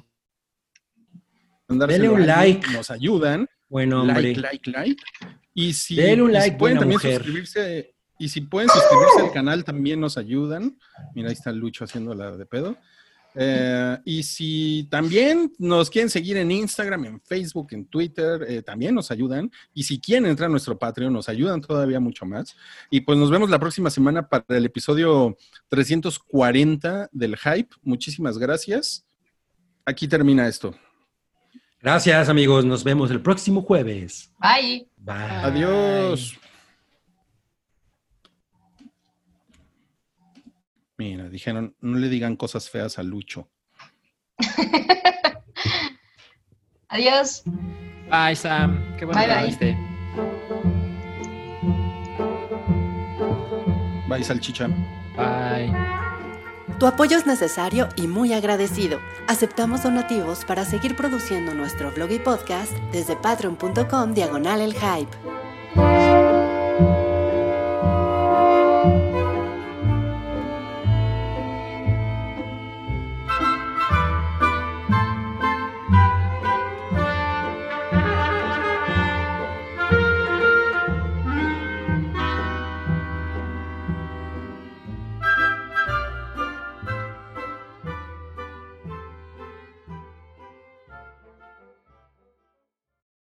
[1.67, 2.65] Dele un like.
[2.71, 3.47] Nos ayudan.
[3.67, 4.33] Bueno, hombre.
[4.35, 5.03] Like, like, like.
[5.53, 7.15] Y si, un pueden también mujer.
[7.15, 10.79] suscribirse, y si pueden suscribirse al canal, también nos ayudan.
[11.13, 12.77] Mira, ahí está Lucho haciendo la de pedo.
[13.39, 18.95] Eh, y si también nos quieren seguir en Instagram, en Facebook, en Twitter, eh, también
[18.95, 19.51] nos ayudan.
[19.73, 22.55] Y si quieren entrar a nuestro Patreon, nos ayudan todavía mucho más.
[22.89, 25.37] Y pues nos vemos la próxima semana para el episodio
[25.69, 27.75] 340 del Hype.
[27.83, 29.05] Muchísimas gracias.
[29.85, 30.73] Aquí termina esto.
[31.81, 32.65] Gracias, amigos.
[32.65, 34.31] Nos vemos el próximo jueves.
[34.39, 34.87] Bye.
[34.97, 35.15] Bye.
[35.15, 36.37] Adiós.
[40.97, 43.49] Mira, dijeron, no le digan cosas feas a Lucho.
[46.89, 47.43] Adiós.
[48.09, 48.95] Bye, Sam.
[48.97, 49.77] Qué bueno Bye, que bye.
[54.07, 54.67] Bye, salchicha.
[55.15, 55.71] Bye.
[56.79, 58.99] Tu apoyo es necesario y muy agradecido.
[59.27, 65.11] Aceptamos donativos para seguir produciendo nuestro blog y podcast desde patreon.com diagonal el hype.